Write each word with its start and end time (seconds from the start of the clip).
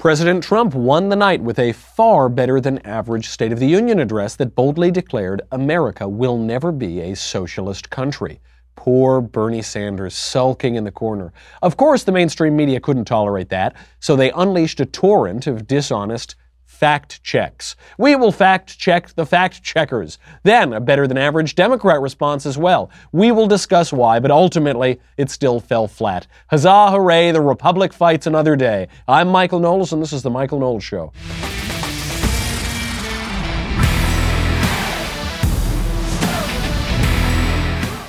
President 0.00 0.42
Trump 0.42 0.74
won 0.74 1.10
the 1.10 1.14
night 1.14 1.42
with 1.42 1.58
a 1.58 1.72
far 1.72 2.30
better 2.30 2.58
than 2.58 2.78
average 2.86 3.28
State 3.28 3.52
of 3.52 3.58
the 3.58 3.66
Union 3.66 3.98
address 3.98 4.34
that 4.34 4.54
boldly 4.54 4.90
declared 4.90 5.42
America 5.52 6.08
will 6.08 6.38
never 6.38 6.72
be 6.72 7.02
a 7.02 7.14
socialist 7.14 7.90
country. 7.90 8.40
Poor 8.76 9.20
Bernie 9.20 9.60
Sanders 9.60 10.14
sulking 10.14 10.76
in 10.76 10.84
the 10.84 10.90
corner. 10.90 11.34
Of 11.60 11.76
course, 11.76 12.02
the 12.02 12.12
mainstream 12.12 12.56
media 12.56 12.80
couldn't 12.80 13.04
tolerate 13.04 13.50
that, 13.50 13.76
so 13.98 14.16
they 14.16 14.30
unleashed 14.30 14.80
a 14.80 14.86
torrent 14.86 15.46
of 15.46 15.66
dishonest, 15.66 16.34
fact 16.80 17.22
checks. 17.22 17.76
We 17.98 18.16
will 18.16 18.32
fact 18.32 18.78
check 18.78 19.14
the 19.14 19.26
fact 19.26 19.62
checkers. 19.62 20.18
Then, 20.44 20.72
a 20.72 20.80
better 20.80 21.06
than 21.06 21.18
average 21.18 21.54
Democrat 21.54 22.00
response 22.00 22.46
as 22.46 22.56
well. 22.56 22.90
We 23.12 23.32
will 23.32 23.46
discuss 23.46 23.92
why, 23.92 24.18
but 24.18 24.30
ultimately, 24.30 24.98
it 25.18 25.28
still 25.30 25.60
fell 25.60 25.86
flat. 25.86 26.26
Huzzah, 26.46 26.90
hooray, 26.90 27.32
the 27.32 27.42
Republic 27.42 27.92
fights 27.92 28.26
another 28.26 28.56
day. 28.56 28.88
I'm 29.06 29.28
Michael 29.28 29.60
Knowles, 29.60 29.92
and 29.92 30.00
this 30.00 30.14
is 30.14 30.22
The 30.22 30.30
Michael 30.30 30.58
Knowles 30.58 30.82
Show. 30.82 31.12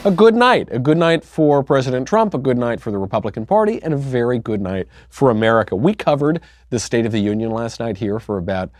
A 0.03 0.11
good 0.11 0.35
night. 0.35 0.67
A 0.71 0.79
good 0.79 0.97
night 0.97 1.23
for 1.23 1.63
President 1.63 2.07
Trump, 2.07 2.33
a 2.33 2.39
good 2.39 2.57
night 2.57 2.81
for 2.81 2.91
the 2.91 2.97
Republican 2.97 3.45
Party, 3.45 3.81
and 3.83 3.93
a 3.93 3.97
very 3.97 4.39
good 4.39 4.59
night 4.59 4.87
for 5.09 5.29
America. 5.29 5.75
We 5.75 5.93
covered 5.93 6.41
the 6.69 6.79
State 6.79 7.05
of 7.05 7.11
the 7.11 7.19
Union 7.19 7.51
last 7.51 7.79
night 7.79 7.97
here 7.97 8.19
for 8.19 8.37
about 8.37 8.71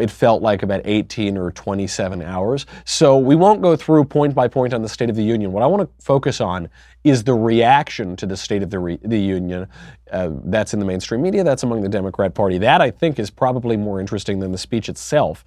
it 0.00 0.08
felt 0.08 0.40
like 0.40 0.62
about 0.62 0.82
18 0.84 1.36
or 1.36 1.50
27 1.50 2.22
hours. 2.22 2.64
So 2.84 3.18
we 3.18 3.34
won't 3.34 3.60
go 3.60 3.74
through 3.74 4.04
point 4.04 4.32
by 4.32 4.46
point 4.46 4.72
on 4.72 4.82
the 4.82 4.88
State 4.88 5.10
of 5.10 5.16
the 5.16 5.24
Union. 5.24 5.50
What 5.50 5.64
I 5.64 5.66
want 5.66 5.82
to 5.82 6.04
focus 6.04 6.40
on 6.40 6.68
is 7.02 7.24
the 7.24 7.34
reaction 7.34 8.14
to 8.16 8.26
the 8.26 8.36
State 8.36 8.62
of 8.62 8.70
the, 8.70 8.78
re- 8.78 9.00
the 9.02 9.18
Union. 9.18 9.66
Uh, 10.12 10.30
that's 10.44 10.74
in 10.74 10.78
the 10.78 10.86
mainstream 10.86 11.22
media, 11.22 11.42
that's 11.42 11.64
among 11.64 11.80
the 11.80 11.88
Democrat 11.88 12.34
Party. 12.34 12.58
That, 12.58 12.80
I 12.80 12.92
think, 12.92 13.18
is 13.18 13.30
probably 13.30 13.76
more 13.76 13.98
interesting 13.98 14.38
than 14.38 14.52
the 14.52 14.58
speech 14.58 14.88
itself. 14.88 15.44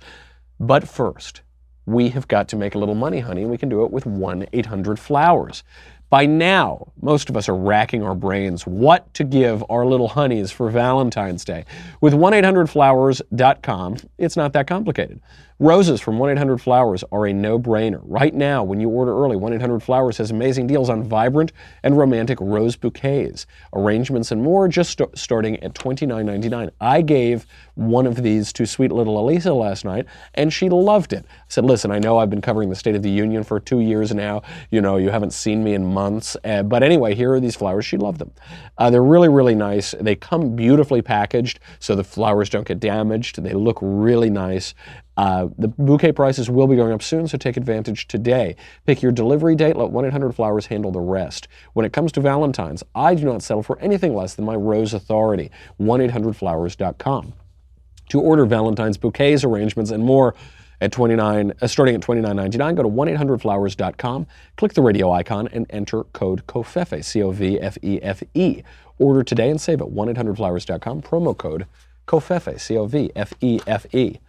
But 0.60 0.86
first, 0.86 1.44
we 1.88 2.10
have 2.10 2.28
got 2.28 2.50
to 2.50 2.56
make 2.56 2.76
a 2.76 2.78
little 2.78 2.96
money, 2.96 3.20
honey, 3.20 3.42
and 3.42 3.50
we 3.50 3.58
can 3.58 3.70
do 3.70 3.84
it 3.84 3.92
with 3.92 4.06
1 4.06 4.46
800 4.52 5.00
Flowers. 5.00 5.64
By 6.10 6.26
now, 6.26 6.88
most 7.02 7.30
of 7.30 7.36
us 7.36 7.50
are 7.50 7.56
racking 7.56 8.04
our 8.04 8.16
brains 8.16 8.66
what 8.66 9.14
to 9.16 9.26
give 9.26 9.64
our 9.70 9.86
little 9.86 10.08
honeys 10.08 10.52
for 10.52 10.70
Valentine's 10.70 11.44
Day. 11.44 11.66
With 12.00 12.14
1-800-Flowers.com, 12.14 13.98
it's 14.18 14.38
not 14.38 14.54
that 14.54 14.68
complicated. 14.68 15.20
Roses 15.60 16.00
from 16.00 16.20
1-800-Flowers 16.20 17.04
are 17.12 17.26
a 17.26 17.34
no-brainer. 17.34 18.00
Right 18.04 18.34
now, 18.36 18.64
when 18.64 18.80
you 18.80 18.90
order 18.90 19.12
early, 19.12 19.36
1-800-Flowers 19.36 20.20
has 20.20 20.30
amazing 20.30 20.68
deals 20.68 20.88
on 20.88 21.02
vibrant 21.04 21.52
and 21.82 21.98
romantic 21.98 22.40
rose 22.40 22.76
bouquets, 22.76 23.48
arrangements, 23.74 24.32
and 24.32 24.44
more, 24.44 24.68
just 24.68 24.92
st- 24.92 25.18
starting 25.18 25.58
at 25.64 25.74
$29.99. 25.74 26.70
I 26.80 27.02
gave 27.02 27.48
one 27.74 28.06
of 28.06 28.22
these 28.22 28.54
to 28.54 28.68
sweet 28.68 28.92
little 28.92 29.20
Elisa 29.20 29.52
last 29.52 29.84
night, 29.84 30.06
and 30.36 30.54
she 30.54 30.70
loved 30.70 31.12
it. 31.12 31.26
I 31.28 31.44
said, 31.48 31.66
listen, 31.66 31.90
I 31.90 31.98
know 31.98 32.20
I've 32.20 32.30
been 32.30 32.40
covering 32.40 32.70
the 32.70 32.76
State 32.76 32.96
of 32.96 33.02
the 33.02 33.10
Union 33.10 33.44
for 33.44 33.60
two 33.60 33.80
years 33.80 34.14
now. 34.14 34.44
You 34.70 34.82
know, 34.82 34.98
you 34.98 35.10
haven't 35.10 35.34
seen 35.34 35.64
me 35.64 35.74
in 35.74 35.84
months. 35.84 36.38
Uh, 36.44 36.62
but 36.62 36.84
anyway, 36.84 37.16
here 37.16 37.34
are 37.34 37.40
these 37.40 37.56
flowers. 37.56 37.84
She 37.84 37.98
loved 37.98 38.20
them. 38.20 38.32
Uh, 38.78 38.92
they're 38.92 39.04
really, 39.04 39.30
really 39.30 39.56
nice. 39.56 39.96
They 40.00 40.16
come 40.16 40.56
beautifully 40.56 41.02
packaged, 41.02 41.60
so 41.80 41.96
the 41.96 42.04
flowers 42.04 42.48
don't 42.48 42.68
get 42.68 42.80
damaged. 42.80 43.42
They 43.42 43.54
look 43.54 43.80
really 43.82 44.30
nice. 44.30 44.76
Uh, 45.18 45.48
the 45.58 45.68
bouquet 45.68 46.12
prices 46.12 46.50
will 46.50 46.68
be 46.68 46.76
going 46.76 46.94
up 46.94 47.02
soon, 47.02 47.28
so 47.28 47.38
take 47.38 47.58
advantage 47.58 48.08
today. 48.08 48.56
Pick 48.86 49.02
your 49.02 49.12
delivery 49.12 49.56
date, 49.56 49.76
let 49.76 49.90
1 49.90 50.06
800 50.06 50.34
Flowers 50.34 50.68
handle 50.68 50.92
the 50.92 51.00
rest. 51.00 51.48
When 51.74 51.86
it 51.86 51.92
comes 51.92 52.12
to 52.14 52.22
Valentine's, 52.22 52.84
I 52.94 53.16
do 53.16 53.26
not 53.26 53.42
settle 53.42 53.64
for 53.64 53.80
anything 53.80 54.16
less 54.16 54.36
than 54.36 54.46
my 54.46 54.56
Rose 54.56 54.94
Authority, 54.94 55.50
1 55.78 56.00
800flowers.com. 56.02 57.34
To 58.10 58.22
order 58.22 58.46
Valentine's 58.46 58.98
bouquets, 58.98 59.44
arrangements, 59.44 59.92
and 59.92 60.04
more, 60.04 60.36
at 60.80 60.92
29 60.92 61.54
uh, 61.60 61.66
starting 61.66 61.96
at 61.96 62.02
$29.99 62.02 62.76
go 62.76 62.84
to 62.84 62.90
1-800-flowers.com 62.90 64.28
click 64.58 64.74
the 64.74 64.82
radio 64.84 65.12
icon 65.12 65.48
and 65.48 65.66
enter 65.72 66.04
code 66.04 66.46
COVFEFE, 66.46 67.04
c-o-v-f-e-f-e 67.04 68.64
order 69.00 69.24
today 69.24 69.50
and 69.50 69.60
save 69.60 69.82
at 69.82 69.88
1-800-flowers.com 69.88 71.02
promo 71.02 71.36
code 71.36 71.66
COVFEFE, 72.06 72.60
c-o-v-f-e-f-e 72.60 74.20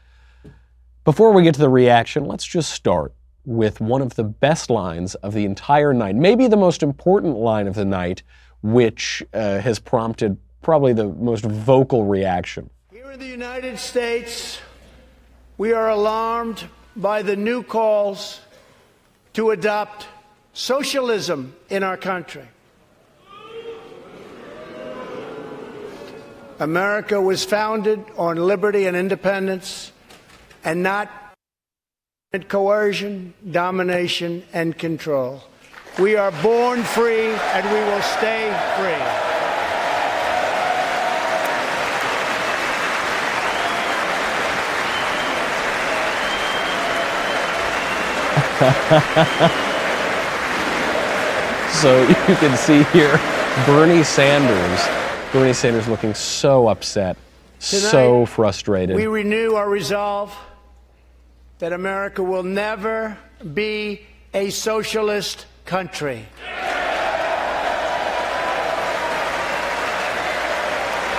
before 1.09 1.33
we 1.33 1.43
get 1.43 1.55
to 1.55 1.61
the 1.61 1.71
reaction, 1.71 2.27
let's 2.27 2.45
just 2.45 2.71
start 2.71 3.15
with 3.47 3.81
one 3.81 4.03
of 4.03 4.15
the 4.17 4.25
best 4.25 4.69
lines 4.69 5.15
of 5.15 5.33
the 5.33 5.47
entire 5.47 5.95
night, 5.95 6.15
maybe 6.15 6.47
the 6.49 6.55
most 6.55 6.83
important 6.83 7.35
line 7.35 7.67
of 7.67 7.75
the 7.75 7.85
night, 7.87 8.23
which 8.61 9.23
uh, 9.33 9.59
has 9.59 9.79
prompted 9.79 10.37
probably 10.61 10.93
the 10.93 11.07
most 11.07 11.47
vocal 11.47 12.05
reaction. 12.05 12.69
Here 12.93 13.11
in 13.11 13.19
the 13.19 13.27
United 13.27 13.79
States, 13.79 14.61
we 15.57 15.73
are 15.73 15.89
alarmed 15.89 16.67
by 16.95 17.23
the 17.23 17.37
new 17.37 17.63
calls 17.63 18.41
to 19.33 19.53
adopt 19.53 20.07
socialism 20.53 21.57
in 21.71 21.83
our 21.83 21.97
country. 21.97 22.47
America 26.61 27.19
was 27.19 27.47
founded 27.47 28.05
on 28.19 28.37
liberty 28.37 28.85
and 28.85 28.95
independence 28.95 29.93
and 30.65 30.83
not 30.83 31.11
coercion, 32.49 33.33
domination, 33.51 34.45
and 34.53 34.77
control. 34.77 35.43
We 35.99 36.15
are 36.15 36.31
born 36.43 36.85
free 36.85 37.31
and 37.31 37.67
we 37.67 37.81
will 37.91 38.03
stay 38.03 38.51
free. 38.77 39.25
so 51.71 52.03
you 52.09 52.37
can 52.37 52.57
see 52.57 52.83
here 52.93 53.21
Bernie 53.67 54.03
Sanders. 54.03 54.89
Bernie 55.33 55.53
Sanders 55.53 55.87
looking 55.87 56.13
so 56.13 56.69
upset, 56.69 57.17
Tonight, 57.61 57.91
so 57.91 58.27
frustrated. 58.27 58.97
We 58.97 59.07
renew 59.07 59.55
our 59.55 59.69
resolve 59.69 60.37
that 61.59 61.73
America 61.73 62.23
will 62.23 62.43
never 62.43 63.19
be 63.55 64.07
a 64.33 64.51
socialist 64.51 65.47
country. 65.65 66.27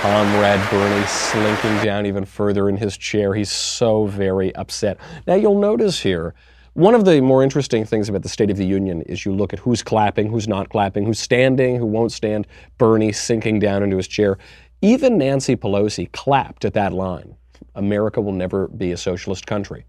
Comrade 0.00 0.70
Bernie 0.70 1.06
slinking 1.06 1.84
down 1.84 2.06
even 2.06 2.24
further 2.24 2.70
in 2.70 2.76
his 2.78 2.96
chair. 2.96 3.34
He's 3.34 3.50
so 3.50 4.06
very 4.06 4.54
upset. 4.54 4.96
Now, 5.26 5.34
you'll 5.34 5.60
notice 5.60 6.00
here, 6.00 6.34
one 6.72 6.94
of 6.94 7.04
the 7.04 7.20
more 7.20 7.42
interesting 7.42 7.84
things 7.84 8.08
about 8.08 8.22
the 8.22 8.28
State 8.30 8.50
of 8.50 8.56
the 8.56 8.64
Union 8.64 9.02
is 9.02 9.26
you 9.26 9.34
look 9.34 9.52
at 9.52 9.58
who's 9.58 9.82
clapping, 9.82 10.30
who's 10.30 10.48
not 10.48 10.70
clapping, 10.70 11.04
who's 11.04 11.18
standing, 11.18 11.76
who 11.76 11.84
won't 11.84 12.12
stand. 12.12 12.46
Bernie 12.78 13.12
sinking 13.12 13.58
down 13.58 13.82
into 13.82 13.98
his 13.98 14.08
chair. 14.08 14.38
Even 14.80 15.18
Nancy 15.18 15.54
Pelosi 15.54 16.10
clapped 16.12 16.64
at 16.64 16.72
that 16.72 16.94
line 16.94 17.36
America 17.74 18.20
will 18.20 18.32
never 18.32 18.68
be 18.68 18.92
a 18.92 18.96
socialist 18.96 19.46
country. 19.46 19.84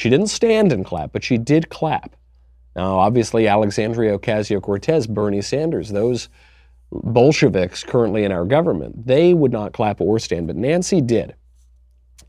She 0.00 0.08
didn't 0.08 0.28
stand 0.28 0.72
and 0.72 0.82
clap, 0.82 1.12
but 1.12 1.22
she 1.22 1.36
did 1.36 1.68
clap. 1.68 2.16
Now, 2.74 2.96
obviously, 2.98 3.46
Alexandria 3.46 4.18
Ocasio 4.18 4.62
Cortez, 4.62 5.06
Bernie 5.06 5.42
Sanders, 5.42 5.90
those 5.90 6.30
Bolsheviks 6.90 7.84
currently 7.84 8.24
in 8.24 8.32
our 8.32 8.46
government, 8.46 9.06
they 9.06 9.34
would 9.34 9.52
not 9.52 9.74
clap 9.74 10.00
or 10.00 10.18
stand, 10.18 10.46
but 10.46 10.56
Nancy 10.56 11.02
did. 11.02 11.34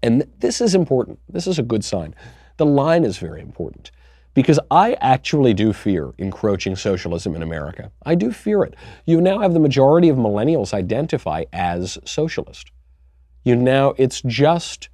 And 0.04 0.28
this 0.40 0.60
is 0.60 0.76
important. 0.76 1.20
This 1.30 1.48
is 1.48 1.60
a 1.60 1.64
good 1.64 1.86
sign. 1.86 2.14
The 2.58 2.66
line 2.66 3.06
is 3.06 3.20
very 3.20 3.40
important 3.40 3.92
because 4.34 4.60
I 4.70 4.98
actually 5.00 5.54
do 5.54 5.72
fear 5.72 6.12
encroaching 6.18 6.76
socialism 6.76 7.38
in 7.38 7.42
America. 7.42 7.90
I 8.06 8.16
do 8.16 8.34
fear 8.34 8.64
it. 8.64 8.76
You 9.06 9.22
now 9.22 9.40
have 9.40 9.54
the 9.54 9.62
majority 9.62 10.10
of 10.10 10.18
millennials 10.18 10.74
identify 10.74 11.46
as 11.54 11.98
socialist. 12.04 12.70
You 13.46 13.56
now, 13.56 13.94
it's 13.98 14.22
just 14.24 14.90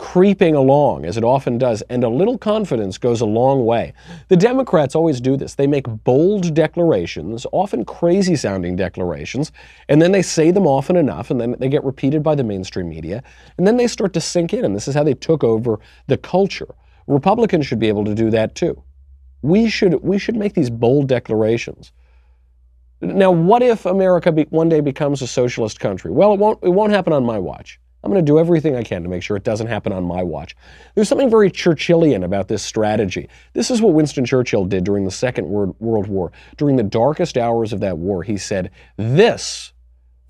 creeping 0.00 0.54
along, 0.54 1.04
as 1.04 1.18
it 1.18 1.24
often 1.24 1.58
does, 1.58 1.82
and 1.90 2.02
a 2.02 2.08
little 2.08 2.38
confidence 2.38 2.96
goes 2.96 3.20
a 3.20 3.26
long 3.26 3.66
way. 3.66 3.92
The 4.28 4.36
Democrats 4.36 4.94
always 4.94 5.20
do 5.20 5.36
this. 5.36 5.56
They 5.56 5.66
make 5.66 5.84
bold 6.04 6.54
declarations, 6.54 7.46
often 7.52 7.84
crazy 7.84 8.34
sounding 8.34 8.76
declarations, 8.76 9.52
and 9.90 10.00
then 10.00 10.10
they 10.10 10.22
say 10.22 10.52
them 10.52 10.66
often 10.66 10.96
enough, 10.96 11.30
and 11.30 11.38
then 11.38 11.54
they 11.58 11.68
get 11.68 11.84
repeated 11.84 12.22
by 12.22 12.34
the 12.34 12.42
mainstream 12.42 12.88
media, 12.88 13.22
and 13.58 13.66
then 13.66 13.76
they 13.76 13.86
start 13.86 14.14
to 14.14 14.22
sink 14.22 14.54
in, 14.54 14.64
and 14.64 14.74
this 14.74 14.88
is 14.88 14.94
how 14.94 15.04
they 15.04 15.12
took 15.12 15.44
over 15.44 15.78
the 16.06 16.16
culture. 16.16 16.74
Republicans 17.06 17.66
should 17.66 17.78
be 17.78 17.88
able 17.88 18.06
to 18.06 18.14
do 18.14 18.30
that 18.30 18.54
too. 18.54 18.82
We 19.42 19.68
should, 19.68 20.02
we 20.02 20.18
should 20.18 20.34
make 20.34 20.54
these 20.54 20.70
bold 20.70 21.08
declarations. 21.08 21.92
Now, 23.02 23.32
what 23.32 23.62
if 23.62 23.84
America 23.84 24.32
be, 24.32 24.44
one 24.44 24.70
day 24.70 24.80
becomes 24.80 25.20
a 25.20 25.26
socialist 25.26 25.78
country? 25.78 26.10
Well, 26.10 26.32
it 26.32 26.40
won't, 26.40 26.58
it 26.62 26.70
won't 26.70 26.92
happen 26.92 27.12
on 27.12 27.24
my 27.24 27.38
watch. 27.38 27.78
I'm 28.02 28.10
going 28.10 28.24
to 28.24 28.30
do 28.30 28.38
everything 28.38 28.76
I 28.76 28.82
can 28.82 29.02
to 29.02 29.08
make 29.08 29.22
sure 29.22 29.36
it 29.36 29.44
doesn't 29.44 29.66
happen 29.66 29.92
on 29.92 30.04
my 30.04 30.22
watch. 30.22 30.56
There's 30.94 31.08
something 31.08 31.30
very 31.30 31.50
Churchillian 31.50 32.24
about 32.24 32.48
this 32.48 32.62
strategy. 32.62 33.28
This 33.52 33.70
is 33.70 33.82
what 33.82 33.92
Winston 33.92 34.24
Churchill 34.24 34.64
did 34.64 34.84
during 34.84 35.04
the 35.04 35.10
Second 35.10 35.48
World 35.48 36.06
War. 36.06 36.32
During 36.56 36.76
the 36.76 36.82
darkest 36.82 37.36
hours 37.36 37.72
of 37.72 37.80
that 37.80 37.98
war, 37.98 38.22
he 38.22 38.38
said, 38.38 38.70
This, 38.96 39.72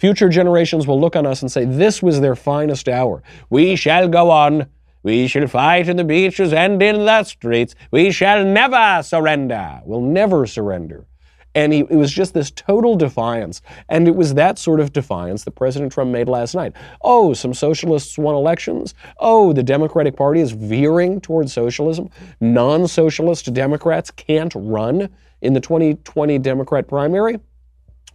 Future 0.01 0.31
generations 0.31 0.87
will 0.87 0.99
look 0.99 1.15
on 1.15 1.27
us 1.27 1.43
and 1.43 1.53
say, 1.53 1.67
This 1.67 2.03
was 2.03 2.21
their 2.21 2.35
finest 2.35 2.89
hour. 2.89 3.23
We 3.51 3.77
shall 3.77 4.09
go 4.09 4.31
on. 4.31 4.67
We 5.03 5.29
shall 5.29 5.47
fight 5.47 5.91
in 5.91 5.99
the 5.99 6.05
beaches 6.05 6.55
and 6.55 6.83
in 6.83 7.05
the 7.05 7.23
streets. 7.25 7.75
We 7.91 8.11
shall 8.11 8.43
never 8.43 9.03
surrender. 9.03 9.83
We'll 9.85 10.01
never 10.01 10.47
surrender. 10.47 11.07
And 11.55 11.73
he, 11.73 11.81
it 11.81 11.97
was 11.97 12.13
just 12.13 12.33
this 12.33 12.51
total 12.53 12.97
defiance. 12.97 13.61
And 13.89 14.07
it 14.07 14.15
was 14.15 14.35
that 14.35 14.59
sort 14.59 14.81
of 14.81 14.93
defiance 14.93 15.45
that 15.45 15.53
President 15.53 15.93
Trump 15.93 16.11
made 16.11 16.29
last 16.29 16.55
night. 16.55 16.75
Oh, 17.03 17.35
some 17.35 17.55
socialists 17.55 18.17
won 18.17 18.35
elections. 18.35 18.95
Oh, 19.19 19.53
the 19.53 19.63
Democratic 19.63 20.17
Party 20.17 20.41
is 20.41 20.53
veering 20.53 21.21
towards 21.21 21.53
socialism. 21.53 22.09
Non 22.41 22.87
socialist 22.87 23.53
Democrats 23.53 24.11
can't 24.11 24.53
run 24.55 25.09
in 25.41 25.55
the 25.55 25.61
2020 25.61 26.39
Democrat 26.39 26.87
primary. 26.87 27.41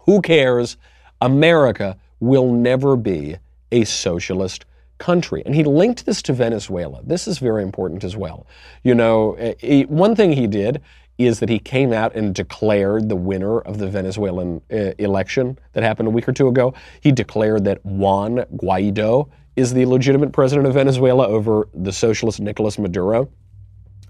Who 0.02 0.22
cares? 0.22 0.78
America 1.22 1.98
will 2.20 2.52
never 2.52 2.96
be 2.96 3.38
a 3.72 3.84
socialist 3.84 4.66
country. 4.98 5.44
And 5.46 5.54
he 5.54 5.64
linked 5.64 6.06
this 6.06 6.22
to 6.24 6.34
Venezuela. 6.34 7.02
This 7.04 7.28
is 7.28 7.40
very 7.40 7.64
important 7.64 8.04
as 8.04 8.16
well. 8.16 8.48
You 8.84 8.96
know, 8.96 9.56
he, 9.60 9.84
one 9.84 10.16
thing 10.16 10.32
he 10.32 10.48
did 10.48 10.82
is 11.18 11.40
that 11.40 11.50
he 11.50 11.60
came 11.60 11.94
out 11.94 12.16
and 12.16 12.36
declared 12.36 13.10
the 13.10 13.16
winner 13.16 13.60
of 13.60 13.78
the 13.78 13.88
Venezuelan 13.88 14.62
uh, 14.72 14.92
election 14.98 15.58
that 15.74 15.84
happened 15.84 16.08
a 16.08 16.12
week 16.12 16.28
or 16.28 16.34
two 16.34 16.48
ago. 16.48 16.74
He 17.02 17.12
declared 17.12 17.64
that 17.66 17.86
Juan 17.86 18.38
Guaido 18.58 19.30
is 19.56 19.74
the 19.74 19.86
legitimate 19.86 20.34
president 20.34 20.68
of 20.68 20.74
Venezuela 20.74 21.28
over 21.28 21.70
the 21.74 21.92
socialist 21.92 22.40
Nicolas 22.40 22.78
Maduro. 22.78 23.30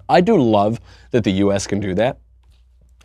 I 0.10 0.22
do 0.22 0.38
love 0.38 0.80
that 1.12 1.24
the 1.24 1.31
U.S. 1.31 1.68
can 1.68 1.80
do 1.80 1.94
that. 1.96 2.19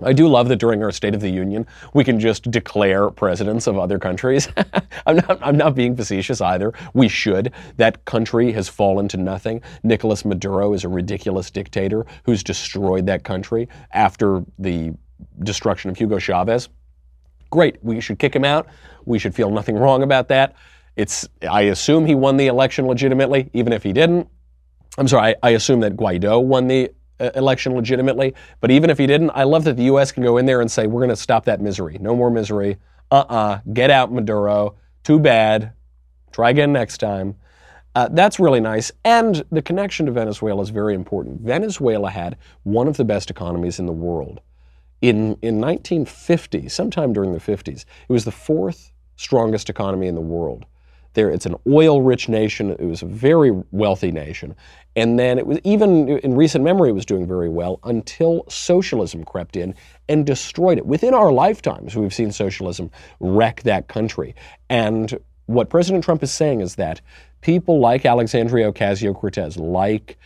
I 0.02 0.12
do 0.12 0.28
love 0.28 0.48
that 0.48 0.56
during 0.56 0.82
our 0.82 0.92
State 0.92 1.14
of 1.14 1.20
the 1.20 1.30
Union, 1.30 1.66
we 1.94 2.04
can 2.04 2.18
just 2.18 2.50
declare 2.50 3.10
presidents 3.10 3.66
of 3.66 3.78
other 3.78 3.98
countries. 3.98 4.48
I'm, 5.06 5.16
not, 5.16 5.38
I'm 5.42 5.56
not 5.56 5.74
being 5.74 5.96
facetious 5.96 6.40
either. 6.40 6.72
We 6.94 7.08
should. 7.08 7.52
That 7.76 8.04
country 8.04 8.52
has 8.52 8.68
fallen 8.68 9.08
to 9.08 9.16
nothing. 9.16 9.62
Nicolas 9.82 10.24
Maduro 10.24 10.72
is 10.72 10.84
a 10.84 10.88
ridiculous 10.88 11.50
dictator 11.50 12.06
who's 12.24 12.42
destroyed 12.42 13.06
that 13.06 13.24
country 13.24 13.68
after 13.92 14.44
the 14.58 14.92
destruction 15.42 15.90
of 15.90 15.96
Hugo 15.96 16.18
Chavez. 16.18 16.68
Great. 17.50 17.82
We 17.82 18.00
should 18.00 18.18
kick 18.18 18.34
him 18.34 18.44
out. 18.44 18.68
We 19.04 19.18
should 19.18 19.34
feel 19.34 19.50
nothing 19.50 19.76
wrong 19.76 20.02
about 20.02 20.28
that. 20.28 20.54
It's, 20.96 21.28
I 21.48 21.62
assume 21.62 22.06
he 22.06 22.14
won 22.14 22.36
the 22.36 22.46
election 22.46 22.86
legitimately, 22.86 23.50
even 23.52 23.72
if 23.72 23.82
he 23.82 23.92
didn't. 23.92 24.28
I'm 24.98 25.08
sorry, 25.08 25.34
I, 25.42 25.48
I 25.48 25.50
assume 25.50 25.80
that 25.80 25.96
Guaido 25.96 26.42
won 26.42 26.66
the 26.66 26.90
election 27.34 27.74
legitimately. 27.74 28.34
But 28.60 28.70
even 28.70 28.90
if 28.90 28.98
he 28.98 29.06
didn't, 29.06 29.30
I 29.34 29.44
love 29.44 29.64
that 29.64 29.76
the 29.76 29.84
U.S. 29.84 30.12
can 30.12 30.22
go 30.22 30.36
in 30.36 30.46
there 30.46 30.60
and 30.60 30.70
say, 30.70 30.86
we're 30.86 31.00
going 31.00 31.10
to 31.10 31.16
stop 31.16 31.44
that 31.44 31.60
misery. 31.60 31.98
No 32.00 32.14
more 32.14 32.30
misery. 32.30 32.78
Uh 33.10 33.24
uh-uh. 33.28 33.34
uh 33.34 33.60
Get 33.72 33.90
out, 33.90 34.12
Maduro. 34.12 34.76
Too 35.02 35.18
bad. 35.18 35.72
Try 36.32 36.50
again 36.50 36.72
next 36.72 36.98
time. 36.98 37.36
Uh, 37.94 38.08
that's 38.12 38.38
really 38.38 38.60
nice. 38.60 38.92
And 39.04 39.44
the 39.50 39.62
connection 39.62 40.06
to 40.06 40.12
Venezuela 40.12 40.62
is 40.62 40.70
very 40.70 40.94
important. 40.94 41.40
Venezuela 41.40 42.10
had 42.10 42.36
one 42.62 42.86
of 42.86 42.96
the 42.96 43.04
best 43.04 43.30
economies 43.30 43.78
in 43.78 43.86
the 43.86 43.92
world. 43.92 44.40
In, 45.00 45.36
in 45.42 45.60
1950, 45.60 46.68
sometime 46.68 47.12
during 47.12 47.32
the 47.32 47.40
50s, 47.40 47.84
it 48.08 48.12
was 48.12 48.24
the 48.24 48.30
fourth 48.30 48.92
strongest 49.16 49.68
economy 49.68 50.06
in 50.06 50.14
the 50.14 50.20
world. 50.20 50.66
There, 51.14 51.30
it's 51.30 51.46
an 51.46 51.56
oil-rich 51.66 52.28
nation. 52.28 52.70
It 52.70 52.84
was 52.84 53.02
a 53.02 53.06
very 53.06 53.50
wealthy 53.72 54.12
nation, 54.12 54.54
and 54.96 55.18
then 55.18 55.38
it 55.38 55.46
was 55.46 55.58
even 55.64 56.08
in 56.08 56.34
recent 56.34 56.64
memory, 56.64 56.90
it 56.90 56.94
was 56.94 57.06
doing 57.06 57.26
very 57.26 57.48
well 57.48 57.80
until 57.84 58.44
socialism 58.48 59.24
crept 59.24 59.56
in 59.56 59.74
and 60.08 60.26
destroyed 60.26 60.78
it. 60.78 60.86
Within 60.86 61.14
our 61.14 61.32
lifetimes, 61.32 61.96
we've 61.96 62.14
seen 62.14 62.32
socialism 62.32 62.90
wreck 63.20 63.62
that 63.62 63.88
country. 63.88 64.34
And 64.68 65.18
what 65.46 65.68
President 65.68 66.04
Trump 66.04 66.22
is 66.22 66.30
saying 66.30 66.60
is 66.60 66.76
that 66.76 67.00
people 67.40 67.80
like 67.80 68.06
Alexandria 68.06 68.72
Ocasio 68.72 69.14
Cortez, 69.14 69.56
like 69.56 70.16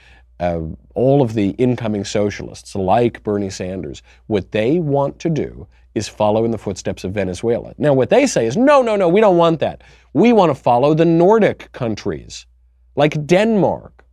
uh, 0.40 0.60
all 0.94 1.22
of 1.22 1.34
the 1.34 1.50
incoming 1.50 2.04
socialists, 2.04 2.74
like 2.74 3.22
Bernie 3.22 3.50
Sanders, 3.50 4.02
what 4.26 4.50
they 4.52 4.80
want 4.80 5.18
to 5.20 5.30
do 5.30 5.66
is 5.94 6.08
follow 6.08 6.44
in 6.44 6.50
the 6.50 6.58
footsteps 6.58 7.04
of 7.04 7.12
Venezuela. 7.12 7.74
Now, 7.78 7.94
what 7.94 8.10
they 8.10 8.26
say 8.26 8.46
is 8.46 8.56
no, 8.56 8.82
no, 8.82 8.96
no, 8.96 9.08
we 9.08 9.20
don't 9.20 9.36
want 9.36 9.60
that. 9.60 9.82
We 10.12 10.32
want 10.32 10.50
to 10.50 10.54
follow 10.54 10.94
the 10.94 11.04
Nordic 11.04 11.70
countries, 11.72 12.46
like 12.96 13.26
Denmark. 13.26 14.04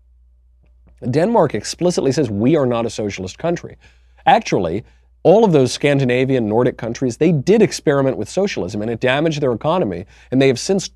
Denmark 1.10 1.56
explicitly 1.56 2.12
says 2.12 2.30
we 2.30 2.56
are 2.56 2.66
not 2.66 2.86
a 2.86 2.90
socialist 2.90 3.38
country. 3.40 3.78
Actually, 4.26 4.84
all 5.24 5.44
of 5.44 5.52
those 5.52 5.72
Scandinavian 5.72 6.48
Nordic 6.48 6.78
countries, 6.78 7.18
they 7.18 7.32
did 7.32 7.62
experiment 7.62 8.18
with 8.18 8.30
socialism 8.30 8.82
and 8.82 8.90
it 8.90 9.00
damaged 9.00 9.42
their 9.42 9.52
economy, 9.52 10.06
and 10.32 10.42
they 10.42 10.48
have 10.48 10.60
since 10.60 10.90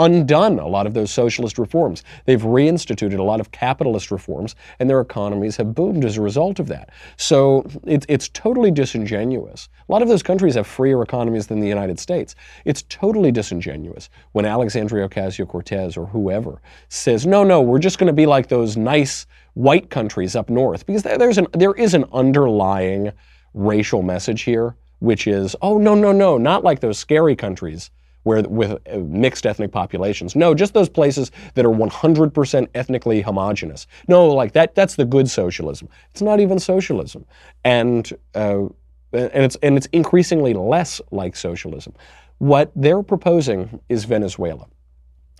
undone 0.00 0.58
a 0.58 0.66
lot 0.66 0.86
of 0.86 0.94
those 0.94 1.12
socialist 1.12 1.58
reforms. 1.58 2.02
They've 2.24 2.40
reinstituted 2.42 3.18
a 3.18 3.22
lot 3.22 3.38
of 3.38 3.52
capitalist 3.52 4.10
reforms, 4.10 4.56
and 4.78 4.90
their 4.90 5.00
economies 5.00 5.56
have 5.58 5.74
boomed 5.74 6.04
as 6.04 6.16
a 6.16 6.22
result 6.22 6.58
of 6.58 6.66
that. 6.66 6.90
So 7.16 7.64
it, 7.86 8.04
it's 8.08 8.28
totally 8.30 8.72
disingenuous. 8.72 9.68
A 9.88 9.92
lot 9.92 10.02
of 10.02 10.08
those 10.08 10.22
countries 10.22 10.54
have 10.54 10.66
freer 10.66 11.02
economies 11.02 11.46
than 11.46 11.60
the 11.60 11.68
United 11.68 12.00
States. 12.00 12.34
It's 12.64 12.82
totally 12.88 13.30
disingenuous 13.30 14.10
when 14.32 14.44
Alexandria 14.44 15.08
Ocasio 15.08 15.46
Cortez 15.46 15.96
or 15.96 16.06
whoever 16.06 16.60
says, 16.88 17.26
no, 17.26 17.44
no, 17.44 17.60
we're 17.60 17.78
just 17.78 17.98
going 17.98 18.08
to 18.08 18.12
be 18.12 18.26
like 18.26 18.48
those 18.48 18.76
nice 18.76 19.26
white 19.54 19.90
countries 19.90 20.34
up 20.34 20.48
north, 20.48 20.86
because 20.86 21.02
there's 21.02 21.38
an, 21.38 21.46
there 21.52 21.74
is 21.74 21.92
an 21.94 22.06
underlying 22.12 23.12
racial 23.52 24.02
message 24.02 24.42
here, 24.42 24.76
which 25.00 25.26
is, 25.26 25.54
oh, 25.60 25.76
no, 25.76 25.94
no, 25.94 26.12
no, 26.12 26.38
not 26.38 26.64
like 26.64 26.80
those 26.80 26.98
scary 26.98 27.36
countries 27.36 27.90
where 28.22 28.42
with 28.42 28.72
uh, 28.72 28.98
mixed 28.98 29.46
ethnic 29.46 29.72
populations. 29.72 30.36
No, 30.36 30.54
just 30.54 30.74
those 30.74 30.88
places 30.88 31.30
that 31.54 31.64
are 31.64 31.70
100% 31.70 32.68
ethnically 32.74 33.22
homogenous. 33.22 33.86
No, 34.08 34.28
like 34.28 34.52
that 34.52 34.74
that's 34.74 34.96
the 34.96 35.04
good 35.04 35.28
socialism. 35.28 35.88
It's 36.10 36.22
not 36.22 36.40
even 36.40 36.58
socialism. 36.58 37.24
And 37.64 38.12
uh, 38.34 38.64
and 39.12 39.44
it's 39.44 39.56
and 39.62 39.76
it's 39.76 39.86
increasingly 39.86 40.54
less 40.54 41.00
like 41.10 41.36
socialism. 41.36 41.94
What 42.38 42.70
they're 42.74 43.02
proposing 43.02 43.80
is 43.88 44.04
Venezuela. 44.04 44.66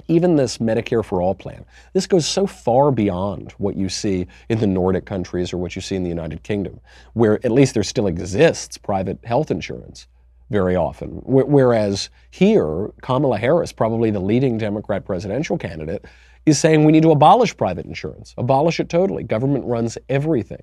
Even 0.09 0.37
this 0.37 0.59
Medicare 0.59 1.05
for 1.05 1.23
All 1.23 1.35
plan, 1.35 1.65
this 1.93 2.07
goes 2.07 2.27
so 2.27 2.47
far 2.47 2.91
beyond 2.91 3.53
what 3.59 3.77
you 3.77 3.89
see 3.89 4.27
in 4.49 4.59
the 4.59 4.67
Nordic 4.67 5.05
countries 5.07 5.53
or 5.53 5.59
what 5.59 5.77
you 5.77 5.83
see 5.83 5.95
in 5.95 6.03
the 6.03 6.09
United 6.09 6.43
Kingdom, 6.43 6.81
where 7.13 7.35
at 7.45 7.53
least 7.53 7.75
there 7.75 7.83
still 7.83 8.07
exists 8.07 8.77
private 8.77 9.19
health 9.25 9.51
insurance 9.51 10.09
very 10.51 10.77
often. 10.77 11.23
Whereas 11.25 12.11
here, 12.31 12.91
Kamala 13.03 13.39
Harris, 13.39 13.73
probably 13.73 14.11
the 14.11 14.21
leading 14.21 14.59
Democrat 14.59 15.05
presidential 15.05 15.57
candidate, 15.57 16.05
is 16.45 16.59
saying 16.59 16.85
we 16.85 16.93
need 16.93 17.03
to 17.03 17.13
abolish 17.13 17.57
private 17.57 17.87
insurance, 17.87 18.35
abolish 18.37 18.81
it 18.81 18.89
totally. 18.89 19.23
Government 19.23 19.65
runs 19.65 19.97
everything. 20.09 20.63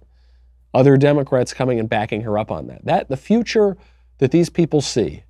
Other 0.74 0.98
Democrats 0.98 1.54
coming 1.54 1.80
and 1.80 1.90
backing 1.90 2.22
her 2.22 2.38
up 2.38 2.52
on 2.52 2.68
that. 2.68 2.84
That 2.86 3.08
the 3.08 3.18
future 3.18 3.78
that 4.18 4.32
these 4.32 4.50
people 4.50 4.82
see 4.82 5.24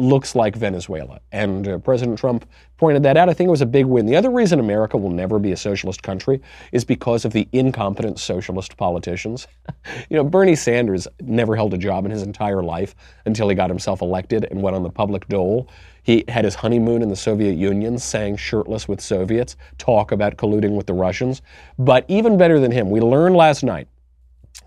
looks 0.00 0.34
like 0.34 0.56
Venezuela. 0.56 1.20
And 1.32 1.68
uh, 1.68 1.78
President 1.78 2.18
Trump 2.18 2.48
pointed 2.76 3.02
that 3.02 3.16
out. 3.16 3.28
I 3.28 3.34
think 3.34 3.48
it 3.48 3.50
was 3.50 3.60
a 3.60 3.66
big 3.66 3.86
win. 3.86 4.06
The 4.06 4.16
other 4.16 4.30
reason 4.30 4.58
America 4.58 4.96
will 4.96 5.10
never 5.10 5.38
be 5.38 5.52
a 5.52 5.56
socialist 5.56 6.02
country 6.02 6.40
is 6.72 6.84
because 6.84 7.24
of 7.24 7.32
the 7.32 7.48
incompetent 7.52 8.18
socialist 8.18 8.76
politicians. 8.76 9.46
you 10.10 10.16
know, 10.16 10.24
Bernie 10.24 10.56
Sanders 10.56 11.06
never 11.20 11.54
held 11.54 11.74
a 11.74 11.78
job 11.78 12.04
in 12.04 12.10
his 12.10 12.22
entire 12.22 12.62
life 12.62 12.94
until 13.26 13.48
he 13.48 13.54
got 13.54 13.70
himself 13.70 14.00
elected 14.02 14.46
and 14.50 14.62
went 14.62 14.74
on 14.74 14.82
the 14.82 14.90
public 14.90 15.28
dole. 15.28 15.68
He 16.02 16.24
had 16.28 16.44
his 16.44 16.54
honeymoon 16.54 17.02
in 17.02 17.08
the 17.08 17.16
Soviet 17.16 17.52
Union, 17.52 17.98
sang 17.98 18.36
shirtless 18.36 18.88
with 18.88 19.00
Soviets, 19.00 19.56
talk 19.76 20.12
about 20.12 20.36
colluding 20.36 20.74
with 20.76 20.86
the 20.86 20.94
Russians. 20.94 21.42
But 21.78 22.06
even 22.08 22.38
better 22.38 22.58
than 22.58 22.72
him, 22.72 22.90
we 22.90 23.00
learned 23.00 23.36
last 23.36 23.62
night 23.62 23.86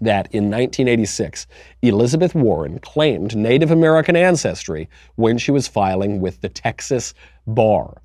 that 0.01 0.27
in 0.31 0.45
1986, 0.45 1.47
Elizabeth 1.81 2.35
Warren 2.35 2.79
claimed 2.79 3.35
Native 3.35 3.71
American 3.71 4.15
ancestry 4.15 4.89
when 5.15 5.37
she 5.37 5.51
was 5.51 5.67
filing 5.67 6.19
with 6.19 6.41
the 6.41 6.49
Texas 6.49 7.13
bar. 7.47 8.01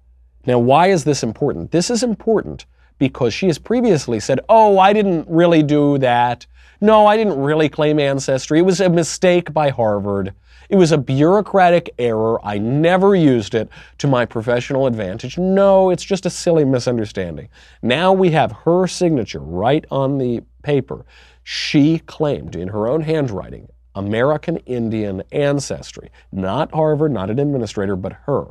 Now, 0.46 0.58
why 0.58 0.88
is 0.88 1.04
this 1.04 1.22
important? 1.22 1.70
This 1.70 1.90
is 1.90 2.02
important 2.02 2.66
because 2.98 3.34
she 3.34 3.46
has 3.46 3.58
previously 3.58 4.20
said, 4.20 4.40
Oh, 4.48 4.78
I 4.78 4.92
didn't 4.92 5.26
really 5.28 5.62
do 5.62 5.98
that. 5.98 6.46
No, 6.80 7.06
I 7.06 7.16
didn't 7.16 7.38
really 7.38 7.68
claim 7.68 7.98
ancestry. 7.98 8.60
It 8.60 8.62
was 8.62 8.80
a 8.80 8.88
mistake 8.88 9.52
by 9.52 9.70
Harvard. 9.70 10.32
It 10.68 10.76
was 10.76 10.92
a 10.92 10.98
bureaucratic 10.98 11.90
error. 11.98 12.44
I 12.44 12.58
never 12.58 13.14
used 13.14 13.54
it 13.54 13.68
to 13.98 14.06
my 14.06 14.26
professional 14.26 14.86
advantage. 14.86 15.38
No, 15.38 15.90
it's 15.90 16.04
just 16.04 16.26
a 16.26 16.30
silly 16.30 16.64
misunderstanding. 16.64 17.48
Now 17.82 18.12
we 18.12 18.30
have 18.32 18.52
her 18.52 18.86
signature 18.86 19.40
right 19.40 19.84
on 19.90 20.18
the 20.18 20.42
paper 20.62 21.06
she 21.50 21.98
claimed 22.00 22.54
in 22.54 22.68
her 22.68 22.86
own 22.86 23.00
handwriting 23.00 23.68
American 23.94 24.58
Indian 24.66 25.22
ancestry, 25.32 26.10
not 26.30 26.70
Harvard, 26.72 27.10
not 27.10 27.30
an 27.30 27.38
administrator, 27.38 27.96
but 27.96 28.12
her. 28.26 28.44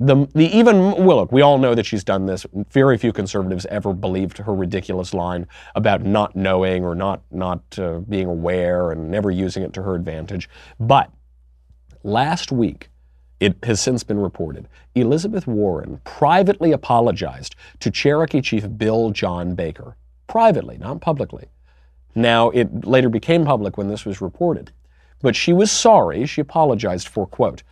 The, 0.00 0.26
the 0.34 0.46
even 0.58 1.06
look, 1.06 1.30
we 1.30 1.42
all 1.42 1.58
know 1.58 1.76
that 1.76 1.86
she's 1.86 2.02
done 2.02 2.26
this. 2.26 2.44
Very 2.72 2.98
few 2.98 3.12
conservatives 3.12 3.64
ever 3.66 3.92
believed 3.94 4.38
her 4.38 4.52
ridiculous 4.52 5.14
line 5.14 5.46
about 5.76 6.02
not 6.02 6.34
knowing 6.34 6.84
or 6.84 6.96
not 6.96 7.22
not 7.30 7.62
uh, 7.78 8.00
being 8.00 8.26
aware 8.26 8.90
and 8.90 9.08
never 9.08 9.30
using 9.30 9.62
it 9.62 9.72
to 9.74 9.82
her 9.82 9.94
advantage. 9.94 10.48
But 10.80 11.12
last 12.02 12.50
week, 12.50 12.88
It 13.40 13.56
has 13.64 13.80
since 13.80 14.04
been 14.04 14.18
reported. 14.18 14.68
Elizabeth 14.94 15.46
Warren 15.46 16.00
privately 16.04 16.72
apologized 16.72 17.56
to 17.80 17.90
Cherokee 17.90 18.42
Chief 18.42 18.66
Bill 18.76 19.10
John 19.10 19.54
Baker. 19.54 19.96
Privately, 20.26 20.76
not 20.78 21.00
publicly. 21.00 21.46
Now, 22.14 22.50
it 22.50 22.84
later 22.84 23.08
became 23.08 23.44
public 23.44 23.78
when 23.78 23.88
this 23.88 24.04
was 24.04 24.20
reported. 24.20 24.72
But 25.22 25.36
she 25.36 25.52
was 25.52 25.70
sorry. 25.70 26.26
She 26.26 26.40
apologized 26.40 27.08
for, 27.08 27.26
quote, 27.26 27.62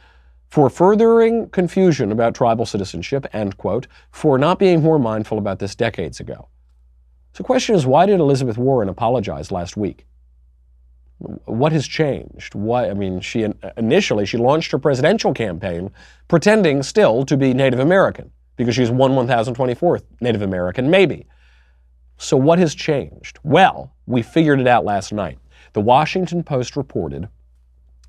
for 0.48 0.70
furthering 0.70 1.48
confusion 1.50 2.10
about 2.12 2.34
tribal 2.34 2.66
citizenship, 2.66 3.26
end 3.32 3.56
quote, 3.56 3.86
for 4.10 4.38
not 4.38 4.58
being 4.58 4.82
more 4.82 4.98
mindful 4.98 5.38
about 5.38 5.58
this 5.58 5.74
decades 5.74 6.20
ago. 6.20 6.48
So 7.32 7.38
the 7.38 7.46
question 7.46 7.74
is, 7.74 7.86
why 7.86 8.06
did 8.06 8.20
Elizabeth 8.20 8.56
Warren 8.56 8.88
apologize 8.88 9.52
last 9.52 9.76
week? 9.76 10.06
What 11.18 11.72
has 11.72 11.86
changed? 11.86 12.54
What 12.54 12.88
I 12.88 12.94
mean, 12.94 13.20
she 13.20 13.46
initially 13.76 14.24
she 14.24 14.38
launched 14.38 14.70
her 14.70 14.78
presidential 14.78 15.34
campaign 15.34 15.90
pretending 16.28 16.82
still 16.82 17.24
to 17.26 17.36
be 17.36 17.52
Native 17.52 17.80
American 17.80 18.30
because 18.56 18.74
she's 18.76 18.90
one 18.90 19.16
one 19.16 19.26
thousand 19.26 19.54
twenty 19.54 19.74
fourth 19.74 20.04
Native 20.20 20.42
American, 20.42 20.90
maybe. 20.90 21.26
So 22.18 22.36
what 22.36 22.58
has 22.60 22.74
changed? 22.74 23.38
Well, 23.42 23.92
we 24.08 24.22
figured 24.22 24.58
it 24.58 24.66
out 24.66 24.84
last 24.84 25.12
night. 25.12 25.38
The 25.74 25.80
Washington 25.80 26.42
Post 26.42 26.76
reported 26.76 27.28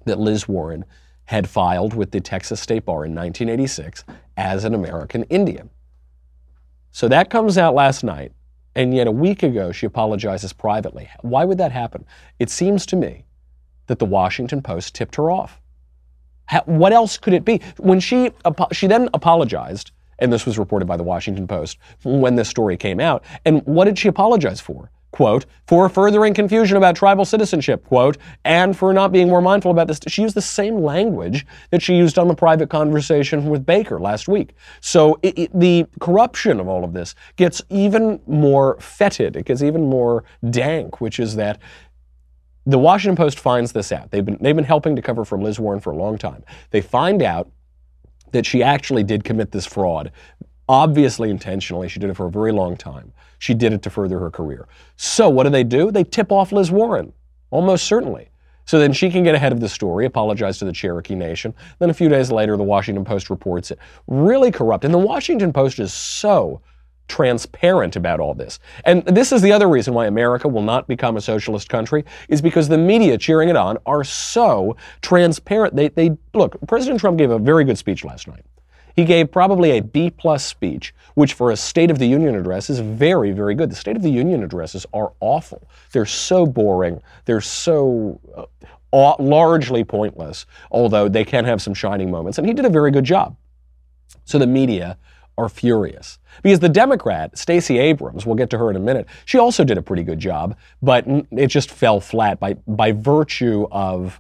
that 0.05 0.17
Liz 0.17 0.47
Warren 0.47 0.85
had 1.25 1.47
filed 1.47 1.93
with 1.93 2.11
the 2.11 2.21
Texas 2.21 2.59
State 2.59 2.85
Bar 2.85 3.05
in 3.05 3.13
1986 3.13 4.05
as 4.37 4.63
an 4.63 4.73
American 4.73 5.23
Indian. 5.23 5.69
So 6.91 7.07
that 7.09 7.29
comes 7.29 7.57
out 7.57 7.75
last 7.75 8.03
night. 8.03 8.31
And 8.75 8.95
yet 8.95 9.07
a 9.07 9.11
week 9.11 9.43
ago, 9.43 9.71
she 9.71 9.85
apologizes 9.85 10.53
privately. 10.53 11.09
Why 11.21 11.43
would 11.43 11.57
that 11.57 11.71
happen? 11.71 12.05
It 12.39 12.49
seems 12.49 12.85
to 12.87 12.95
me 12.95 13.25
that 13.87 13.99
the 13.99 14.05
Washington 14.05 14.61
Post 14.61 14.95
tipped 14.95 15.15
her 15.15 15.29
off. 15.29 15.59
What 16.65 16.93
else 16.93 17.17
could 17.17 17.33
it 17.33 17.43
be? 17.43 17.61
When 17.77 17.99
she, 17.99 18.31
she 18.71 18.87
then 18.87 19.09
apologized, 19.13 19.91
and 20.19 20.31
this 20.31 20.45
was 20.45 20.57
reported 20.57 20.85
by 20.85 20.97
the 20.97 21.03
Washington 21.03 21.47
Post 21.47 21.77
when 22.03 22.35
this 22.35 22.47
story 22.49 22.77
came 22.77 22.99
out. 22.99 23.23
And 23.45 23.61
what 23.65 23.85
did 23.85 23.99
she 23.99 24.07
apologize 24.07 24.61
for? 24.61 24.89
Quote, 25.11 25.45
for 25.67 25.89
furthering 25.89 26.33
confusion 26.33 26.77
about 26.77 26.95
tribal 26.95 27.25
citizenship, 27.25 27.83
quote, 27.85 28.17
and 28.45 28.77
for 28.77 28.93
not 28.93 29.11
being 29.11 29.27
more 29.27 29.41
mindful 29.41 29.71
about 29.71 29.87
this. 29.87 29.99
She 30.07 30.21
used 30.21 30.35
the 30.35 30.41
same 30.41 30.79
language 30.79 31.45
that 31.71 31.81
she 31.81 31.95
used 31.95 32.19
on 32.19 32.27
the 32.27 32.35
private 32.35 32.69
conversation 32.69 33.49
with 33.49 33.65
Baker 33.65 33.99
last 33.99 34.27
week. 34.27 34.53
So 34.81 35.19
it, 35.21 35.37
it, 35.37 35.59
the 35.59 35.85
corruption 35.99 36.59
of 36.59 36.67
all 36.67 36.83
of 36.83 36.93
this 36.93 37.15
gets 37.35 37.61
even 37.69 38.19
more 38.27 38.79
fetid. 38.79 39.35
It 39.35 39.45
gets 39.45 39.61
even 39.61 39.89
more 39.89 40.23
dank, 40.49 41.01
which 41.01 41.19
is 41.19 41.35
that 41.35 41.59
the 42.65 42.77
Washington 42.77 43.15
Post 43.15 43.39
finds 43.39 43.71
this 43.71 43.91
out. 43.91 44.11
They've 44.11 44.25
been, 44.25 44.37
they've 44.41 44.55
been 44.55 44.63
helping 44.63 44.95
to 44.95 45.01
cover 45.01 45.25
from 45.25 45.41
Liz 45.41 45.59
Warren 45.59 45.79
for 45.79 45.91
a 45.91 45.95
long 45.95 46.17
time. 46.17 46.43
They 46.69 46.81
find 46.81 47.23
out 47.23 47.49
that 48.31 48.45
she 48.45 48.61
actually 48.61 49.03
did 49.03 49.23
commit 49.23 49.51
this 49.51 49.65
fraud 49.65 50.11
obviously 50.69 51.31
intentionally. 51.31 51.89
She 51.89 51.99
did 51.99 52.11
it 52.11 52.13
for 52.13 52.27
a 52.27 52.31
very 52.31 52.53
long 52.53 52.77
time. 52.77 53.11
She 53.39 53.53
did 53.53 53.73
it 53.73 53.81
to 53.81 53.89
further 53.89 54.19
her 54.19 54.29
career. 54.29 54.67
So 54.95 55.27
what 55.27 55.43
do 55.43 55.49
they 55.49 55.63
do? 55.63 55.91
They 55.91 56.03
tip 56.03 56.31
off 56.31 56.51
Liz 56.51 56.71
Warren, 56.71 57.11
almost 57.49 57.85
certainly. 57.85 58.29
So 58.65 58.77
then 58.77 58.93
she 58.93 59.09
can 59.09 59.23
get 59.23 59.33
ahead 59.33 59.51
of 59.51 59.59
the 59.59 59.67
story, 59.67 60.05
apologize 60.05 60.59
to 60.59 60.65
the 60.65 60.71
Cherokee 60.71 61.15
Nation. 61.15 61.55
Then 61.79 61.89
a 61.89 61.93
few 61.93 62.07
days 62.07 62.31
later, 62.31 62.55
the 62.55 62.63
Washington 62.63 63.03
Post 63.03 63.31
reports 63.31 63.71
it. 63.71 63.79
Really 64.05 64.51
corrupt. 64.51 64.85
And 64.85 64.93
the 64.93 64.99
Washington 64.99 65.51
Post 65.51 65.79
is 65.79 65.91
so 65.91 66.61
transparent 67.07 67.95
about 67.95 68.19
all 68.19 68.35
this. 68.35 68.59
And 68.85 69.03
this 69.05 69.31
is 69.31 69.41
the 69.41 69.51
other 69.51 69.67
reason 69.67 69.95
why 69.95 70.05
America 70.05 70.47
will 70.47 70.61
not 70.61 70.87
become 70.87 71.17
a 71.17 71.21
socialist 71.21 71.67
country 71.67 72.05
is 72.27 72.43
because 72.43 72.67
the 72.67 72.77
media 72.77 73.17
cheering 73.17 73.49
it 73.49 73.55
on 73.55 73.79
are 73.87 74.03
so 74.03 74.77
transparent. 75.01 75.75
They, 75.75 75.87
they 75.87 76.15
look, 76.35 76.55
President 76.67 76.99
Trump 76.99 77.17
gave 77.17 77.31
a 77.31 77.39
very 77.39 77.63
good 77.63 77.79
speech 77.79 78.05
last 78.05 78.27
night. 78.27 78.45
He 78.99 79.05
gave 79.05 79.31
probably 79.31 79.77
a 79.77 79.81
B 79.81 80.09
plus 80.09 80.45
speech, 80.45 80.93
which 81.13 81.33
for 81.33 81.51
a 81.51 81.55
State 81.55 81.89
of 81.89 81.99
the 81.99 82.05
Union 82.05 82.35
address 82.35 82.69
is 82.69 82.79
very, 82.79 83.31
very 83.31 83.55
good. 83.55 83.71
The 83.71 83.75
State 83.75 83.95
of 83.95 84.03
the 84.03 84.11
Union 84.11 84.43
addresses 84.43 84.85
are 84.93 85.13
awful. 85.21 85.69
They're 85.93 86.05
so 86.05 86.45
boring. 86.45 87.01
They're 87.23 87.39
so 87.39 88.19
uh, 88.35 89.15
largely 89.17 89.85
pointless, 89.85 90.45
although 90.69 91.07
they 91.07 91.23
can 91.23 91.45
have 91.45 91.61
some 91.61 91.73
shining 91.73 92.11
moments. 92.11 92.39
And 92.39 92.45
he 92.45 92.53
did 92.53 92.65
a 92.65 92.69
very 92.69 92.91
good 92.91 93.05
job. 93.05 93.37
So 94.25 94.37
the 94.37 94.47
media 94.47 94.97
are 95.37 95.47
furious. 95.47 96.19
Because 96.43 96.59
the 96.59 96.67
Democrat, 96.67 97.37
Stacey 97.37 97.79
Abrams, 97.79 98.25
we'll 98.25 98.35
get 98.35 98.49
to 98.49 98.57
her 98.57 98.69
in 98.69 98.75
a 98.75 98.81
minute, 98.81 99.07
she 99.23 99.37
also 99.37 99.63
did 99.63 99.77
a 99.77 99.81
pretty 99.81 100.03
good 100.03 100.19
job, 100.19 100.57
but 100.81 101.05
it 101.31 101.47
just 101.47 101.71
fell 101.71 102.01
flat 102.01 102.37
by, 102.37 102.55
by 102.67 102.91
virtue 102.91 103.65
of 103.71 104.19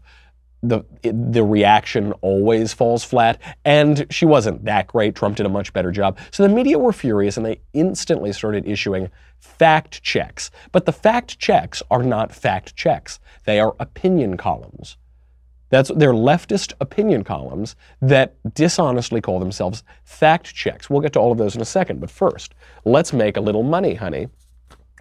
the 0.61 0.83
the 1.01 1.43
reaction 1.43 2.11
always 2.21 2.73
falls 2.73 3.03
flat. 3.03 3.39
And 3.65 4.05
she 4.09 4.25
wasn't 4.25 4.65
that 4.65 4.87
great. 4.87 5.15
Trump 5.15 5.37
did 5.37 5.45
a 5.45 5.49
much 5.49 5.73
better 5.73 5.91
job. 5.91 6.17
So 6.31 6.43
the 6.43 6.49
media 6.49 6.77
were 6.77 6.93
furious 6.93 7.37
and 7.37 7.45
they 7.45 7.61
instantly 7.73 8.33
started 8.33 8.67
issuing 8.67 9.09
fact 9.39 10.01
checks. 10.03 10.51
But 10.71 10.85
the 10.85 10.91
fact 10.91 11.39
checks 11.39 11.81
are 11.89 12.03
not 12.03 12.33
fact 12.33 12.75
checks. 12.75 13.19
They 13.45 13.59
are 13.59 13.75
opinion 13.79 14.37
columns. 14.37 14.97
That's 15.69 15.91
they're 15.95 16.13
leftist 16.13 16.73
opinion 16.81 17.23
columns 17.23 17.75
that 18.01 18.35
dishonestly 18.53 19.21
call 19.21 19.39
themselves 19.39 19.83
fact 20.03 20.53
checks. 20.53 20.89
We'll 20.89 21.01
get 21.01 21.13
to 21.13 21.19
all 21.19 21.31
of 21.31 21.37
those 21.37 21.55
in 21.55 21.61
a 21.61 21.65
second. 21.65 22.01
But 22.01 22.09
first 22.09 22.53
let's 22.85 23.13
make 23.13 23.37
a 23.37 23.41
little 23.41 23.63
money 23.63 23.93
honey 23.93 24.27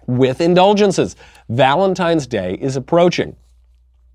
with 0.07 0.41
indulgences. 0.41 1.15
Valentine's 1.49 2.27
day 2.27 2.57
is 2.61 2.75
approaching 2.75 3.35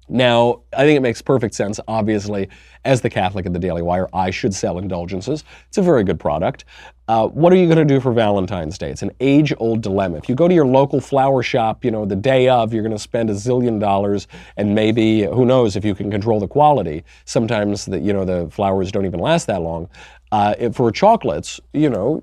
now, 0.08 0.62
I 0.76 0.84
think 0.84 0.96
it 0.96 1.00
makes 1.00 1.22
perfect 1.22 1.54
sense, 1.54 1.80
obviously, 1.88 2.48
as 2.84 3.00
the 3.00 3.08
Catholic 3.08 3.46
at 3.46 3.52
the 3.52 3.58
Daily 3.58 3.80
Wire, 3.80 4.08
I 4.12 4.30
should 4.30 4.54
sell 4.54 4.78
indulgences. 4.78 5.44
It's 5.68 5.78
a 5.78 5.82
very 5.82 6.04
good 6.04 6.20
product. 6.20 6.66
Uh, 7.08 7.28
what 7.28 7.52
are 7.52 7.56
you 7.56 7.66
going 7.66 7.78
to 7.78 7.94
do 7.94 8.00
for 8.00 8.12
Valentine's 8.12 8.76
Day? 8.76 8.90
It's 8.90 9.02
an 9.02 9.12
age 9.20 9.52
old 9.58 9.80
dilemma. 9.82 10.18
If 10.18 10.28
you 10.28 10.34
go 10.34 10.48
to 10.48 10.54
your 10.54 10.66
local 10.66 11.00
flower 11.00 11.42
shop, 11.42 11.84
you 11.84 11.90
know, 11.90 12.04
the 12.04 12.16
day 12.16 12.48
of, 12.48 12.74
you're 12.74 12.82
going 12.82 12.92
to 12.92 12.98
spend 12.98 13.30
a 13.30 13.34
zillion 13.34 13.80
dollars, 13.80 14.26
and 14.56 14.74
maybe, 14.74 15.22
who 15.22 15.46
knows 15.46 15.76
if 15.76 15.84
you 15.84 15.94
can 15.94 16.10
control 16.10 16.40
the 16.40 16.48
quality. 16.48 17.04
Sometimes, 17.24 17.86
the, 17.86 17.98
you 17.98 18.12
know, 18.12 18.24
the 18.24 18.50
flowers 18.50 18.92
don't 18.92 19.06
even 19.06 19.20
last 19.20 19.46
that 19.46 19.62
long. 19.62 19.88
Uh, 20.32 20.70
for 20.70 20.90
chocolates, 20.90 21.60
you 21.72 21.88
know, 21.88 22.22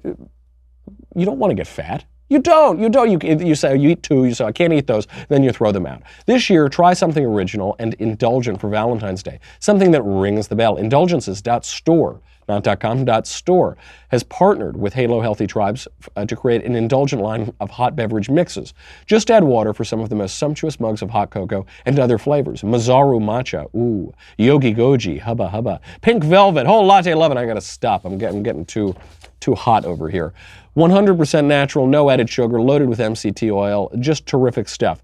you 1.15 1.25
don't 1.25 1.39
want 1.39 1.49
to 1.51 1.55
get 1.55 1.67
fat. 1.67 2.05
You 2.31 2.39
don't. 2.39 2.79
You 2.79 2.87
don't. 2.87 3.11
You, 3.11 3.45
you 3.45 3.55
say 3.55 3.75
you 3.75 3.89
eat 3.89 4.03
two. 4.03 4.23
You 4.23 4.33
say 4.33 4.45
I 4.45 4.53
can't 4.53 4.71
eat 4.71 4.87
those. 4.87 5.05
Then 5.27 5.43
you 5.43 5.51
throw 5.51 5.73
them 5.73 5.85
out. 5.85 6.01
This 6.27 6.49
year, 6.49 6.69
try 6.69 6.93
something 6.93 7.25
original 7.25 7.75
and 7.77 7.93
indulgent 7.95 8.61
for 8.61 8.69
Valentine's 8.69 9.21
Day. 9.21 9.41
Something 9.59 9.91
that 9.91 10.01
rings 10.03 10.47
the 10.47 10.55
bell. 10.55 10.77
Indulgences.store, 10.77 12.21
not 12.59 12.79
.com. 12.79 13.05
.store 13.23 13.77
has 14.09 14.23
partnered 14.23 14.77
with 14.77 14.93
Halo 14.93 15.21
Healthy 15.21 15.47
Tribes 15.47 15.87
uh, 16.15 16.25
to 16.25 16.35
create 16.35 16.63
an 16.65 16.75
indulgent 16.75 17.21
line 17.21 17.53
of 17.59 17.69
hot 17.69 17.95
beverage 17.95 18.29
mixes. 18.29 18.73
Just 19.05 19.31
add 19.31 19.43
water 19.43 19.73
for 19.73 19.83
some 19.83 19.99
of 19.99 20.09
the 20.09 20.15
most 20.15 20.37
sumptuous 20.37 20.79
mugs 20.79 21.01
of 21.01 21.09
hot 21.09 21.29
cocoa 21.29 21.65
and 21.85 21.99
other 21.99 22.17
flavors. 22.17 22.61
Mazaru 22.61 23.19
matcha, 23.21 23.73
ooh, 23.75 24.13
Yogi 24.37 24.73
Goji, 24.73 25.19
hubba 25.19 25.49
hubba, 25.49 25.79
pink 26.01 26.23
velvet, 26.23 26.65
whole 26.65 26.85
latte 26.85 27.13
loving. 27.13 27.37
I 27.37 27.45
gotta 27.45 27.61
stop. 27.61 28.05
I'm 28.05 28.17
getting 28.17 28.43
getting 28.43 28.65
too 28.65 28.95
too 29.39 29.55
hot 29.55 29.85
over 29.85 30.07
here. 30.07 30.33
100% 30.77 31.45
natural, 31.45 31.85
no 31.85 32.09
added 32.09 32.29
sugar, 32.29 32.61
loaded 32.61 32.87
with 32.87 32.99
MCT 32.99 33.51
oil, 33.51 33.91
just 33.99 34.25
terrific 34.25 34.69
stuff. 34.69 35.01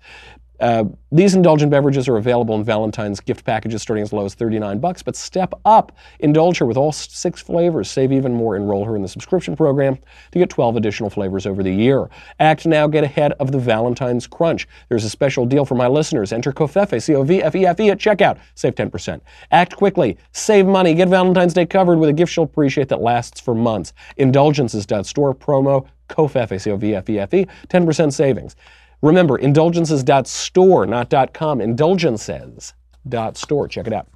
Uh, 0.59 0.85
these 1.11 1.35
indulgent 1.35 1.71
beverages 1.71 2.07
are 2.07 2.17
available 2.17 2.55
in 2.55 2.63
Valentine's 2.63 3.19
gift 3.19 3.45
packages 3.45 3.81
starting 3.81 4.03
as 4.03 4.11
low 4.11 4.25
as 4.25 4.33
39 4.33 4.79
bucks, 4.79 5.01
but 5.03 5.15
step 5.15 5.53
up. 5.65 5.91
Indulge 6.19 6.57
her 6.57 6.65
with 6.65 6.77
all 6.77 6.91
six 6.91 7.41
flavors. 7.41 7.89
Save 7.89 8.11
even 8.11 8.33
more. 8.33 8.55
Enroll 8.55 8.83
her 8.85 8.95
in 8.95 9.01
the 9.01 9.07
subscription 9.07 9.55
program 9.55 9.97
to 10.31 10.39
get 10.39 10.49
12 10.49 10.75
additional 10.75 11.09
flavors 11.09 11.45
over 11.45 11.63
the 11.63 11.73
year. 11.73 12.09
Act 12.39 12.65
now. 12.65 12.87
Get 12.87 13.03
ahead 13.03 13.33
of 13.33 13.51
the 13.51 13.59
Valentine's 13.59 14.27
Crunch. 14.27 14.67
There's 14.89 15.03
a 15.03 15.09
special 15.09 15.45
deal 15.45 15.65
for 15.65 15.75
my 15.75 15.87
listeners. 15.87 16.33
Enter 16.33 16.51
COVFEFE, 16.51 17.01
C-O-V-F-E-F-E 17.01 17.89
at 17.89 17.97
checkout. 17.97 18.39
Save 18.55 18.75
10%. 18.75 19.21
Act 19.51 19.75
quickly. 19.75 20.17
Save 20.31 20.65
money. 20.65 20.93
Get 20.93 21.09
Valentine's 21.09 21.53
Day 21.53 21.65
covered 21.65 21.99
with 21.99 22.09
a 22.09 22.13
gift 22.13 22.31
she'll 22.31 22.43
appreciate 22.43 22.89
that 22.89 23.01
lasts 23.01 23.39
for 23.39 23.53
months. 23.53 23.93
Indulgences.store 24.17 25.35
promo 25.35 25.85
COVFEFE, 26.09 26.61
C-O-V-F-E-F-E, 26.61 27.47
10% 27.67 28.13
savings. 28.13 28.55
Remember, 29.01 29.37
indulgences.store, 29.37 30.87
not 30.87 31.33
.com. 31.33 31.61
Indulgences.store. 31.61 33.67
Check 33.67 33.87
it 33.87 33.93
out. 33.93 34.07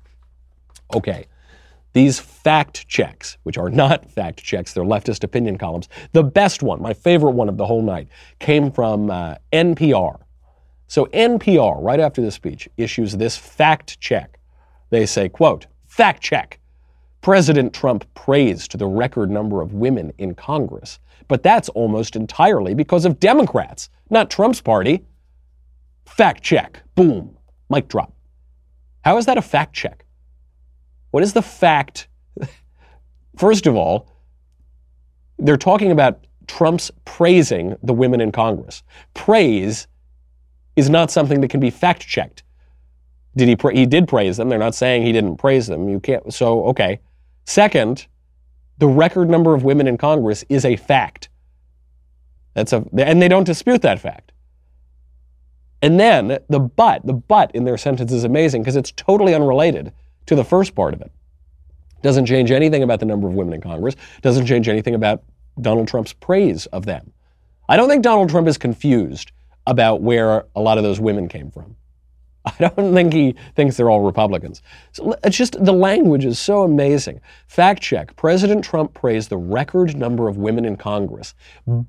Okay. 0.94 1.28
These 1.94 2.20
fact 2.20 2.88
checks, 2.88 3.38
which 3.44 3.58
are 3.58 3.70
not 3.70 4.10
fact 4.10 4.42
checks, 4.42 4.74
they're 4.74 4.84
leftist 4.84 5.24
opinion 5.24 5.58
columns. 5.58 5.90
The 6.14 6.24
best 6.24 6.64
one, 6.64 6.82
my 6.82 6.94
favorite 6.94 7.32
one 7.32 7.50
of 7.50 7.58
the 7.58 7.66
whole 7.66 7.82
night, 7.82 8.08
came 8.40 8.72
from 8.72 9.12
uh, 9.12 9.36
NPR. 9.52 10.22
So 10.88 11.06
NPR, 11.08 11.84
right 11.84 12.00
after 12.00 12.22
the 12.22 12.32
speech, 12.32 12.70
issues 12.78 13.18
this 13.18 13.38
fact 13.38 14.00
check. 14.00 14.40
They 14.90 15.06
say, 15.06 15.30
quote, 15.30 15.68
fact 15.88 16.22
check. 16.22 16.60
President 17.22 17.74
Trump 17.74 18.06
praised 18.14 18.78
the 18.78 18.88
record 18.88 19.30
number 19.30 19.62
of 19.62 19.74
women 19.74 20.12
in 20.18 20.34
Congress, 20.34 21.00
but 21.32 21.44
that's 21.44 21.70
almost 21.70 22.18
entirely 22.18 22.74
because 22.74 23.06
of 23.06 23.18
Democrats 23.18 23.88
not 24.10 24.30
Trump's 24.30 24.60
party. 24.60 25.06
Fact 26.06 26.44
check. 26.44 26.84
Boom. 26.94 27.38
Mic 27.70 27.88
drop. 27.88 28.14
How 29.06 29.18
is 29.18 29.28
that 29.28 29.38
a 29.38 29.42
fact 29.42 29.74
check? 29.74 30.04
What 31.12 31.24
is 31.24 31.32
the 31.32 31.42
fact? 31.42 32.10
First 33.38 33.66
of 33.66 33.78
all, 33.78 34.12
they're 35.40 35.56
talking 35.56 35.90
about 35.90 36.28
Trump's 36.48 36.92
praising 37.06 37.78
the 37.82 37.94
women 37.94 38.20
in 38.20 38.34
Congress. 38.34 38.84
Praise 39.14 39.88
is 40.76 40.90
not 40.90 41.12
something 41.12 41.40
that 41.40 41.50
can 41.50 41.62
be 41.62 41.70
fact 41.70 42.06
checked. 42.06 42.44
Did 43.38 43.48
he? 43.48 43.56
Pra- 43.56 43.74
he 43.74 43.86
did 43.86 44.10
praise 44.10 44.36
them. 44.36 44.50
They're 44.50 44.60
not 44.60 44.76
saying 44.76 45.04
he 45.04 45.14
didn't 45.14 45.38
praise 45.38 45.68
them. 45.68 45.88
You 45.88 46.02
can't. 46.02 46.34
So 46.34 46.66
okay. 46.66 47.00
Second, 47.46 48.08
the 48.82 48.88
record 48.88 49.30
number 49.30 49.54
of 49.54 49.64
women 49.64 49.88
in 49.88 49.96
Congress 49.96 50.44
is 50.50 50.66
a 50.66 50.76
fact. 50.76 51.30
That's 52.56 52.74
a, 52.74 52.84
and 52.98 53.22
they 53.22 53.28
don't 53.28 53.44
dispute 53.44 53.84
that 53.84 54.00
fact. 54.00 54.32
And 55.84 56.00
then 56.00 56.40
the 56.50 56.60
but, 56.60 57.06
the 57.06 57.14
but 57.14 57.52
in 57.54 57.64
their 57.64 57.78
sentence 57.78 58.12
is 58.12 58.24
amazing 58.24 58.64
because 58.64 58.76
it's 58.76 58.92
totally 58.92 59.36
unrelated 59.36 59.94
to 60.26 60.34
the 60.34 60.44
first 60.44 60.74
part 60.74 60.96
of 60.96 61.02
it. 61.02 61.12
Doesn't 62.02 62.26
change 62.26 62.50
anything 62.50 62.82
about 62.82 63.00
the 63.00 63.06
number 63.06 63.28
of 63.28 63.36
women 63.36 63.54
in 63.54 63.62
Congress, 63.62 63.96
doesn't 64.24 64.48
change 64.48 64.68
anything 64.68 64.96
about 64.96 65.22
Donald 65.62 65.88
Trump's 65.88 66.14
praise 66.14 66.66
of 66.66 66.88
them. 66.88 67.14
I 67.70 67.78
don't 67.78 67.88
think 67.88 68.02
Donald 68.02 68.32
Trump 68.32 68.48
is 68.48 68.58
confused 68.58 69.32
about 69.68 70.02
where 70.02 70.46
a 70.56 70.60
lot 70.60 70.80
of 70.80 70.84
those 70.84 71.00
women 71.00 71.28
came 71.30 71.52
from. 71.52 71.76
I 72.46 72.70
don't 72.70 72.94
think 72.94 73.14
he 73.14 73.36
thinks 73.56 73.78
they're 73.78 73.90
all 73.90 74.02
Republicans. 74.02 74.62
It's 75.24 75.38
just 75.38 75.64
the 75.64 75.74
language 75.74 76.26
is 76.26 76.40
so 76.40 76.64
amazing. 76.64 77.22
Fact 77.48 77.82
check 77.82 78.16
President 78.16 78.64
Trump 78.64 78.94
praised 78.94 79.30
the 79.30 79.38
record 79.38 79.96
number 79.96 80.28
of 80.28 80.38
women 80.38 80.66
in 80.66 80.76
Congress, 80.78 81.36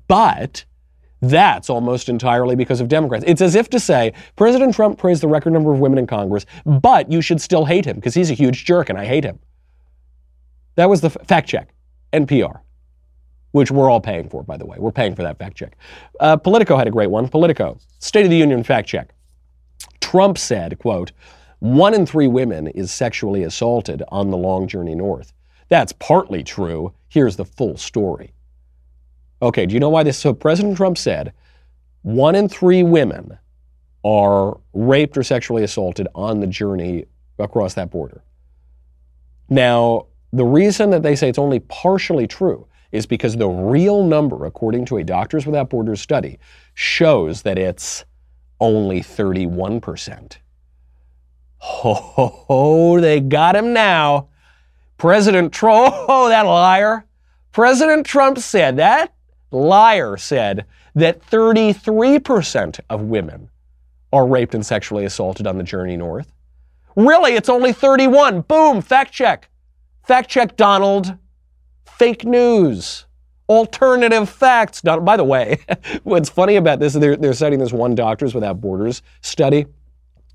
but 0.07 0.65
that's 1.21 1.69
almost 1.69 2.09
entirely 2.09 2.55
because 2.55 2.81
of 2.81 2.89
Democrats. 2.89 3.23
It's 3.25 3.41
as 3.41 3.55
if 3.55 3.69
to 3.69 3.79
say 3.79 4.13
President 4.35 4.75
Trump 4.75 4.99
praised 4.99 5.23
the 5.23 5.27
record 5.27 5.53
number 5.53 5.73
of 5.73 5.79
women 5.79 5.97
in 5.97 6.05
Congress, 6.05 6.45
but 6.65 7.09
you 7.09 7.21
should 7.21 7.39
still 7.39 7.65
hate 7.65 7.85
him 7.85 7.95
because 7.95 8.13
he's 8.13 8.29
a 8.29 8.33
huge 8.33 8.65
jerk 8.65 8.89
and 8.89 8.99
I 8.99 9.05
hate 9.05 9.23
him. 9.23 9.39
That 10.75 10.89
was 10.89 11.01
the 11.01 11.07
f- 11.07 11.25
fact 11.25 11.47
check, 11.47 11.73
NPR, 12.11 12.59
which 13.51 13.71
we're 13.71 13.89
all 13.89 14.01
paying 14.01 14.27
for, 14.27 14.43
by 14.43 14.57
the 14.57 14.65
way. 14.65 14.77
We're 14.79 14.91
paying 14.91 15.15
for 15.15 15.23
that 15.23 15.39
fact 15.39 15.55
check. 15.55 15.77
Uh, 16.19 16.35
Politico 16.35 16.77
had 16.77 16.87
a 16.87 16.91
great 16.91 17.09
one. 17.09 17.29
Politico, 17.29 17.77
State 17.99 18.25
of 18.25 18.29
the 18.29 18.37
Union 18.37 18.63
fact 18.63 18.89
check. 18.89 19.12
Trump 20.13 20.37
said, 20.37 20.77
quote, 20.77 21.11
one 21.57 21.95
in 21.95 22.05
three 22.05 22.27
women 22.27 22.67
is 22.67 22.91
sexually 22.91 23.41
assaulted 23.41 24.03
on 24.09 24.29
the 24.29 24.37
long 24.37 24.67
journey 24.67 24.93
north. 24.93 25.33
That's 25.69 25.91
partly 25.91 26.43
true. 26.43 26.93
Here's 27.09 27.35
the 27.35 27.45
full 27.45 27.77
story. 27.77 28.31
Okay, 29.41 29.65
do 29.65 29.73
you 29.73 29.79
know 29.79 29.89
why 29.89 30.03
this? 30.03 30.19
So 30.19 30.31
President 30.31 30.77
Trump 30.77 30.99
said 30.99 31.33
one 32.03 32.35
in 32.35 32.47
three 32.47 32.83
women 32.83 33.39
are 34.05 34.59
raped 34.73 35.17
or 35.17 35.23
sexually 35.23 35.63
assaulted 35.63 36.07
on 36.13 36.41
the 36.41 36.47
journey 36.47 37.05
across 37.39 37.73
that 37.73 37.89
border. 37.89 38.21
Now, 39.49 40.05
the 40.31 40.45
reason 40.45 40.91
that 40.91 41.01
they 41.01 41.15
say 41.15 41.27
it's 41.27 41.39
only 41.39 41.59
partially 41.59 42.27
true 42.27 42.67
is 42.91 43.07
because 43.07 43.35
the 43.35 43.49
real 43.49 44.03
number, 44.03 44.45
according 44.45 44.85
to 44.85 44.97
a 44.97 45.03
Doctors 45.03 45.47
Without 45.47 45.71
Borders 45.71 46.01
study, 46.01 46.37
shows 46.75 47.41
that 47.41 47.57
it's 47.57 48.05
only 48.63 49.01
31%. 49.01 50.37
Ho, 51.57 51.93
ho, 51.93 52.45
ho, 52.47 52.99
they 53.01 53.19
got 53.19 53.57
him 53.57 53.73
now. 53.73 54.29
President 54.97 55.51
Trump, 55.51 55.93
oh, 56.07 56.29
that 56.29 56.43
liar. 56.43 57.05
President 57.51 58.05
Trump 58.05 58.39
said, 58.39 58.77
that 58.77 59.13
liar 59.51 60.15
said 60.15 60.65
that 60.95 61.21
33% 61.29 62.79
of 62.89 63.01
women 63.01 63.49
are 64.13 64.25
raped 64.25 64.55
and 64.55 64.65
sexually 64.65 65.03
assaulted 65.03 65.45
on 65.45 65.57
the 65.57 65.63
journey 65.63 65.97
north. 65.97 66.31
Really, 66.95 67.33
it's 67.33 67.49
only 67.49 67.73
31. 67.73 68.41
Boom, 68.41 68.81
fact 68.81 69.11
check. 69.11 69.49
Fact 70.07 70.29
check, 70.29 70.55
Donald. 70.55 71.17
Fake 71.85 72.23
news 72.23 73.05
alternative 73.53 74.29
facts. 74.29 74.81
By 74.81 75.17
the 75.17 75.23
way, 75.23 75.59
what's 76.03 76.29
funny 76.29 76.55
about 76.55 76.79
this 76.79 76.95
is 76.95 77.01
they're, 77.01 77.15
they're 77.15 77.33
citing 77.33 77.59
this 77.59 77.71
one 77.71 77.95
Doctors 77.95 78.33
Without 78.33 78.59
Borders 78.59 79.01
study. 79.21 79.65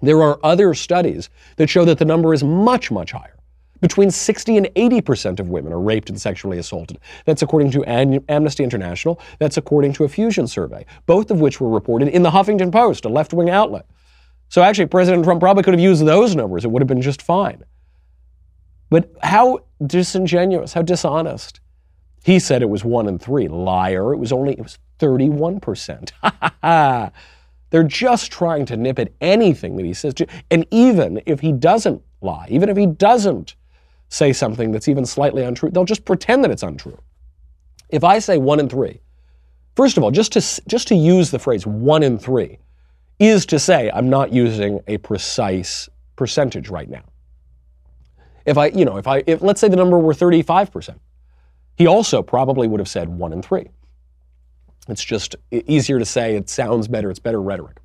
There 0.00 0.22
are 0.22 0.38
other 0.44 0.74
studies 0.74 1.28
that 1.56 1.68
show 1.68 1.84
that 1.84 1.98
the 1.98 2.04
number 2.04 2.32
is 2.32 2.44
much, 2.44 2.90
much 2.90 3.12
higher. 3.12 3.34
Between 3.80 4.10
60 4.10 4.56
and 4.56 4.70
80 4.74 5.00
percent 5.02 5.40
of 5.40 5.50
women 5.50 5.72
are 5.72 5.80
raped 5.80 6.10
and 6.10 6.20
sexually 6.20 6.58
assaulted. 6.58 6.98
That's 7.26 7.42
according 7.42 7.70
to 7.72 7.84
Am- 7.84 8.24
Amnesty 8.28 8.64
International. 8.64 9.20
That's 9.38 9.56
according 9.56 9.92
to 9.94 10.04
a 10.04 10.08
Fusion 10.08 10.48
survey, 10.48 10.84
both 11.06 11.30
of 11.30 11.40
which 11.40 11.60
were 11.60 11.68
reported 11.68 12.08
in 12.08 12.22
the 12.22 12.30
Huffington 12.30 12.72
Post, 12.72 13.04
a 13.04 13.08
left 13.08 13.32
wing 13.32 13.50
outlet. 13.50 13.86
So 14.48 14.62
actually, 14.62 14.86
President 14.86 15.24
Trump 15.24 15.40
probably 15.40 15.62
could 15.62 15.74
have 15.74 15.80
used 15.80 16.04
those 16.04 16.34
numbers. 16.34 16.64
It 16.64 16.70
would 16.70 16.82
have 16.82 16.88
been 16.88 17.02
just 17.02 17.22
fine. 17.22 17.64
But 18.90 19.10
how 19.22 19.60
disingenuous, 19.84 20.72
how 20.72 20.82
dishonest. 20.82 21.60
He 22.24 22.38
said 22.38 22.62
it 22.62 22.68
was 22.68 22.84
one 22.84 23.08
in 23.08 23.18
three. 23.18 23.48
Liar. 23.48 24.12
It 24.12 24.18
was 24.18 24.32
only 24.32 24.52
it 24.52 24.62
was 24.62 24.78
31%. 24.98 26.10
They're 27.70 27.84
just 27.84 28.32
trying 28.32 28.66
to 28.66 28.76
nip 28.76 28.98
at 28.98 29.12
anything 29.20 29.76
that 29.76 29.84
he 29.84 29.94
says. 29.94 30.14
And 30.50 30.66
even 30.70 31.22
if 31.26 31.40
he 31.40 31.52
doesn't 31.52 32.02
lie, 32.20 32.46
even 32.48 32.68
if 32.68 32.76
he 32.76 32.86
doesn't 32.86 33.54
say 34.08 34.32
something 34.32 34.72
that's 34.72 34.88
even 34.88 35.04
slightly 35.04 35.44
untrue, 35.44 35.70
they'll 35.70 35.84
just 35.84 36.04
pretend 36.04 36.44
that 36.44 36.50
it's 36.50 36.62
untrue. 36.62 36.98
If 37.90 38.04
I 38.04 38.18
say 38.18 38.38
one 38.38 38.60
in 38.60 38.68
three, 38.68 39.00
first 39.76 39.96
of 39.96 40.02
all, 40.02 40.10
just 40.10 40.32
to, 40.32 40.62
just 40.66 40.88
to 40.88 40.94
use 40.94 41.30
the 41.30 41.38
phrase 41.38 41.66
one 41.66 42.02
in 42.02 42.18
three 42.18 42.58
is 43.18 43.44
to 43.46 43.58
say 43.58 43.90
I'm 43.90 44.08
not 44.08 44.32
using 44.32 44.80
a 44.86 44.98
precise 44.98 45.88
percentage 46.16 46.68
right 46.68 46.88
now. 46.88 47.04
If 48.46 48.56
I, 48.56 48.68
you 48.68 48.84
know, 48.84 48.96
if 48.96 49.06
I, 49.06 49.22
if 49.26 49.42
let's 49.42 49.60
say 49.60 49.68
the 49.68 49.76
number 49.76 49.98
were 49.98 50.14
35%, 50.14 50.98
he 51.78 51.86
also 51.86 52.22
probably 52.22 52.66
would 52.66 52.80
have 52.80 52.88
said 52.88 53.08
one 53.08 53.32
in 53.32 53.40
three. 53.40 53.68
It's 54.88 55.04
just 55.04 55.36
easier 55.50 56.00
to 56.00 56.04
say, 56.04 56.34
it 56.34 56.48
sounds 56.48 56.88
better, 56.88 57.08
it's 57.08 57.20
better 57.20 57.40
rhetoric. 57.40 57.78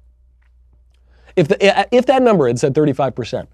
If, 1.36 1.48
the, 1.48 1.62
eh, 1.64 1.86
if 1.92 2.08
that 2.08 2.24
number 2.24 2.48
had 2.48 2.58
said 2.58 2.74
35%, 2.74 3.48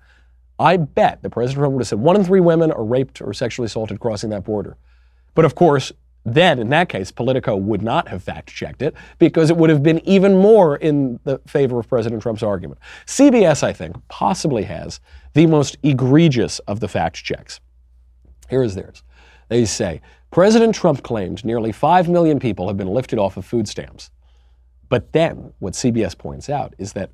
I 0.58 0.78
bet 0.78 1.22
the 1.22 1.30
President 1.30 1.60
Trump 1.60 1.74
would 1.74 1.82
have 1.82 1.88
said 1.90 2.00
one 2.00 2.16
in 2.16 2.24
three 2.24 2.40
women 2.40 2.72
are 2.72 2.84
raped 2.84 3.22
or 3.22 3.34
sexually 3.34 3.66
assaulted 3.66 4.00
crossing 4.00 4.30
that 4.30 4.46
border. 4.46 4.78
But 5.36 5.44
of 5.44 5.56
course, 5.56 5.92
then 6.26 6.60
in 6.60 6.70
that 6.70 6.88
case, 6.88 7.12
Politico 7.12 7.58
would 7.58 7.82
not 7.82 8.08
have 8.08 8.24
fact 8.24 8.50
checked 8.50 8.82
it 8.82 8.94
because 9.18 9.50
it 9.50 9.58
would 9.58 9.70
have 9.70 9.84
been 9.84 10.02
even 10.08 10.38
more 10.38 10.78
in 10.78 11.20
the 11.26 11.40
favor 11.48 11.80
of 11.80 11.90
President 11.90 12.22
Trump's 12.22 12.44
argument. 12.44 12.80
CBS, 13.06 13.64
I 13.64 13.74
think, 13.74 13.96
possibly 14.08 14.64
has 14.64 15.02
the 15.34 15.48
most 15.48 15.78
egregious 15.84 16.60
of 16.60 16.80
the 16.80 16.88
fact 16.88 17.16
checks. 17.24 17.60
Here 18.50 18.64
is 18.64 18.76
theirs. 18.76 19.04
They 19.50 19.66
say 19.66 20.02
President 20.32 20.76
Trump 20.76 21.02
claimed 21.02 21.44
nearly 21.44 21.72
5 21.72 22.08
million 22.08 22.40
people 22.40 22.68
have 22.68 22.78
been 22.78 22.88
lifted 22.88 23.18
off 23.18 23.38
of 23.38 23.46
food 23.46 23.68
stamps. 23.68 24.12
But 24.88 25.12
then, 25.12 25.54
what 25.60 25.74
CBS 25.74 26.18
points 26.18 26.50
out 26.50 26.74
is 26.78 26.94
that 26.94 27.12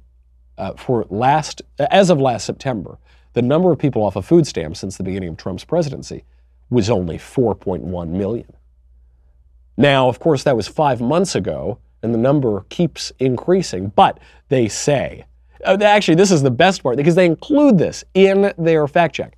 uh, 0.58 0.74
for 0.74 1.06
last, 1.10 1.62
as 1.80 2.10
of 2.10 2.20
last 2.20 2.46
September, 2.46 2.98
the 3.34 3.42
number 3.42 3.72
of 3.72 3.80
people 3.80 4.04
off 4.04 4.16
of 4.16 4.26
food 4.26 4.48
stamps 4.48 4.80
since 4.80 4.98
the 4.98 5.04
beginning 5.04 5.30
of 5.30 5.38
Trump's 5.38 5.66
presidency 5.66 6.24
was 6.70 6.90
only 6.90 7.18
4.1 7.18 8.10
million. 8.10 8.52
Now, 9.78 10.08
of 10.08 10.20
course, 10.20 10.44
that 10.44 10.56
was 10.56 10.68
five 10.68 11.02
months 11.02 11.36
ago, 11.36 11.80
and 12.02 12.14
the 12.14 12.18
number 12.18 12.62
keeps 12.70 13.12
increasing. 13.20 13.90
But 13.90 14.20
they 14.48 14.70
say, 14.70 15.26
uh, 15.66 15.78
actually, 15.82 16.16
this 16.16 16.32
is 16.32 16.42
the 16.42 16.52
best 16.52 16.82
part 16.82 16.96
because 16.96 17.16
they 17.16 17.26
include 17.26 17.78
this 17.78 18.04
in 18.14 18.54
their 18.58 18.88
fact 18.88 19.16
check. 19.16 19.38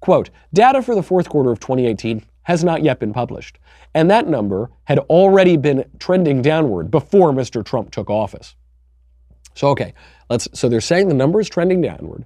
Quote, 0.00 0.30
data 0.52 0.82
for 0.82 0.94
the 0.94 1.02
fourth 1.02 1.28
quarter 1.28 1.50
of 1.50 1.58
2018 1.60 2.24
has 2.44 2.64
not 2.64 2.82
yet 2.82 3.00
been 3.00 3.12
published. 3.12 3.58
And 3.94 4.10
that 4.10 4.28
number 4.28 4.70
had 4.84 4.98
already 5.00 5.56
been 5.56 5.84
trending 5.98 6.42
downward 6.42 6.90
before 6.90 7.32
Mr. 7.32 7.64
Trump 7.64 7.90
took 7.90 8.08
office. 8.08 8.54
So, 9.54 9.68
okay, 9.68 9.94
let's, 10.30 10.48
so 10.52 10.68
they're 10.68 10.80
saying 10.80 11.08
the 11.08 11.14
number 11.14 11.40
is 11.40 11.48
trending 11.48 11.80
downward. 11.80 12.24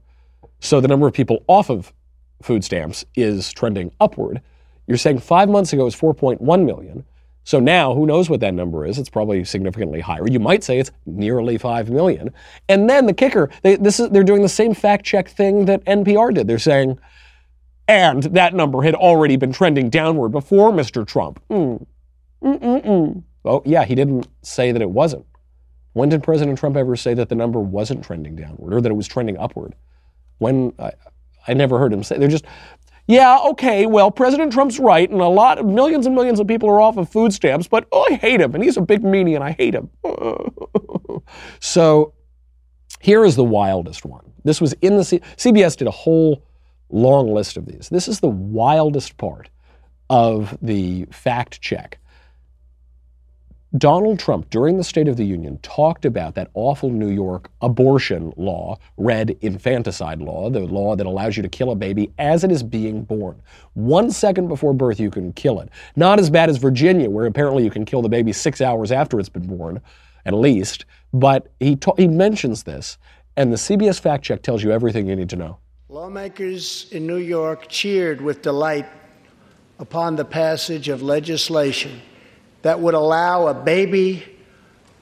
So 0.61 0.81
the 0.81 0.88
number 0.88 1.07
of 1.07 1.14
people 1.14 1.44
off 1.46 1.70
of 1.70 1.92
food 2.42 2.64
stamps 2.64 3.04
is 3.14 3.52
trending 3.52 3.92
upward. 4.00 4.40
You're 4.87 4.96
saying 4.96 5.18
five 5.20 5.48
months 5.48 5.72
ago 5.72 5.83
it 5.83 5.85
was 5.85 5.96
4.1 5.96 6.64
million. 6.64 7.04
So 7.44 7.61
now, 7.61 7.94
who 7.94 8.04
knows 8.04 8.28
what 8.28 8.40
that 8.40 8.52
number 8.52 8.85
is? 8.85 8.98
It's 8.98 9.09
probably 9.09 9.42
significantly 9.42 10.00
higher. 10.00 10.28
You 10.28 10.38
might 10.38 10.62
say 10.62 10.78
it's 10.78 10.90
nearly 11.07 11.57
5 11.57 11.88
million. 11.88 12.31
And 12.68 12.90
then 12.90 13.07
the 13.07 13.14
kicker, 13.14 13.48
they, 13.62 13.76
this 13.76 14.00
is, 14.00 14.11
they're 14.11 14.22
doing 14.22 14.42
the 14.42 14.50
same 14.50 14.74
fact 14.74 15.07
check 15.07 15.28
thing 15.28 15.64
that 15.64 15.83
NPR 15.87 16.35
did. 16.35 16.46
They're 16.46 16.59
saying, 16.59 16.98
and 17.88 18.22
that 18.24 18.55
number 18.55 18.83
had 18.83 18.94
already 18.94 19.37
been 19.37 19.53
trending 19.53 19.88
downward 19.88 20.29
before 20.29 20.70
Mr. 20.70 21.07
Trump. 21.07 21.42
Mm. 21.51 21.87
Mm-mm-mm. 22.42 23.22
Oh, 23.44 23.62
yeah, 23.64 23.85
he 23.85 23.94
didn't 23.94 24.29
say 24.42 24.70
that 24.70 24.83
it 24.83 24.90
wasn't. 24.90 25.24
When 25.94 26.11
did 26.11 26.22
President 26.22 26.59
Trump 26.59 26.77
ever 26.77 26.94
say 26.94 27.14
that 27.14 27.31
the 27.31 27.35
number 27.35 27.59
wasn't 27.59 28.05
trending 28.05 28.37
downward 28.37 28.74
or 28.74 28.81
that 28.81 28.90
it 28.90 28.94
was 28.94 29.09
trending 29.09 29.38
upward? 29.38 29.74
When 30.37 30.72
I, 30.79 30.92
I 31.48 31.55
never 31.55 31.79
heard 31.79 31.92
him 31.92 32.05
say. 32.05 32.18
They're 32.18 32.29
just, 32.29 32.44
yeah, 33.09 33.38
okay, 33.51 33.87
well, 33.87 34.11
President 34.11 34.53
Trump's 34.53 34.79
right, 34.79 35.09
and 35.09 35.20
a 35.20 35.29
lot 35.29 35.59
of 35.59 35.64
millions 35.64 36.05
and 36.07 36.14
millions 36.14 36.38
of 36.38 36.46
people 36.46 36.68
are 36.68 36.81
off 36.81 36.98
of 36.98 37.09
food 37.09 37.33
stamps, 37.33 37.66
but 37.66 37.88
oh, 37.90 38.07
I 38.11 38.14
hate 38.14 38.40
him, 38.40 38.55
and 38.55 38.62
he's 38.62 38.77
a 38.77 38.83
big 38.83 39.03
meanie, 39.03 39.35
and 39.35 39.42
I 39.42 39.53
hate 39.53 39.74
him. 39.74 39.88
so 41.59 42.12
here 43.01 43.24
is 43.24 43.35
the 43.35 43.44
wildest 43.44 44.05
one. 44.05 44.31
This 44.44 44.61
was 44.61 44.74
in 44.74 44.98
the 44.98 45.05
C- 45.05 45.20
CBS 45.37 45.77
did 45.77 45.88
a 45.88 45.92
whole 45.92 46.44
long 46.90 47.33
list 47.33 47.57
of 47.57 47.66
these. 47.66 47.88
This 47.88 48.09
is 48.09 48.20
the 48.20 48.29
wildest 48.29 49.16
part 49.16 49.48
of 50.11 50.57
the 50.62 51.05
fact 51.11 51.61
check. 51.61 51.98
Donald 53.77 54.18
Trump, 54.18 54.48
during 54.48 54.79
the 54.79 54.85
State 54.85 55.09
of 55.09 55.18
the 55.18 55.27
Union, 55.27 55.59
talked 55.59 56.07
about 56.07 56.35
that 56.35 56.48
awful 56.55 56.88
New 56.88 57.11
York 57.11 57.51
abortion 57.61 58.33
law, 58.38 58.79
red 58.96 59.37
infanticide 59.42 60.22
law, 60.22 60.48
the 60.48 60.61
law 60.61 60.96
that 60.96 61.07
allows 61.07 61.37
you 61.37 61.42
to 61.42 61.51
kill 61.51 61.70
a 61.70 61.77
baby 61.77 62.11
as 62.18 62.44
it 62.44 62.51
is 62.51 62.62
being 62.62 63.03
born. 63.03 63.42
One 63.74 64.11
second 64.11 64.48
before 64.48 64.72
birth, 64.72 64.98
you 64.98 65.11
can 65.11 65.35
kill 65.35 65.61
it. 65.61 65.68
Not 65.96 66.18
as 66.18 66.31
bad 66.31 66.48
as 66.48 66.57
Virginia, 66.57 67.11
where 67.11 67.27
apparently 67.27 67.62
you 67.62 67.70
can 67.70 67.85
kill 67.85 68.01
the 68.01 68.09
baby 68.09 68.33
six 68.33 68.62
hours 68.62 68.90
after 68.90 69.20
it's 69.20 69.29
been 69.29 69.46
born, 69.46 69.83
at 70.24 70.33
least. 70.33 70.87
But 71.12 71.53
he, 71.61 71.77
ta- 71.77 71.94
he 71.98 72.09
mentions 72.09 72.62
this, 72.62 72.96
and 73.37 73.53
the 73.53 73.57
CBS 73.57 74.01
fact 74.01 74.24
check 74.24 74.40
tells 74.40 74.62
you 74.62 74.72
everything 74.72 75.07
you 75.07 75.14
need 75.14 75.29
to 75.29 75.37
know. 75.37 75.59
Lawmakers 75.90 76.87
in 76.90 77.07
New 77.07 77.16
York 77.16 77.66
cheered 77.68 78.20
with 78.20 78.42
delight 78.42 78.85
upon 79.79 80.16
the 80.16 80.24
passage 80.24 80.90
of 80.90 81.01
legislation 81.01 82.03
that 82.61 82.79
would 82.79 82.92
allow 82.92 83.46
a 83.46 83.55
baby 83.55 84.22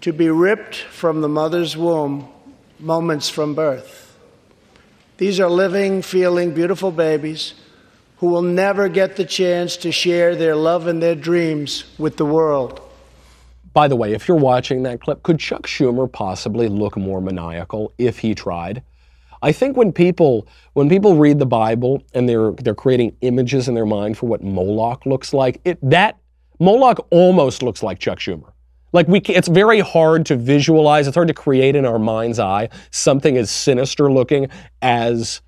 to 0.02 0.12
be 0.12 0.30
ripped 0.30 0.76
from 0.76 1.22
the 1.22 1.28
mother's 1.28 1.76
womb 1.76 2.28
moments 2.78 3.28
from 3.28 3.52
birth. 3.52 4.16
These 5.16 5.40
are 5.40 5.50
living, 5.50 6.02
feeling, 6.02 6.54
beautiful 6.54 6.92
babies 6.92 7.54
who 8.18 8.28
will 8.28 8.42
never 8.42 8.88
get 8.88 9.16
the 9.16 9.24
chance 9.24 9.76
to 9.78 9.90
share 9.90 10.36
their 10.36 10.54
love 10.54 10.86
and 10.86 11.02
their 11.02 11.16
dreams 11.16 11.82
with 11.98 12.16
the 12.16 12.26
world. 12.26 12.80
By 13.72 13.88
the 13.88 13.96
way, 13.96 14.12
if 14.12 14.28
you're 14.28 14.36
watching 14.36 14.84
that 14.84 15.00
clip, 15.00 15.24
could 15.24 15.40
Chuck 15.40 15.66
Schumer 15.66 16.06
possibly 16.06 16.68
look 16.68 16.96
more 16.96 17.20
maniacal 17.20 17.92
if 17.98 18.20
he 18.20 18.36
tried? 18.36 18.84
I 19.42 19.52
think 19.52 19.76
when 19.76 19.92
people 19.92 20.46
when 20.72 20.88
people 20.88 21.16
read 21.16 21.38
the 21.38 21.46
Bible 21.46 22.02
and 22.14 22.28
they're 22.28 22.52
they're 22.52 22.74
creating 22.74 23.16
images 23.20 23.68
in 23.68 23.74
their 23.74 23.86
mind 23.86 24.18
for 24.18 24.26
what 24.26 24.42
Moloch 24.42 25.06
looks 25.06 25.32
like, 25.32 25.60
it 25.64 25.78
that 25.82 26.18
Moloch 26.58 27.06
almost 27.10 27.62
looks 27.62 27.82
like 27.82 27.98
Chuck 27.98 28.18
Schumer. 28.18 28.52
Like 28.92 29.08
we, 29.08 29.20
it's 29.20 29.48
very 29.48 29.80
hard 29.80 30.24
to 30.26 30.36
visualize. 30.36 31.06
It's 31.06 31.16
hard 31.16 31.28
to 31.28 31.34
create 31.34 31.76
in 31.76 31.84
our 31.84 31.98
mind's 31.98 32.38
eye 32.38 32.70
something 32.90 33.36
as 33.36 33.50
sinister 33.50 34.10
looking 34.10 34.48
as 34.80 35.42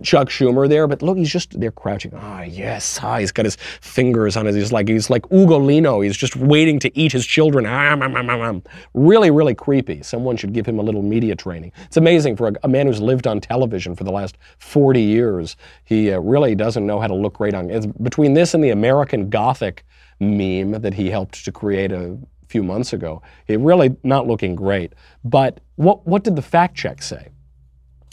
Chuck 0.00 0.28
Schumer 0.28 0.68
there. 0.68 0.86
But 0.86 1.02
look, 1.02 1.16
he's 1.16 1.30
just 1.30 1.58
there 1.58 1.70
crouching. 1.70 2.12
Ah, 2.14 2.42
yes. 2.42 2.98
Ah, 3.02 3.18
he's 3.18 3.32
got 3.32 3.44
his 3.44 3.56
fingers 3.80 4.36
on 4.36 4.46
his. 4.46 4.56
He's 4.56 4.72
like 4.72 4.88
he's 4.88 5.10
like 5.10 5.22
Ugolino. 5.24 6.04
He's 6.04 6.16
just 6.16 6.36
waiting 6.36 6.78
to 6.80 6.98
eat 6.98 7.12
his 7.12 7.26
children. 7.26 7.66
Ah, 7.66 7.96
ah, 8.00 8.08
ah, 8.14 8.26
ah, 8.28 8.60
really, 8.94 9.30
really 9.30 9.54
creepy. 9.54 10.02
Someone 10.02 10.36
should 10.36 10.52
give 10.52 10.66
him 10.66 10.78
a 10.78 10.82
little 10.82 11.02
media 11.02 11.36
training. 11.36 11.72
It's 11.84 11.96
amazing 11.96 12.36
for 12.36 12.48
a, 12.48 12.52
a 12.62 12.68
man 12.68 12.86
who's 12.86 13.00
lived 13.00 13.26
on 13.26 13.40
television 13.40 13.94
for 13.94 14.04
the 14.04 14.12
last 14.12 14.38
40 14.58 15.00
years. 15.00 15.56
He 15.84 16.12
uh, 16.12 16.20
really 16.20 16.54
doesn't 16.54 16.86
know 16.86 17.00
how 17.00 17.06
to 17.06 17.14
look 17.14 17.34
great 17.34 17.54
on. 17.54 17.70
It's 17.70 17.86
between 17.86 18.34
this 18.34 18.54
and 18.54 18.62
the 18.62 18.70
American 18.70 19.30
Gothic 19.30 19.84
meme 20.20 20.72
that 20.82 20.94
he 20.94 21.10
helped 21.10 21.44
to 21.44 21.52
create 21.52 21.92
a 21.92 22.16
few 22.48 22.62
months 22.62 22.92
ago. 22.92 23.22
It 23.48 23.58
really 23.60 23.96
not 24.02 24.26
looking 24.26 24.54
great. 24.54 24.92
But 25.24 25.60
what, 25.76 26.06
what 26.06 26.22
did 26.22 26.36
the 26.36 26.42
fact 26.42 26.76
check 26.76 27.02
say? 27.02 27.28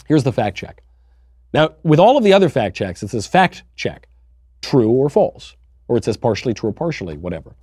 Here's 0.06 0.24
the 0.24 0.32
fact 0.32 0.56
check. 0.56 0.82
Now, 1.52 1.70
with 1.82 1.98
all 1.98 2.16
of 2.16 2.24
the 2.24 2.32
other 2.32 2.48
fact 2.48 2.76
checks, 2.76 3.02
it 3.02 3.10
says 3.10 3.26
fact 3.26 3.64
check, 3.76 4.08
true 4.62 4.90
or 4.90 5.08
false, 5.10 5.56
or 5.88 5.96
it 5.96 6.04
says 6.04 6.16
partially 6.16 6.54
true 6.54 6.70
or 6.70 6.72
partially, 6.72 7.16
whatever. 7.16 7.54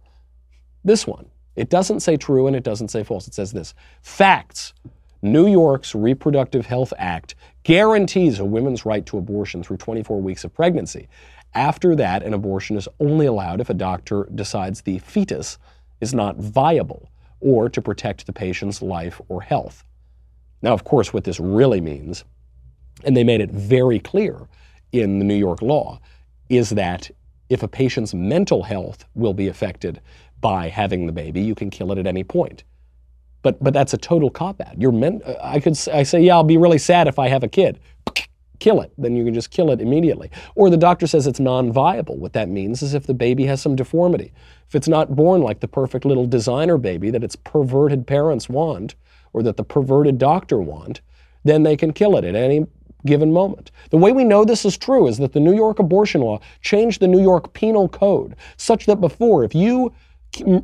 This 0.84 1.08
one, 1.08 1.28
it 1.56 1.70
doesn't 1.70 2.02
say 2.02 2.18
true 2.18 2.48
and 2.48 2.56
it 2.56 2.64
doesn't 2.64 2.90
say 2.90 3.04
false. 3.04 3.28
It 3.28 3.34
says 3.34 3.52
this 3.52 3.74
facts. 4.02 4.74
New 5.24 5.48
York's 5.48 5.96
Reproductive 5.96 6.68
Health 6.68 6.94
Act 6.98 7.34
guarantees 7.64 8.40
a 8.40 8.46
woman's 8.46 8.86
right 8.86 9.06
to 9.08 9.18
abortion 9.18 9.64
through 9.64 9.78
24 9.78 10.22
weeks 10.22 10.44
of 10.44 10.54
pregnancy. 10.54 11.08
After 11.56 11.96
that, 11.96 12.22
an 12.22 12.36
abortion 12.36 12.78
is 12.78 12.88
only 13.00 13.26
allowed 13.26 13.60
if 13.60 13.70
a 13.70 13.74
doctor 13.74 14.30
decides 14.36 14.82
the 14.82 15.00
fetus 15.00 15.58
is 16.02 16.14
not 16.14 16.38
viable 16.38 17.10
or 17.40 17.68
to 17.70 17.82
protect 17.82 18.28
the 18.28 18.34
patient's 18.34 18.82
life 18.82 19.20
or 19.28 19.42
health. 19.42 19.84
Now, 20.62 20.74
of 20.74 20.84
course, 20.84 21.14
what 21.14 21.24
this 21.24 21.40
really 21.40 21.82
means, 21.82 22.24
and 23.04 23.16
they 23.16 23.24
made 23.24 23.42
it 23.42 23.52
very 23.52 24.00
clear 24.00 24.48
in 24.92 25.20
the 25.20 25.26
New 25.26 25.36
York 25.36 25.62
law, 25.62 26.00
is 26.50 26.72
that 26.72 27.10
if 27.50 27.64
a 27.64 27.68
patient's 27.68 28.14
mental 28.14 28.64
health 28.64 29.06
will 29.16 29.34
be 29.34 29.48
affected 29.48 30.02
by 30.42 30.70
having 30.70 31.06
the 31.06 31.12
baby, 31.12 31.42
you 31.42 31.56
can 31.56 31.70
kill 31.70 31.92
it 31.92 31.98
at 31.98 32.08
any 32.08 32.24
point. 32.24 32.64
But, 33.42 33.64
but 33.64 33.74
that's 33.74 33.94
a 33.94 33.98
total 33.98 34.30
cop 34.30 34.60
out. 34.62 34.78
Meant, 34.78 35.24
uh, 35.24 35.36
I 35.42 35.60
could 35.60 35.78
I 35.94 36.04
say, 36.04 36.22
yeah, 36.22 36.36
I'll 36.36 36.44
be 36.44 36.58
really 36.58 36.78
sad 36.78 37.08
if 37.08 37.20
I 37.20 37.28
have 37.30 37.44
a 37.44 37.48
kid 37.48 37.80
kill 38.60 38.82
it. 38.82 38.92
Then 38.98 39.16
you 39.16 39.24
can 39.24 39.34
just 39.34 39.52
kill 39.52 39.72
it 39.72 39.80
immediately. 39.80 40.32
Or 40.56 40.70
the 40.70 40.78
doctor 40.78 41.08
says 41.08 41.28
it's 41.28 41.40
non 41.40 41.72
viable. 41.72 42.18
What 42.18 42.34
that 42.34 42.50
means 42.50 42.82
is 42.82 42.94
if 42.94 43.08
the 43.08 43.14
baby 43.14 43.46
has 43.46 43.62
some 43.62 43.76
deformity, 43.76 44.34
if 44.68 44.76
it's 44.76 44.88
not 44.88 45.16
born 45.16 45.42
like 45.42 45.60
the 45.60 45.68
perfect 45.68 46.04
little 46.04 46.26
designer 46.26 46.78
baby 46.78 47.10
that 47.12 47.24
its 47.24 47.36
perverted 47.36 48.06
parents 48.06 48.50
want, 48.50 48.96
or 49.34 49.44
that 49.44 49.58
the 49.58 49.64
perverted 49.64 50.18
doctor 50.18 50.58
want, 50.58 51.02
then 51.44 51.64
they 51.64 51.78
can 51.78 51.94
kill 51.94 52.18
it 52.18 52.26
at 52.26 52.36
any 52.36 52.66
given 53.08 53.34
moment. 53.34 53.72
The 53.90 53.98
way 53.98 54.12
we 54.12 54.24
know 54.24 54.46
this 54.46 54.66
is 54.66 54.78
true 54.78 55.08
is 55.08 55.18
that 55.18 55.34
the 55.34 55.40
New 55.40 55.56
York 55.56 55.80
abortion 55.80 56.22
law 56.22 56.40
changed 56.62 57.02
the 57.02 57.08
New 57.08 57.22
York 57.22 57.54
penal 57.54 57.90
code 57.90 58.36
such 58.58 58.86
that 58.86 59.02
before, 59.02 59.44
if 59.44 59.56
you 59.56 59.92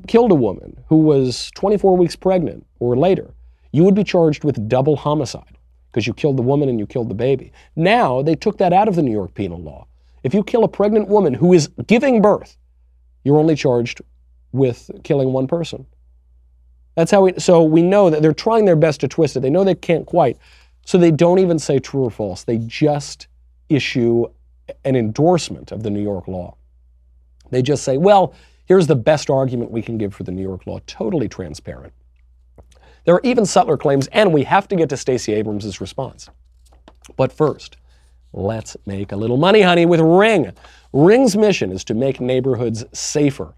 killed 0.07 0.31
a 0.31 0.35
woman 0.35 0.83
who 0.87 0.97
was 0.97 1.49
24 1.55 1.97
weeks 1.97 2.15
pregnant 2.15 2.65
or 2.79 2.95
later, 2.95 3.33
you 3.71 3.83
would 3.83 3.95
be 3.95 4.03
charged 4.03 4.43
with 4.43 4.69
double 4.69 4.95
homicide 4.95 5.57
because 5.91 6.05
you 6.05 6.13
killed 6.13 6.37
the 6.37 6.43
woman 6.43 6.69
and 6.69 6.79
you 6.79 6.85
killed 6.85 7.09
the 7.09 7.15
baby. 7.15 7.51
Now 7.75 8.21
they 8.21 8.35
took 8.35 8.57
that 8.59 8.73
out 8.73 8.87
of 8.87 8.95
the 8.95 9.01
New 9.01 9.11
York 9.11 9.33
penal 9.33 9.61
law. 9.61 9.87
If 10.23 10.33
you 10.33 10.43
kill 10.43 10.63
a 10.63 10.67
pregnant 10.67 11.07
woman 11.07 11.33
who 11.33 11.53
is 11.53 11.69
giving 11.87 12.21
birth, 12.21 12.57
you're 13.23 13.39
only 13.39 13.55
charged 13.55 14.01
with 14.51 14.89
killing 15.03 15.33
one 15.33 15.47
person. 15.47 15.85
That's 16.95 17.11
how 17.11 17.23
we, 17.23 17.33
so 17.39 17.63
we 17.63 17.81
know 17.81 18.09
that 18.09 18.21
they're 18.21 18.33
trying 18.33 18.65
their 18.65 18.75
best 18.75 19.01
to 19.01 19.07
twist 19.07 19.35
it. 19.35 19.39
They 19.39 19.49
know 19.49 19.63
they 19.63 19.75
can't 19.75 20.05
quite. 20.05 20.37
So 20.85 20.97
they 20.97 21.11
don't 21.11 21.39
even 21.39 21.59
say 21.59 21.79
true 21.79 22.03
or 22.03 22.11
false. 22.11 22.43
They 22.43 22.57
just 22.57 23.27
issue 23.69 24.25
an 24.85 24.95
endorsement 24.95 25.71
of 25.71 25.83
the 25.83 25.89
New 25.89 26.01
York 26.01 26.27
law. 26.27 26.55
They 27.49 27.61
just 27.61 27.83
say, 27.83 27.97
well, 27.97 28.33
here's 28.65 28.87
the 28.87 28.95
best 28.95 29.29
argument 29.29 29.71
we 29.71 29.81
can 29.81 29.97
give 29.97 30.13
for 30.13 30.23
the 30.23 30.31
New 30.31 30.41
York 30.41 30.65
law, 30.65 30.79
totally 30.87 31.27
transparent. 31.27 31.93
There 33.05 33.15
are 33.15 33.21
even 33.23 33.45
subtler 33.45 33.77
claims, 33.77 34.07
and 34.07 34.33
we 34.33 34.43
have 34.43 34.67
to 34.69 34.75
get 34.75 34.89
to 34.89 34.97
Stacey 34.97 35.33
Abrams' 35.33 35.81
response. 35.81 36.29
But 37.17 37.33
first, 37.33 37.77
let's 38.31 38.77
make 38.85 39.11
a 39.11 39.15
little 39.15 39.37
money, 39.37 39.61
honey, 39.61 39.85
with 39.85 39.99
Ring. 39.99 40.53
Ring's 40.93 41.35
mission 41.35 41.71
is 41.71 41.83
to 41.85 41.93
make 41.93 42.21
neighborhoods 42.21 42.85
safer. 42.93 43.53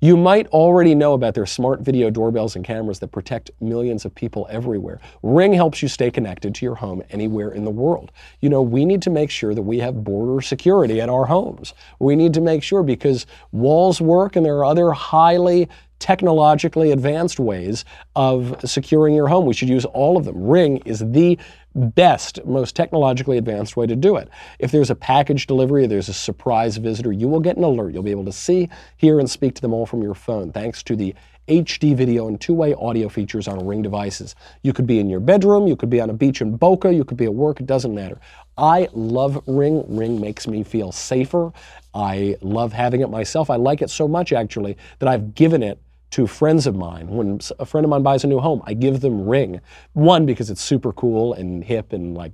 You 0.00 0.16
might 0.16 0.46
already 0.48 0.94
know 0.94 1.14
about 1.14 1.34
their 1.34 1.44
smart 1.44 1.80
video 1.80 2.08
doorbells 2.08 2.54
and 2.54 2.64
cameras 2.64 3.00
that 3.00 3.08
protect 3.08 3.50
millions 3.60 4.04
of 4.04 4.14
people 4.14 4.46
everywhere. 4.48 5.00
Ring 5.24 5.52
helps 5.52 5.82
you 5.82 5.88
stay 5.88 6.08
connected 6.08 6.54
to 6.54 6.64
your 6.64 6.76
home 6.76 7.02
anywhere 7.10 7.50
in 7.50 7.64
the 7.64 7.70
world. 7.72 8.12
You 8.40 8.48
know, 8.48 8.62
we 8.62 8.84
need 8.84 9.02
to 9.02 9.10
make 9.10 9.28
sure 9.28 9.56
that 9.56 9.62
we 9.62 9.80
have 9.80 10.04
border 10.04 10.40
security 10.40 11.00
at 11.00 11.08
our 11.08 11.24
homes. 11.24 11.74
We 11.98 12.14
need 12.14 12.32
to 12.34 12.40
make 12.40 12.62
sure 12.62 12.84
because 12.84 13.26
walls 13.50 14.00
work 14.00 14.36
and 14.36 14.46
there 14.46 14.58
are 14.58 14.64
other 14.64 14.92
highly 14.92 15.68
technologically 15.98 16.92
advanced 16.92 17.40
ways 17.40 17.84
of 18.16 18.60
securing 18.64 19.14
your 19.14 19.28
home. 19.28 19.46
We 19.46 19.54
should 19.54 19.68
use 19.68 19.84
all 19.84 20.16
of 20.16 20.24
them. 20.24 20.42
Ring 20.42 20.78
is 20.84 21.00
the 21.00 21.38
best, 21.74 22.44
most 22.44 22.74
technologically 22.74 23.38
advanced 23.38 23.76
way 23.76 23.86
to 23.86 23.96
do 23.96 24.16
it. 24.16 24.28
If 24.58 24.70
there's 24.70 24.90
a 24.90 24.94
package 24.94 25.46
delivery, 25.46 25.86
there's 25.86 26.08
a 26.08 26.14
surprise 26.14 26.76
visitor, 26.76 27.12
you 27.12 27.28
will 27.28 27.40
get 27.40 27.56
an 27.56 27.64
alert. 27.64 27.94
You'll 27.94 28.02
be 28.02 28.10
able 28.10 28.24
to 28.24 28.32
see, 28.32 28.68
hear, 28.96 29.18
and 29.20 29.30
speak 29.30 29.54
to 29.56 29.62
them 29.62 29.72
all 29.72 29.86
from 29.86 30.02
your 30.02 30.14
phone 30.14 30.52
thanks 30.52 30.82
to 30.84 30.96
the 30.96 31.14
HD 31.48 31.96
video 31.96 32.28
and 32.28 32.40
two 32.40 32.52
way 32.52 32.74
audio 32.74 33.08
features 33.08 33.48
on 33.48 33.66
Ring 33.66 33.82
devices. 33.82 34.34
You 34.62 34.72
could 34.72 34.86
be 34.86 34.98
in 34.98 35.08
your 35.08 35.20
bedroom, 35.20 35.66
you 35.66 35.76
could 35.76 35.90
be 35.90 36.00
on 36.00 36.10
a 36.10 36.12
beach 36.12 36.42
in 36.42 36.56
Boca, 36.56 36.92
you 36.92 37.04
could 37.04 37.16
be 37.16 37.24
at 37.24 37.34
work, 37.34 37.60
it 37.60 37.66
doesn't 37.66 37.94
matter. 37.94 38.20
I 38.56 38.88
love 38.92 39.42
Ring. 39.46 39.84
Ring 39.88 40.20
makes 40.20 40.46
me 40.46 40.62
feel 40.62 40.92
safer. 40.92 41.52
I 41.94 42.36
love 42.42 42.72
having 42.72 43.00
it 43.00 43.08
myself. 43.08 43.50
I 43.50 43.56
like 43.56 43.82
it 43.82 43.90
so 43.90 44.06
much, 44.06 44.32
actually, 44.32 44.76
that 44.98 45.08
I've 45.08 45.34
given 45.34 45.62
it 45.62 45.80
to 46.10 46.26
friends 46.26 46.66
of 46.66 46.74
mine. 46.74 47.08
When 47.08 47.40
a 47.58 47.66
friend 47.66 47.84
of 47.84 47.90
mine 47.90 48.02
buys 48.02 48.24
a 48.24 48.26
new 48.26 48.40
home, 48.40 48.62
I 48.64 48.74
give 48.74 49.00
them 49.00 49.28
Ring. 49.28 49.60
One, 49.92 50.26
because 50.26 50.50
it's 50.50 50.62
super 50.62 50.92
cool 50.92 51.34
and 51.34 51.64
hip 51.64 51.92
and 51.92 52.16
like 52.16 52.32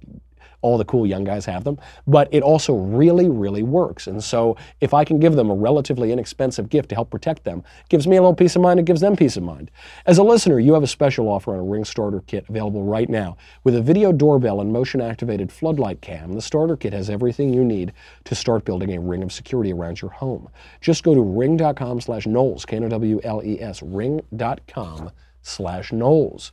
all 0.64 0.78
the 0.78 0.84
cool 0.86 1.06
young 1.06 1.24
guys 1.24 1.44
have 1.44 1.62
them, 1.62 1.78
but 2.06 2.26
it 2.32 2.42
also 2.42 2.74
really, 2.74 3.28
really 3.28 3.62
works. 3.62 4.06
And 4.06 4.24
so 4.24 4.56
if 4.80 4.94
I 4.94 5.04
can 5.04 5.20
give 5.20 5.36
them 5.36 5.50
a 5.50 5.54
relatively 5.54 6.10
inexpensive 6.10 6.70
gift 6.70 6.88
to 6.88 6.94
help 6.94 7.10
protect 7.10 7.44
them, 7.44 7.62
gives 7.90 8.06
me 8.06 8.16
a 8.16 8.22
little 8.22 8.34
peace 8.34 8.56
of 8.56 8.62
mind, 8.62 8.80
it 8.80 8.86
gives 8.86 9.02
them 9.02 9.14
peace 9.14 9.36
of 9.36 9.42
mind. 9.42 9.70
As 10.06 10.16
a 10.16 10.22
listener, 10.22 10.58
you 10.58 10.72
have 10.72 10.82
a 10.82 10.86
special 10.86 11.28
offer 11.28 11.52
on 11.52 11.58
a 11.58 11.62
Ring 11.62 11.84
Starter 11.84 12.22
Kit 12.26 12.46
available 12.48 12.82
right 12.82 13.10
now. 13.10 13.36
With 13.62 13.76
a 13.76 13.82
video 13.82 14.10
doorbell 14.10 14.62
and 14.62 14.72
motion 14.72 15.02
activated 15.02 15.52
floodlight 15.52 16.00
cam, 16.00 16.32
the 16.32 16.40
starter 16.40 16.78
kit 16.78 16.94
has 16.94 17.10
everything 17.10 17.52
you 17.52 17.62
need 17.62 17.92
to 18.24 18.34
start 18.34 18.64
building 18.64 18.94
a 18.94 19.00
ring 19.00 19.22
of 19.22 19.32
security 19.32 19.74
around 19.74 20.00
your 20.00 20.12
home. 20.12 20.48
Just 20.80 21.04
go 21.04 21.14
to 21.14 21.20
ring.com 21.20 22.00
slash 22.00 22.26
Knowles, 22.26 22.64
K-N-O-W-L-E-S, 22.64 23.82
ring.com 23.82 25.10
slash 25.42 25.92
Knowles. 25.92 26.52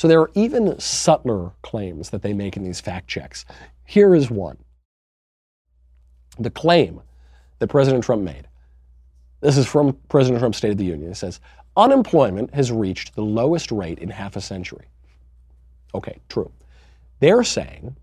So 0.00 0.08
there 0.08 0.22
are 0.22 0.30
even 0.34 0.80
subtler 0.80 1.50
claims 1.60 2.08
that 2.08 2.22
they 2.22 2.32
make 2.32 2.56
in 2.56 2.64
these 2.64 2.80
fact 2.80 3.06
checks. 3.06 3.44
Here 3.84 4.14
is 4.14 4.30
one. 4.30 4.56
The 6.38 6.48
claim 6.48 7.02
that 7.58 7.68
President 7.68 8.02
Trump 8.02 8.22
made. 8.22 8.48
This 9.42 9.58
is 9.58 9.66
from 9.66 9.98
President 10.08 10.40
Trump's 10.40 10.56
State 10.56 10.70
of 10.70 10.78
the 10.78 10.86
Union. 10.86 11.10
It 11.10 11.16
says, 11.16 11.38
unemployment 11.76 12.54
has 12.54 12.72
reached 12.72 13.14
the 13.14 13.20
lowest 13.20 13.70
rate 13.70 13.98
in 13.98 14.08
half 14.08 14.36
a 14.36 14.40
century. 14.40 14.86
Okay, 15.94 16.18
true. 16.30 16.50
They're 17.18 17.44
saying, 17.44 17.94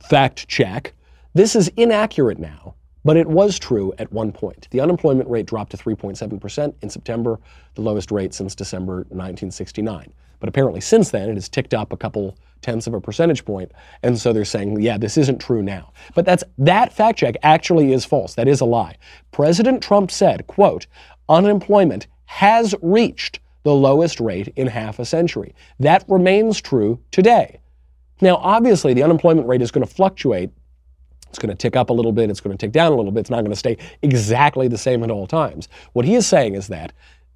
fact 0.00 0.46
check, 0.46 0.92
this 1.32 1.56
is 1.56 1.68
inaccurate 1.78 2.38
now, 2.38 2.74
but 3.02 3.16
it 3.16 3.26
was 3.26 3.58
true 3.58 3.94
at 3.96 4.12
one 4.12 4.30
point. 4.30 4.68
The 4.72 4.80
unemployment 4.82 5.30
rate 5.30 5.46
dropped 5.46 5.70
to 5.70 5.78
3.7% 5.78 6.74
in 6.82 6.90
September, 6.90 7.40
the 7.76 7.80
lowest 7.80 8.10
rate 8.10 8.34
since 8.34 8.54
December 8.54 8.96
1969. 9.08 10.12
But 10.44 10.50
apparently, 10.50 10.82
since 10.82 11.10
then, 11.10 11.30
it 11.30 11.36
has 11.36 11.48
ticked 11.48 11.72
up 11.72 11.90
a 11.90 11.96
couple 11.96 12.36
tenths 12.60 12.86
of 12.86 12.92
a 12.92 13.00
percentage 13.00 13.46
point. 13.46 13.72
And 14.02 14.18
so 14.18 14.30
they're 14.30 14.44
saying, 14.44 14.78
yeah, 14.78 14.98
this 14.98 15.16
isn't 15.16 15.40
true 15.40 15.62
now. 15.62 15.94
But 16.14 16.26
that's 16.26 16.44
that 16.58 16.92
fact 16.92 17.18
check 17.18 17.36
actually 17.42 17.94
is 17.94 18.04
false. 18.04 18.34
That 18.34 18.46
is 18.46 18.60
a 18.60 18.66
lie. 18.66 18.98
President 19.32 19.82
Trump 19.82 20.10
said, 20.10 20.46
quote, 20.46 20.86
unemployment 21.30 22.08
has 22.26 22.74
reached 22.82 23.40
the 23.62 23.72
lowest 23.72 24.20
rate 24.20 24.48
in 24.54 24.66
half 24.66 24.98
a 24.98 25.06
century. 25.06 25.54
That 25.80 26.04
remains 26.08 26.60
true 26.60 27.00
today. 27.10 27.60
Now, 28.20 28.36
obviously, 28.36 28.92
the 28.92 29.02
unemployment 29.02 29.48
rate 29.48 29.62
is 29.62 29.70
going 29.70 29.86
to 29.86 29.94
fluctuate. 29.94 30.50
It's 31.30 31.38
going 31.38 31.56
to 31.56 31.56
tick 31.56 31.74
up 31.74 31.88
a 31.88 31.94
little 31.94 32.12
bit. 32.12 32.28
It's 32.28 32.42
going 32.42 32.54
to 32.54 32.60
tick 32.60 32.72
down 32.72 32.92
a 32.92 32.96
little 32.96 33.12
bit. 33.12 33.20
It's 33.20 33.30
not 33.30 33.40
going 33.40 33.50
to 33.50 33.56
stay 33.56 33.78
exactly 34.02 34.68
the 34.68 34.76
same 34.76 35.02
at 35.04 35.10
all 35.10 35.26
times. 35.26 35.70
What 35.94 36.04
he 36.04 36.16
is 36.16 36.26
saying 36.26 36.54
is 36.54 36.68
that 36.68 36.92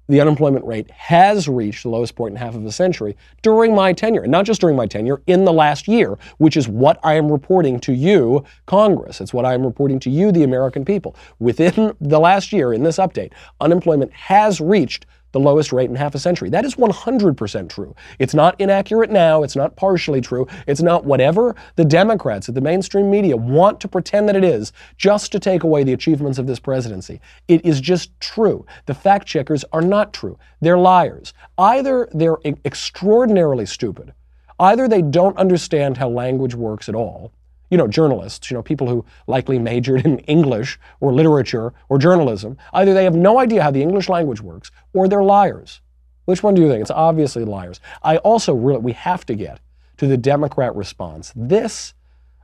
the 0.09 0.19
unemployment 0.19 0.65
rate 0.65 0.89
has 0.91 1.47
reached 1.47 1.83
the 1.83 1.89
lowest 1.89 2.15
point 2.15 2.33
in 2.33 2.35
half 2.35 2.55
of 2.55 2.65
a 2.65 2.71
century 2.71 3.15
during 3.41 3.73
my 3.73 3.93
tenure, 3.93 4.23
and 4.23 4.31
not 4.31 4.43
just 4.43 4.59
during 4.59 4.75
my 4.75 4.87
tenure, 4.87 5.21
in 5.27 5.45
the 5.45 5.53
last 5.53 5.87
year, 5.87 6.17
which 6.39 6.57
is 6.57 6.67
what 6.67 6.99
I 7.03 7.13
am 7.13 7.31
reporting 7.31 7.79
to 7.81 7.93
you, 7.93 8.43
Congress. 8.65 9.21
It's 9.21 9.33
what 9.33 9.45
I 9.45 9.53
am 9.53 9.63
reporting 9.63 9.99
to 10.01 10.09
you, 10.09 10.31
the 10.31 10.43
American 10.43 10.83
people. 10.83 11.15
Within 11.37 11.95
the 12.01 12.19
last 12.19 12.51
year, 12.51 12.73
in 12.73 12.83
this 12.83 12.97
update, 12.97 13.31
unemployment 13.61 14.11
has 14.11 14.59
reached 14.59 15.05
the 15.31 15.39
lowest 15.39 15.71
rate 15.71 15.89
in 15.89 15.95
half 15.95 16.15
a 16.15 16.19
century. 16.19 16.49
That 16.49 16.65
is 16.65 16.75
100% 16.75 17.69
true. 17.69 17.95
It's 18.17 18.33
not 18.33 18.59
inaccurate 18.59 19.11
now. 19.11 19.43
It's 19.43 19.55
not 19.55 19.75
partially 19.75 20.21
true. 20.21 20.47
It's 20.67 20.81
not 20.81 21.05
whatever 21.05 21.55
the 21.75 21.85
Democrats 21.85 22.49
at 22.49 22.55
the 22.55 22.61
mainstream 22.61 23.09
media 23.09 23.35
want 23.35 23.79
to 23.81 23.87
pretend 23.87 24.27
that 24.29 24.35
it 24.35 24.43
is 24.43 24.71
just 24.97 25.31
to 25.31 25.39
take 25.39 25.63
away 25.63 25.83
the 25.83 25.93
achievements 25.93 26.39
of 26.39 26.47
this 26.47 26.59
presidency. 26.59 27.21
It 27.47 27.65
is 27.65 27.81
just 27.81 28.17
true. 28.19 28.65
The 28.85 28.93
fact 28.93 29.27
checkers 29.27 29.63
are 29.71 29.81
not 29.81 30.13
true. 30.13 30.37
They're 30.61 30.77
liars. 30.77 31.33
Either 31.57 32.09
they're 32.13 32.37
extraordinarily 32.65 33.65
stupid, 33.65 34.13
either 34.59 34.87
they 34.87 35.01
don't 35.01 35.37
understand 35.37 35.97
how 35.97 36.09
language 36.09 36.55
works 36.55 36.89
at 36.89 36.95
all, 36.95 37.31
you 37.69 37.77
know, 37.77 37.87
journalists, 37.87 38.49
you 38.49 38.55
know, 38.55 38.63
people 38.63 38.87
who 38.87 39.05
likely 39.27 39.59
majored 39.59 40.05
in 40.05 40.19
English 40.19 40.79
or 40.99 41.13
literature 41.13 41.73
or 41.87 41.97
journalism, 41.97 42.57
either 42.73 42.93
they 42.93 43.03
have 43.03 43.15
no 43.15 43.39
idea 43.39 43.63
how 43.63 43.71
the 43.71 43.81
English 43.81 44.09
language 44.09 44.41
works 44.41 44.71
or 44.93 45.07
they're 45.07 45.23
liars. 45.23 45.81
Which 46.25 46.43
one 46.43 46.53
do 46.53 46.61
you 46.61 46.69
think? 46.69 46.81
It's 46.81 46.91
obviously 46.91 47.43
liars. 47.43 47.79
I 48.03 48.17
also 48.17 48.53
really, 48.53 48.81
we 48.81 48.93
have 48.93 49.25
to 49.27 49.35
get 49.35 49.59
to 49.97 50.07
the 50.07 50.17
Democrat 50.17 50.75
response. 50.75 51.33
This, 51.35 51.93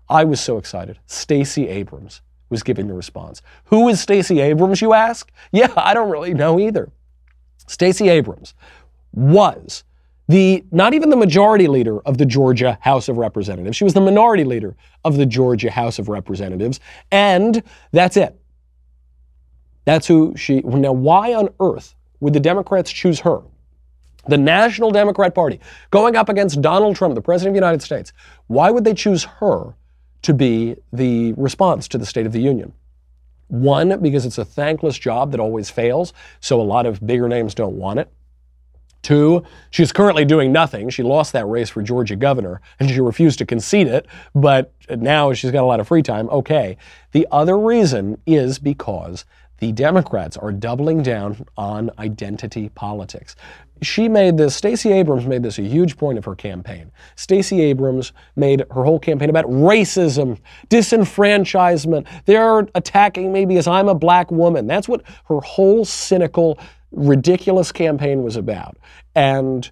I 0.09 0.23
was 0.23 0.39
so 0.39 0.57
excited. 0.57 0.99
Stacey 1.05 1.67
Abrams 1.67 2.21
was 2.49 2.63
giving 2.63 2.87
the 2.87 2.93
response. 2.93 3.41
Who 3.65 3.87
is 3.89 3.99
Stacey 3.99 4.39
Abrams, 4.39 4.81
you 4.81 4.93
ask? 4.93 5.31
Yeah, 5.51 5.71
I 5.77 5.93
don't 5.93 6.09
really 6.09 6.33
know 6.33 6.59
either. 6.59 6.89
Stacey 7.67 8.09
Abrams 8.09 8.53
was 9.13 9.83
the 10.27 10.63
not 10.71 10.93
even 10.93 11.09
the 11.09 11.15
majority 11.15 11.67
leader 11.67 11.99
of 12.01 12.17
the 12.17 12.25
Georgia 12.25 12.77
House 12.81 13.09
of 13.09 13.17
Representatives. 13.17 13.77
She 13.77 13.83
was 13.83 13.93
the 13.93 14.01
minority 14.01 14.43
leader 14.43 14.75
of 15.03 15.17
the 15.17 15.25
Georgia 15.25 15.69
House 15.69 15.99
of 15.99 16.09
Representatives, 16.09 16.79
and 17.11 17.61
that's 17.91 18.17
it. 18.17 18.39
That's 19.85 20.07
who 20.07 20.35
she. 20.35 20.61
Now, 20.61 20.93
why 20.93 21.33
on 21.33 21.49
earth 21.59 21.95
would 22.19 22.33
the 22.33 22.39
Democrats 22.39 22.91
choose 22.91 23.19
her? 23.21 23.41
The 24.27 24.37
National 24.37 24.89
Democrat 24.89 25.35
Party 25.35 25.59
going 25.91 26.15
up 26.15 26.29
against 26.29 26.59
Donald 26.61 26.95
Trump, 26.95 27.13
the 27.13 27.21
President 27.21 27.51
of 27.51 27.53
the 27.53 27.65
United 27.65 27.83
States. 27.83 28.11
Why 28.47 28.71
would 28.71 28.83
they 28.83 28.95
choose 28.95 29.23
her 29.23 29.75
to 30.23 30.33
be 30.33 30.75
the 30.91 31.33
response 31.33 31.87
to 31.89 31.99
the 31.99 32.05
State 32.07 32.25
of 32.25 32.31
the 32.31 32.41
Union? 32.41 32.73
One, 33.47 34.01
because 34.01 34.25
it's 34.25 34.39
a 34.39 34.45
thankless 34.45 34.97
job 34.97 35.29
that 35.31 35.39
always 35.39 35.69
fails, 35.69 36.13
so 36.39 36.59
a 36.59 36.63
lot 36.63 36.87
of 36.87 37.05
bigger 37.05 37.29
names 37.29 37.53
don't 37.53 37.77
want 37.77 37.99
it. 37.99 38.09
Two, 39.05 39.43
she's 39.69 39.91
currently 39.91 40.25
doing 40.25 40.51
nothing. 40.51 40.89
She 40.89 41.03
lost 41.03 41.31
that 41.33 41.45
race 41.45 41.69
for 41.69 41.83
Georgia 41.83 42.15
governor 42.15 42.59
and 42.79 42.89
she 42.89 42.99
refused 42.99 43.37
to 43.37 43.45
concede 43.45 43.85
it, 43.85 44.07
but 44.33 44.73
now 44.89 45.31
she's 45.31 45.51
got 45.51 45.61
a 45.61 45.67
lot 45.67 45.79
of 45.79 45.87
free 45.87 46.01
time. 46.01 46.27
Okay. 46.29 46.75
The 47.11 47.27
other 47.31 47.55
reason 47.55 48.19
is 48.25 48.57
because 48.57 49.23
the 49.59 49.71
Democrats 49.73 50.37
are 50.37 50.51
doubling 50.51 51.03
down 51.03 51.45
on 51.55 51.91
identity 51.99 52.69
politics. 52.69 53.35
She 53.83 54.09
made 54.09 54.37
this, 54.37 54.55
Stacey 54.55 54.91
Abrams 54.91 55.27
made 55.27 55.43
this 55.43 55.59
a 55.59 55.61
huge 55.61 55.97
point 55.97 56.17
of 56.17 56.25
her 56.25 56.33
campaign. 56.33 56.91
Stacey 57.15 57.61
Abrams 57.61 58.11
made 58.35 58.61
her 58.71 58.83
whole 58.83 58.99
campaign 58.99 59.29
about 59.29 59.45
racism, 59.45 60.39
disenfranchisement. 60.69 62.07
They're 62.25 62.67
attacking 62.73 63.31
me 63.31 63.45
because 63.45 63.67
I'm 63.67 63.87
a 63.87 63.93
black 63.93 64.31
woman. 64.31 64.65
That's 64.65 64.89
what 64.89 65.03
her 65.25 65.41
whole 65.41 65.85
cynical 65.85 66.57
ridiculous 66.95 67.71
campaign 67.71 68.23
was 68.23 68.35
about. 68.35 68.77
And 69.13 69.69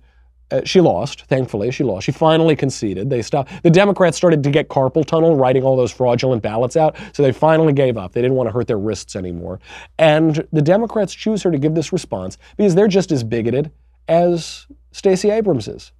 uh, 0.51 0.61
she 0.65 0.81
lost, 0.81 1.25
thankfully, 1.25 1.71
she 1.71 1.83
lost. 1.83 2.05
She 2.05 2.11
finally 2.11 2.55
conceded. 2.55 3.09
They 3.09 3.23
stopped. 3.23 3.51
The 3.63 3.71
Democrats 3.71 4.17
started 4.17 4.43
to 4.43 4.51
get 4.51 4.69
carpal 4.69 5.05
tunnel 5.05 5.35
writing 5.35 5.63
all 5.63 5.75
those 5.75 5.91
fraudulent 5.91 6.43
ballots 6.43 6.77
out, 6.77 6.95
so 7.11 7.23
they 7.23 7.31
finally 7.31 7.73
gave 7.73 7.97
up. 7.97 8.13
They 8.13 8.21
didn't 8.21 8.37
want 8.37 8.49
to 8.49 8.53
hurt 8.53 8.67
their 8.67 8.77
wrists 8.77 9.15
anymore. 9.15 9.59
And 9.97 10.47
the 10.51 10.61
Democrats 10.61 11.13
choose 11.13 11.41
her 11.43 11.51
to 11.51 11.57
give 11.57 11.73
this 11.73 11.91
response 11.91 12.37
because 12.55 12.75
they're 12.75 12.87
just 12.87 13.11
as 13.11 13.23
bigoted 13.23 13.71
as 14.07 14.67
Stacey 14.91 15.31
Abrams 15.31 15.67
is. 15.67 15.91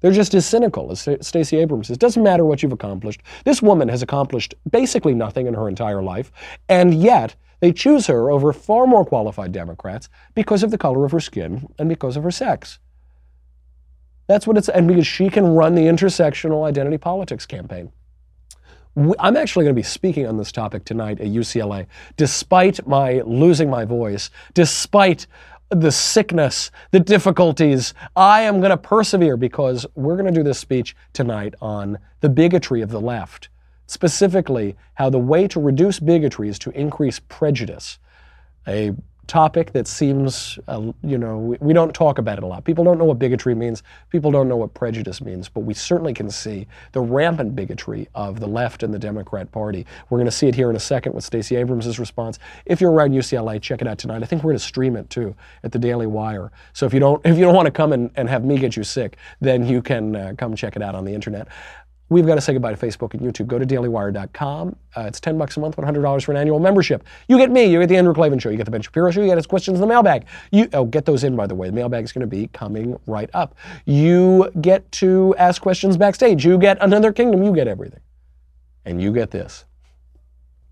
They're 0.00 0.12
just 0.12 0.34
as 0.34 0.46
cynical 0.46 0.90
as 0.90 1.08
Stacey 1.20 1.58
Abrams 1.58 1.90
is. 1.90 1.98
Doesn't 1.98 2.22
matter 2.22 2.44
what 2.44 2.62
you've 2.62 2.72
accomplished. 2.72 3.22
This 3.44 3.60
woman 3.60 3.88
has 3.88 4.02
accomplished 4.02 4.54
basically 4.70 5.14
nothing 5.14 5.46
in 5.46 5.54
her 5.54 5.68
entire 5.68 6.02
life, 6.02 6.32
and 6.68 6.94
yet 6.94 7.34
they 7.60 7.72
choose 7.72 8.06
her 8.06 8.30
over 8.30 8.52
far 8.52 8.86
more 8.86 9.04
qualified 9.04 9.52
Democrats 9.52 10.08
because 10.34 10.62
of 10.62 10.70
the 10.70 10.78
color 10.78 11.04
of 11.04 11.12
her 11.12 11.20
skin 11.20 11.66
and 11.78 11.88
because 11.88 12.16
of 12.16 12.22
her 12.22 12.30
sex. 12.30 12.78
That's 14.26 14.46
what 14.46 14.56
it's, 14.56 14.68
and 14.68 14.88
because 14.88 15.06
she 15.06 15.30
can 15.30 15.46
run 15.46 15.74
the 15.74 15.82
intersectional 15.82 16.66
identity 16.66 16.98
politics 16.98 17.46
campaign. 17.46 17.92
I'm 18.96 19.36
actually 19.36 19.64
going 19.64 19.74
to 19.74 19.78
be 19.78 19.82
speaking 19.82 20.26
on 20.26 20.38
this 20.38 20.50
topic 20.50 20.84
tonight 20.84 21.20
at 21.20 21.26
UCLA, 21.26 21.86
despite 22.16 22.86
my 22.86 23.20
losing 23.26 23.68
my 23.68 23.84
voice, 23.84 24.30
despite 24.54 25.26
the 25.68 25.92
sickness, 25.92 26.70
the 26.92 27.00
difficulties. 27.00 27.92
I 28.14 28.42
am 28.42 28.60
going 28.60 28.70
to 28.70 28.76
persevere 28.76 29.36
because 29.36 29.84
we're 29.94 30.16
going 30.16 30.32
to 30.32 30.38
do 30.38 30.42
this 30.42 30.58
speech 30.58 30.96
tonight 31.12 31.54
on 31.60 31.98
the 32.20 32.28
bigotry 32.30 32.80
of 32.80 32.90
the 32.90 33.00
left 33.00 33.50
specifically 33.86 34.76
how 34.94 35.10
the 35.10 35.18
way 35.18 35.46
to 35.48 35.60
reduce 35.60 36.00
bigotry 36.00 36.48
is 36.48 36.58
to 36.60 36.70
increase 36.70 37.20
prejudice. 37.20 37.98
A 38.66 38.92
topic 39.26 39.72
that 39.72 39.88
seems, 39.88 40.58
uh, 40.68 40.92
you 41.02 41.18
know, 41.18 41.38
we, 41.38 41.56
we, 41.60 41.72
don't 41.72 41.92
talk 41.94 42.18
about 42.18 42.38
it 42.38 42.44
a 42.44 42.46
lot. 42.46 42.64
People 42.64 42.84
don't 42.84 42.98
know 42.98 43.04
what 43.04 43.18
bigotry 43.18 43.54
means. 43.54 43.82
People 44.10 44.30
don't 44.30 44.48
know 44.48 44.56
what 44.56 44.72
prejudice 44.74 45.20
means. 45.20 45.48
But 45.48 45.60
we 45.60 45.74
certainly 45.74 46.14
can 46.14 46.30
see 46.30 46.66
the 46.92 47.00
rampant 47.00 47.56
bigotry 47.56 48.08
of 48.14 48.40
the 48.40 48.46
left 48.46 48.82
and 48.82 48.94
the 48.94 48.98
Democrat 48.98 49.50
Party. 49.50 49.86
We're 50.10 50.18
going 50.18 50.26
to 50.26 50.32
see 50.32 50.46
it 50.46 50.54
here 50.54 50.70
in 50.70 50.76
a 50.76 50.80
second 50.80 51.14
with 51.14 51.24
Stacey 51.24 51.56
Abrams' 51.56 51.98
response. 51.98 52.38
If 52.64 52.80
you're 52.80 52.92
around 52.92 53.12
UCLA, 53.12 53.60
check 53.60 53.80
it 53.80 53.88
out 53.88 53.98
tonight. 53.98 54.22
I 54.22 54.26
think 54.26 54.42
we're 54.42 54.52
going 54.52 54.58
to 54.58 54.64
stream 54.64 54.96
it 54.96 55.10
too 55.10 55.34
at 55.64 55.72
the 55.72 55.78
Daily 55.78 56.06
Wire. 56.06 56.52
So 56.72 56.86
if 56.86 56.94
you 56.94 57.00
don't, 57.00 57.24
if 57.26 57.36
you 57.36 57.44
don't 57.44 57.54
want 57.54 57.66
to 57.66 57.72
come 57.72 57.92
and, 57.92 58.10
and 58.16 58.28
have 58.28 58.44
me 58.44 58.58
get 58.58 58.76
you 58.76 58.84
sick, 58.84 59.16
then 59.40 59.66
you 59.66 59.82
can 59.82 60.14
uh, 60.14 60.34
come 60.38 60.54
check 60.54 60.76
it 60.76 60.82
out 60.82 60.94
on 60.94 61.04
the 61.04 61.14
internet. 61.14 61.48
We've 62.08 62.26
got 62.26 62.36
to 62.36 62.40
say 62.40 62.52
goodbye 62.52 62.72
to 62.72 62.86
Facebook 62.86 63.14
and 63.14 63.22
YouTube. 63.22 63.48
Go 63.48 63.58
to 63.58 63.66
dailywire.com. 63.66 64.76
Uh, 64.96 65.00
it's 65.02 65.18
10 65.18 65.36
bucks 65.38 65.56
a 65.56 65.60
month, 65.60 65.76
$100 65.76 66.24
for 66.24 66.30
an 66.30 66.38
annual 66.38 66.60
membership. 66.60 67.02
You 67.28 67.36
get 67.36 67.50
me, 67.50 67.64
you 67.64 67.80
get 67.80 67.88
the 67.88 67.96
Andrew 67.96 68.14
Klavan 68.14 68.38
Show, 68.38 68.50
you 68.50 68.56
get 68.56 68.64
the 68.64 68.70
Ben 68.70 68.80
Shapiro 68.80 69.10
Show, 69.10 69.22
you 69.22 69.26
get 69.26 69.36
his 69.36 69.46
questions 69.46 69.76
in 69.76 69.80
the 69.80 69.88
mailbag. 69.88 70.26
You 70.52 70.68
oh, 70.72 70.84
get 70.84 71.04
those 71.04 71.24
in, 71.24 71.34
by 71.34 71.48
the 71.48 71.54
way. 71.54 71.68
The 71.68 71.74
mailbag 71.74 72.04
is 72.04 72.12
going 72.12 72.20
to 72.20 72.26
be 72.28 72.46
coming 72.48 72.96
right 73.06 73.28
up. 73.34 73.56
You 73.86 74.52
get 74.60 74.90
to 74.92 75.34
ask 75.36 75.60
questions 75.60 75.96
backstage. 75.96 76.44
You 76.44 76.58
get 76.58 76.78
another 76.80 77.12
kingdom. 77.12 77.42
You 77.42 77.52
get 77.52 77.66
everything. 77.66 78.00
And 78.84 79.02
you 79.02 79.12
get 79.12 79.32
this. 79.32 79.64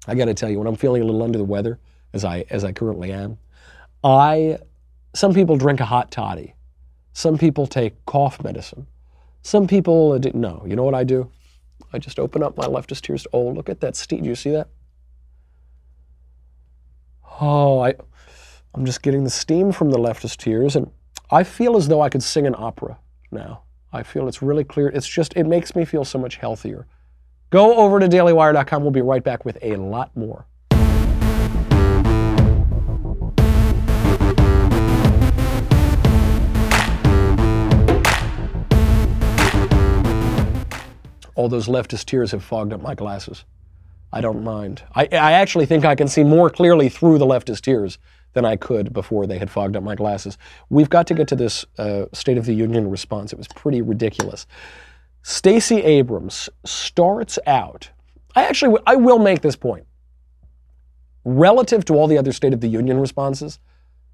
I 0.06 0.14
got 0.14 0.26
to 0.26 0.34
tell 0.34 0.50
you, 0.50 0.58
when 0.58 0.68
I'm 0.68 0.76
feeling 0.76 1.02
a 1.02 1.04
little 1.04 1.22
under 1.22 1.38
the 1.38 1.44
weather, 1.44 1.80
as 2.12 2.24
I 2.24 2.44
as 2.50 2.62
I 2.62 2.72
currently 2.72 3.10
am, 3.10 3.38
I 4.04 4.58
some 5.14 5.34
people 5.34 5.56
drink 5.56 5.80
a 5.80 5.84
hot 5.84 6.10
toddy. 6.10 6.54
Some 7.12 7.38
people 7.38 7.66
take 7.66 8.04
cough 8.06 8.42
medicine. 8.42 8.86
Some 9.44 9.66
people 9.66 10.18
didn't 10.18 10.40
know. 10.40 10.64
You 10.66 10.74
know 10.74 10.84
what 10.84 10.94
I 10.94 11.04
do? 11.04 11.30
I 11.92 11.98
just 11.98 12.18
open 12.18 12.42
up 12.42 12.56
my 12.56 12.64
leftist 12.64 13.02
tears. 13.02 13.26
Oh, 13.30 13.42
look 13.42 13.68
at 13.68 13.80
that 13.80 13.94
steam. 13.94 14.22
Do 14.22 14.28
you 14.28 14.34
see 14.34 14.50
that? 14.50 14.68
Oh, 17.40 17.80
I, 17.80 17.94
I'm 18.74 18.86
just 18.86 19.02
getting 19.02 19.22
the 19.22 19.30
steam 19.30 19.70
from 19.70 19.90
the 19.90 19.98
leftist 19.98 20.38
tears, 20.38 20.76
and 20.76 20.90
I 21.30 21.44
feel 21.44 21.76
as 21.76 21.88
though 21.88 22.00
I 22.00 22.08
could 22.08 22.22
sing 22.22 22.46
an 22.46 22.54
opera 22.56 22.98
now. 23.30 23.64
I 23.92 24.02
feel 24.02 24.28
it's 24.28 24.40
really 24.40 24.64
clear. 24.64 24.88
It's 24.88 25.06
just, 25.06 25.34
it 25.36 25.44
makes 25.44 25.76
me 25.76 25.84
feel 25.84 26.06
so 26.06 26.18
much 26.18 26.36
healthier. 26.36 26.86
Go 27.50 27.76
over 27.76 28.00
to 28.00 28.08
dailywire.com. 28.08 28.82
We'll 28.82 28.92
be 28.92 29.02
right 29.02 29.22
back 29.22 29.44
with 29.44 29.58
a 29.60 29.76
lot 29.76 30.16
more. 30.16 30.46
All 41.34 41.48
those 41.48 41.68
leftist 41.68 42.06
tears 42.06 42.32
have 42.32 42.44
fogged 42.44 42.72
up 42.72 42.80
my 42.80 42.94
glasses. 42.94 43.44
I 44.12 44.20
don't 44.20 44.44
mind. 44.44 44.82
I, 44.94 45.08
I 45.10 45.32
actually 45.32 45.66
think 45.66 45.84
I 45.84 45.94
can 45.94 46.06
see 46.06 46.22
more 46.22 46.48
clearly 46.48 46.88
through 46.88 47.18
the 47.18 47.26
leftist 47.26 47.62
tears 47.62 47.98
than 48.32 48.44
I 48.44 48.56
could 48.56 48.92
before 48.92 49.26
they 49.26 49.38
had 49.38 49.50
fogged 49.50 49.76
up 49.76 49.82
my 49.82 49.94
glasses. 49.94 50.38
We've 50.70 50.90
got 50.90 51.06
to 51.08 51.14
get 51.14 51.26
to 51.28 51.36
this 51.36 51.64
uh, 51.78 52.06
State 52.12 52.38
of 52.38 52.46
the 52.46 52.54
Union 52.54 52.90
response. 52.90 53.32
It 53.32 53.38
was 53.38 53.48
pretty 53.48 53.82
ridiculous. 53.82 54.46
Stacey 55.22 55.82
Abrams 55.82 56.48
starts 56.64 57.38
out. 57.46 57.90
I 58.36 58.44
actually 58.44 58.78
I 58.86 58.96
will 58.96 59.18
make 59.18 59.40
this 59.40 59.56
point. 59.56 59.86
Relative 61.24 61.84
to 61.86 61.94
all 61.94 62.06
the 62.06 62.18
other 62.18 62.32
State 62.32 62.52
of 62.52 62.60
the 62.60 62.68
Union 62.68 63.00
responses, 63.00 63.58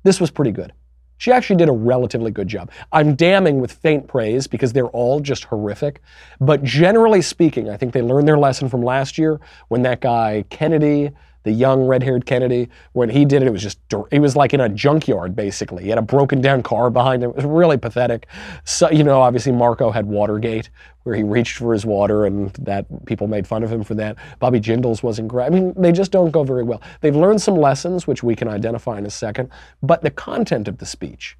this 0.02 0.20
was 0.20 0.30
pretty 0.30 0.52
good. 0.52 0.72
She 1.20 1.30
actually 1.30 1.56
did 1.56 1.68
a 1.68 1.72
relatively 1.72 2.30
good 2.30 2.48
job. 2.48 2.70
I'm 2.92 3.14
damning 3.14 3.60
with 3.60 3.72
faint 3.72 4.08
praise 4.08 4.46
because 4.46 4.72
they're 4.72 4.88
all 4.88 5.20
just 5.20 5.44
horrific. 5.44 6.00
But 6.40 6.62
generally 6.62 7.20
speaking, 7.20 7.68
I 7.68 7.76
think 7.76 7.92
they 7.92 8.00
learned 8.00 8.26
their 8.26 8.38
lesson 8.38 8.70
from 8.70 8.80
last 8.80 9.18
year 9.18 9.38
when 9.68 9.82
that 9.82 10.00
guy 10.00 10.46
Kennedy 10.48 11.10
the 11.42 11.52
young 11.52 11.86
red-haired 11.86 12.26
Kennedy, 12.26 12.68
when 12.92 13.08
he 13.08 13.24
did 13.24 13.42
it, 13.42 13.48
it 13.48 13.50
was 13.50 13.62
just 13.62 13.78
he 14.10 14.18
was 14.18 14.36
like 14.36 14.52
in 14.52 14.60
a 14.60 14.68
junkyard 14.68 15.34
basically. 15.34 15.84
He 15.84 15.88
had 15.88 15.98
a 15.98 16.02
broken 16.02 16.40
down 16.40 16.62
car 16.62 16.90
behind 16.90 17.22
him. 17.22 17.30
It 17.30 17.36
was 17.36 17.44
really 17.44 17.76
pathetic. 17.76 18.26
So 18.64 18.90
you 18.90 19.04
know, 19.04 19.20
obviously 19.20 19.52
Marco 19.52 19.90
had 19.90 20.06
Watergate, 20.06 20.70
where 21.04 21.16
he 21.16 21.22
reached 21.22 21.56
for 21.56 21.72
his 21.72 21.86
water, 21.86 22.26
and 22.26 22.52
that 22.54 22.86
people 23.06 23.26
made 23.26 23.46
fun 23.46 23.62
of 23.62 23.72
him 23.72 23.84
for 23.84 23.94
that. 23.94 24.16
Bobby 24.38 24.60
Jindal's 24.60 25.02
wasn't 25.02 25.28
great. 25.28 25.46
I 25.46 25.50
mean, 25.50 25.72
they 25.76 25.92
just 25.92 26.12
don't 26.12 26.30
go 26.30 26.44
very 26.44 26.62
well. 26.62 26.82
They've 27.00 27.16
learned 27.16 27.40
some 27.40 27.56
lessons, 27.56 28.06
which 28.06 28.22
we 28.22 28.34
can 28.34 28.48
identify 28.48 28.98
in 28.98 29.06
a 29.06 29.10
second, 29.10 29.48
but 29.82 30.02
the 30.02 30.10
content 30.10 30.68
of 30.68 30.78
the 30.78 30.86
speech 30.86 31.36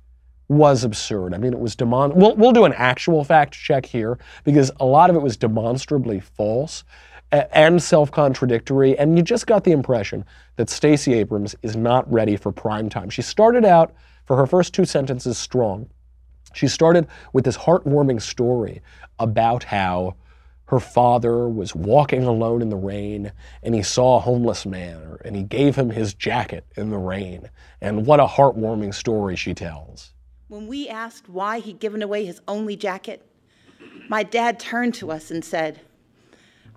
was 0.50 0.82
absurd. 0.82 1.32
I 1.32 1.38
mean, 1.38 1.52
it 1.52 1.60
was 1.60 1.76
demon. 1.76 2.12
We'll, 2.16 2.34
we'll 2.34 2.50
do 2.50 2.64
an 2.64 2.72
actual 2.72 3.22
fact 3.22 3.54
check 3.54 3.86
here 3.86 4.18
because 4.42 4.72
a 4.80 4.84
lot 4.84 5.08
of 5.08 5.14
it 5.14 5.22
was 5.22 5.36
demonstrably 5.36 6.18
false 6.18 6.82
and 7.32 7.82
self-contradictory, 7.82 8.98
and 8.98 9.16
you 9.16 9.22
just 9.22 9.46
got 9.46 9.64
the 9.64 9.72
impression 9.72 10.24
that 10.56 10.68
Stacey 10.68 11.14
Abrams 11.14 11.54
is 11.62 11.76
not 11.76 12.10
ready 12.12 12.36
for 12.36 12.50
prime 12.50 12.88
time. 12.88 13.10
She 13.10 13.22
started 13.22 13.64
out 13.64 13.94
for 14.26 14.36
her 14.36 14.46
first 14.46 14.74
two 14.74 14.84
sentences 14.84 15.38
strong. 15.38 15.88
She 16.52 16.66
started 16.68 17.06
with 17.32 17.44
this 17.44 17.56
heartwarming 17.56 18.20
story 18.20 18.82
about 19.18 19.64
how 19.64 20.16
her 20.66 20.80
father 20.80 21.48
was 21.48 21.74
walking 21.74 22.22
alone 22.22 22.62
in 22.62 22.68
the 22.68 22.76
rain 22.76 23.32
and 23.62 23.74
he 23.74 23.82
saw 23.82 24.16
a 24.16 24.20
homeless 24.20 24.64
man 24.64 25.16
and 25.24 25.34
he 25.34 25.42
gave 25.42 25.74
him 25.74 25.90
his 25.90 26.14
jacket 26.14 26.64
in 26.76 26.90
the 26.90 26.98
rain. 26.98 27.50
And 27.80 28.06
what 28.06 28.20
a 28.20 28.26
heartwarming 28.26 28.94
story 28.94 29.34
she 29.34 29.52
tells. 29.52 30.12
When 30.46 30.68
we 30.68 30.88
asked 30.88 31.28
why 31.28 31.58
he'd 31.58 31.80
given 31.80 32.02
away 32.02 32.24
his 32.24 32.40
only 32.46 32.76
jacket, 32.76 33.26
my 34.08 34.22
dad 34.22 34.60
turned 34.60 34.94
to 34.94 35.10
us 35.10 35.30
and 35.30 35.44
said, 35.44 35.80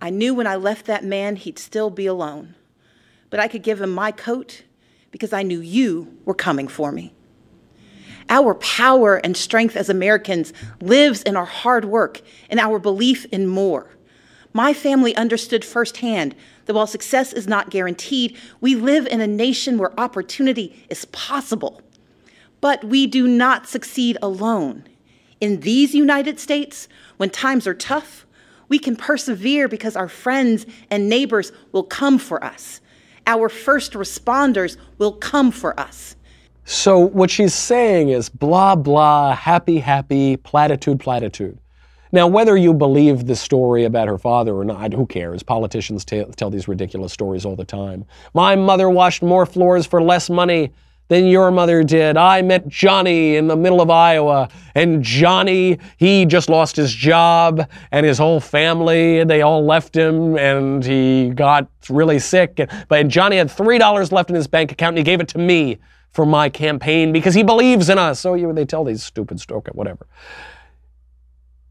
I 0.03 0.09
knew 0.09 0.33
when 0.33 0.47
I 0.47 0.57
left 0.57 0.87
that 0.87 1.05
man, 1.05 1.37
he'd 1.37 1.57
still 1.57 1.89
be 1.89 2.07
alone. 2.07 2.55
But 3.29 3.39
I 3.39 3.47
could 3.47 3.63
give 3.63 3.79
him 3.79 3.89
my 3.89 4.11
coat 4.11 4.63
because 5.11 5.31
I 5.31 5.43
knew 5.43 5.61
you 5.61 6.17
were 6.25 6.33
coming 6.33 6.67
for 6.67 6.91
me. 6.91 7.13
Our 8.27 8.55
power 8.55 9.15
and 9.15 9.37
strength 9.37 9.77
as 9.77 9.89
Americans 9.89 10.51
lives 10.81 11.21
in 11.21 11.37
our 11.37 11.45
hard 11.45 11.85
work 11.85 12.21
and 12.49 12.59
our 12.59 12.79
belief 12.79 13.23
in 13.31 13.47
more. 13.47 13.91
My 14.51 14.73
family 14.73 15.15
understood 15.15 15.63
firsthand 15.63 16.35
that 16.65 16.73
while 16.73 16.85
success 16.85 17.31
is 17.31 17.47
not 17.47 17.69
guaranteed, 17.69 18.37
we 18.59 18.75
live 18.75 19.07
in 19.07 19.21
a 19.21 19.25
nation 19.25 19.77
where 19.77 19.97
opportunity 19.97 20.85
is 20.89 21.05
possible. 21.05 21.81
But 22.59 22.83
we 22.83 23.07
do 23.07 23.25
not 23.25 23.69
succeed 23.69 24.17
alone. 24.21 24.83
In 25.39 25.61
these 25.61 25.95
United 25.95 26.41
States, 26.41 26.89
when 27.15 27.29
times 27.29 27.65
are 27.65 27.73
tough, 27.73 28.25
we 28.69 28.79
can 28.79 28.95
persevere 28.95 29.67
because 29.67 29.95
our 29.95 30.07
friends 30.07 30.65
and 30.89 31.09
neighbors 31.09 31.51
will 31.71 31.83
come 31.83 32.17
for 32.17 32.43
us. 32.43 32.81
Our 33.25 33.49
first 33.49 33.93
responders 33.93 34.77
will 34.97 35.13
come 35.13 35.51
for 35.51 35.79
us. 35.79 36.15
So, 36.65 36.97
what 36.97 37.29
she's 37.29 37.53
saying 37.53 38.09
is 38.09 38.29
blah, 38.29 38.75
blah, 38.75 39.35
happy, 39.35 39.79
happy, 39.79 40.37
platitude, 40.37 40.99
platitude. 40.99 41.59
Now, 42.13 42.27
whether 42.27 42.55
you 42.55 42.73
believe 42.73 43.25
the 43.25 43.35
story 43.35 43.85
about 43.85 44.07
her 44.07 44.19
father 44.19 44.53
or 44.53 44.63
not, 44.63 44.93
who 44.93 45.05
cares? 45.05 45.41
Politicians 45.41 46.05
tell 46.05 46.49
these 46.49 46.67
ridiculous 46.67 47.11
stories 47.11 47.43
all 47.43 47.55
the 47.55 47.65
time. 47.65 48.05
My 48.33 48.55
mother 48.55 48.89
washed 48.89 49.23
more 49.23 49.45
floors 49.45 49.85
for 49.85 50.01
less 50.01 50.29
money 50.29 50.71
than 51.13 51.27
your 51.27 51.51
mother 51.51 51.83
did. 51.83 52.17
I 52.17 52.41
met 52.41 52.67
Johnny 52.67 53.35
in 53.35 53.45
the 53.45 53.55
middle 53.55 53.81
of 53.81 53.91
Iowa, 53.91 54.49
and 54.73 55.03
Johnny, 55.03 55.77
he 55.97 56.25
just 56.25 56.49
lost 56.49 56.75
his 56.75 56.91
job 56.91 57.69
and 57.91 58.03
his 58.03 58.17
whole 58.17 58.39
family, 58.39 59.19
and 59.19 59.29
they 59.29 59.43
all 59.43 59.63
left 59.63 59.95
him, 59.95 60.35
and 60.39 60.83
he 60.83 61.29
got 61.29 61.67
really 61.87 62.17
sick. 62.17 62.67
But 62.87 63.07
Johnny 63.09 63.37
had 63.37 63.47
$3 63.47 64.11
left 64.11 64.29
in 64.31 64.35
his 64.35 64.47
bank 64.47 64.71
account, 64.71 64.93
and 64.93 64.97
he 64.97 65.03
gave 65.03 65.21
it 65.21 65.27
to 65.29 65.37
me 65.37 65.77
for 66.09 66.25
my 66.25 66.49
campaign 66.49 67.11
because 67.11 67.35
he 67.35 67.43
believes 67.43 67.89
in 67.89 67.99
us. 67.99 68.19
So 68.19 68.33
you, 68.33 68.51
they 68.51 68.65
tell 68.65 68.83
these 68.83 69.03
stupid 69.03 69.39
stories, 69.39 69.73
whatever. 69.73 70.07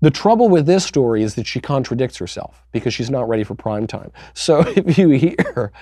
The 0.03 0.11
trouble 0.11 0.49
with 0.49 0.67
this 0.67 0.85
story 0.85 1.25
is 1.25 1.35
that 1.35 1.49
she 1.49 1.61
contradicts 1.61 2.17
herself 2.17 2.63
because 2.71 2.95
she's 2.95 3.11
not 3.11 3.29
ready 3.29 3.43
for 3.43 3.57
prime 3.57 3.89
time. 3.89 4.13
So 4.35 4.61
if 4.77 4.99
you 4.99 5.09
hear, 5.11 5.73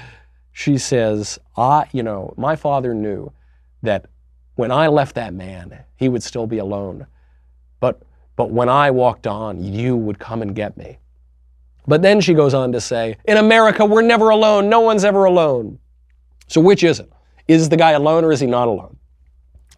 she 0.52 0.78
says, 0.78 1.38
"I, 1.58 1.88
you 1.92 2.02
know, 2.02 2.32
my 2.38 2.56
father 2.56 2.94
knew 2.94 3.32
that 3.82 4.06
when 4.54 4.70
I 4.70 4.88
left 4.88 5.14
that 5.14 5.32
man, 5.32 5.84
he 5.96 6.08
would 6.08 6.22
still 6.22 6.46
be 6.46 6.58
alone. 6.58 7.06
But, 7.80 8.02
but 8.36 8.50
when 8.50 8.68
I 8.68 8.90
walked 8.90 9.26
on, 9.26 9.62
you 9.62 9.96
would 9.96 10.18
come 10.18 10.42
and 10.42 10.54
get 10.54 10.76
me. 10.76 10.98
But 11.86 12.02
then 12.02 12.20
she 12.20 12.34
goes 12.34 12.54
on 12.54 12.72
to 12.72 12.80
say, 12.80 13.16
In 13.24 13.36
America, 13.36 13.84
we're 13.84 14.02
never 14.02 14.30
alone. 14.30 14.68
No 14.68 14.80
one's 14.80 15.04
ever 15.04 15.24
alone. 15.24 15.78
So 16.46 16.60
which 16.60 16.84
is 16.84 17.00
it? 17.00 17.10
Is 17.48 17.68
the 17.68 17.76
guy 17.76 17.92
alone 17.92 18.24
or 18.24 18.32
is 18.32 18.40
he 18.40 18.46
not 18.46 18.68
alone? 18.68 18.96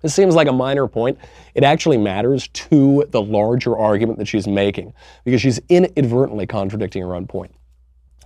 This 0.03 0.15
seems 0.15 0.35
like 0.35 0.49
a 0.49 0.53
minor 0.53 0.89
point. 0.89 1.17
It 1.55 1.63
actually 1.63 1.97
matters 1.97 2.49
to 2.49 3.05
the 3.11 3.23
larger 3.23 3.77
argument 3.77 4.19
that 4.19 4.27
she's 4.27 4.49
making 4.49 4.93
because 5.25 5.41
she's 5.41 5.61
inadvertently 5.69 6.47
contradicting 6.47 7.03
her 7.03 7.15
own 7.15 7.27
point. 7.27 7.55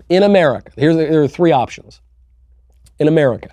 In 0.09 0.23
America, 0.23 0.73
here's, 0.77 0.97
there 0.97 1.23
are 1.23 1.29
three 1.29 1.53
options. 1.53 2.01
In 2.99 3.09
America, 3.09 3.51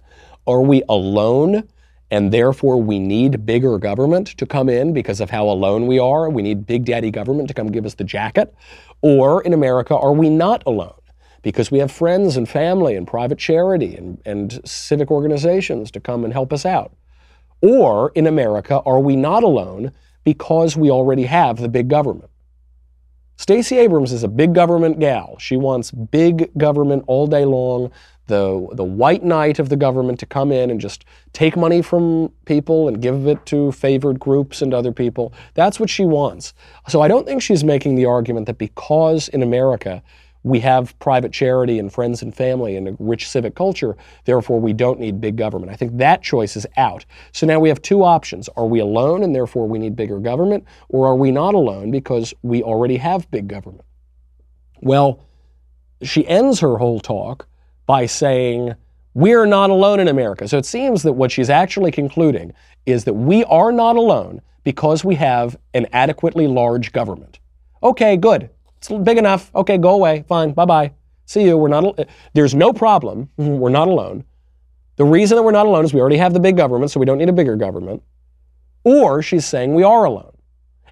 are 0.48 0.62
we 0.62 0.84
alone 0.88 1.68
and 2.14 2.32
therefore 2.32 2.80
we 2.80 3.00
need 3.00 3.44
bigger 3.44 3.80
government 3.80 4.28
to 4.38 4.46
come 4.46 4.70
in 4.70 4.94
because 4.94 5.20
of 5.20 5.32
how 5.32 5.50
alone 5.50 5.88
we 5.88 5.98
are. 5.98 6.30
We 6.30 6.44
need 6.44 6.68
big 6.68 6.86
daddy 6.86 7.10
government 7.10 7.48
to 7.48 7.56
come 7.56 7.72
give 7.72 7.88
us 7.88 7.96
the 7.96 8.04
jacket. 8.04 8.54
Or 9.02 9.42
in 9.42 9.52
America, 9.52 9.98
are 9.98 10.14
we 10.14 10.30
not 10.30 10.62
alone? 10.68 10.94
Because 11.42 11.72
we 11.72 11.80
have 11.80 11.92
friends 11.92 12.38
and 12.38 12.48
family 12.48 12.96
and 12.96 13.08
private 13.08 13.40
charity 13.40 13.96
and, 13.96 14.22
and 14.28 14.62
civic 14.64 15.10
organizations 15.10 15.90
to 15.90 16.00
come 16.00 16.24
and 16.24 16.32
help 16.32 16.54
us 16.54 16.68
out. 16.68 16.96
Or 17.62 18.12
in 18.14 18.28
America, 18.28 18.80
are 18.86 19.00
we 19.00 19.16
not 19.16 19.42
alone 19.42 19.92
because 20.24 20.78
we 20.78 20.92
already 20.92 21.24
have 21.24 21.58
the 21.58 21.68
big 21.68 21.88
government? 21.88 22.30
Stacey 23.38 23.80
Abrams 23.80 24.14
is 24.14 24.24
a 24.24 24.28
big 24.28 24.54
government 24.54 25.00
gal. 25.00 25.40
She 25.40 25.58
wants 25.58 25.90
big 25.90 26.56
government 26.60 27.06
all 27.08 27.26
day 27.26 27.44
long 27.44 27.92
the, 28.28 28.68
the 28.74 28.84
white 28.84 29.24
knight 29.24 29.60
of 29.60 29.70
the 29.70 29.76
government 29.76 30.20
to 30.20 30.26
come 30.26 30.52
in 30.52 30.70
and 30.70 30.80
just 30.80 31.06
take 31.34 31.58
money 31.58 31.82
from 31.82 32.32
people 32.46 32.88
and 32.88 33.02
give 33.02 33.28
it 33.28 33.46
to 33.48 33.72
favored 33.74 34.20
groups 34.20 34.62
and 34.62 34.74
other 34.74 34.92
people. 34.92 35.34
That's 35.54 35.80
what 35.80 35.90
she 35.90 36.06
wants. 36.06 36.54
So 36.88 37.02
I 37.02 37.08
don't 37.08 37.26
think 37.26 37.42
she's 37.42 37.64
making 37.64 37.96
the 37.96 38.06
argument 38.06 38.46
that 38.48 38.58
because 38.58 39.28
in 39.28 39.44
America 39.44 40.02
we 40.44 40.60
have 40.60 40.98
private 41.00 41.32
charity 41.32 41.80
and 41.80 41.92
friends 41.92 42.22
and 42.22 42.36
family 42.36 42.76
and 42.76 42.90
a 42.90 42.96
rich 43.00 43.30
civic 43.30 43.56
culture, 43.56 43.96
therefore 44.26 44.60
we 44.60 44.74
don't 44.74 45.00
need 45.00 45.22
big 45.22 45.38
government. 45.38 45.72
I 45.72 45.76
think 45.76 45.98
that 45.98 46.22
choice 46.22 46.58
is 46.58 46.68
out. 46.76 47.06
So 47.32 47.48
now 47.48 47.60
we 47.60 47.70
have 47.70 47.82
two 47.82 48.04
options. 48.04 48.50
Are 48.58 48.66
we 48.66 48.80
alone 48.80 49.24
and 49.24 49.34
therefore 49.34 49.68
we 49.68 49.80
need 49.80 49.96
bigger 49.96 50.20
government, 50.20 50.66
or 50.90 51.08
are 51.08 51.16
we 51.16 51.32
not 51.32 51.54
alone 51.56 51.92
because 51.92 52.34
we 52.42 52.62
already 52.62 52.98
have 52.98 53.30
big 53.32 53.48
government? 53.48 53.86
Well, 54.82 55.22
she 56.02 56.28
ends 56.28 56.60
her 56.60 56.78
whole 56.78 57.00
talk 57.00 57.48
by 57.86 58.06
saying, 58.06 58.74
We're 59.14 59.46
not 59.46 59.70
alone 59.70 60.00
in 60.00 60.08
America. 60.08 60.48
So 60.48 60.58
it 60.58 60.66
seems 60.66 61.04
that 61.04 61.14
what 61.14 61.32
she's 61.32 61.50
actually 61.50 61.92
concluding 61.92 62.54
is 62.86 63.04
that 63.06 63.14
we 63.14 63.44
are 63.46 63.72
not 63.72 63.96
alone 63.96 64.42
because 64.64 65.04
we 65.04 65.16
have 65.16 65.58
an 65.74 65.88
adequately 65.92 66.48
large 66.48 66.92
government. 66.92 67.40
Okay, 67.82 68.18
good. 68.18 68.50
It's 68.78 68.90
big 68.90 69.18
enough. 69.18 69.52
Okay, 69.56 69.78
go 69.78 69.92
away. 69.92 70.26
Fine. 70.28 70.54
Bye 70.54 70.66
bye. 70.66 70.92
See 71.26 71.44
you. 71.44 71.58
We're 71.58 71.70
not. 71.70 72.00
There's 72.34 72.56
no 72.56 72.74
problem. 72.74 73.30
We're 73.38 73.70
not 73.70 73.88
alone. 73.88 74.26
The 74.96 75.06
reason 75.06 75.38
that 75.38 75.44
we're 75.44 75.52
not 75.52 75.66
alone 75.66 75.86
is 75.86 75.94
we 75.94 76.00
already 76.00 76.18
have 76.18 76.34
the 76.34 76.40
big 76.40 76.56
government, 76.56 76.92
so 76.92 77.00
we 77.00 77.06
don't 77.08 77.18
need 77.18 77.30
a 77.30 77.34
bigger 77.34 77.56
government. 77.56 78.04
Or 78.84 79.24
she's 79.24 79.46
saying 79.46 79.74
we 79.74 79.84
are 79.84 80.04
alone. 80.04 80.33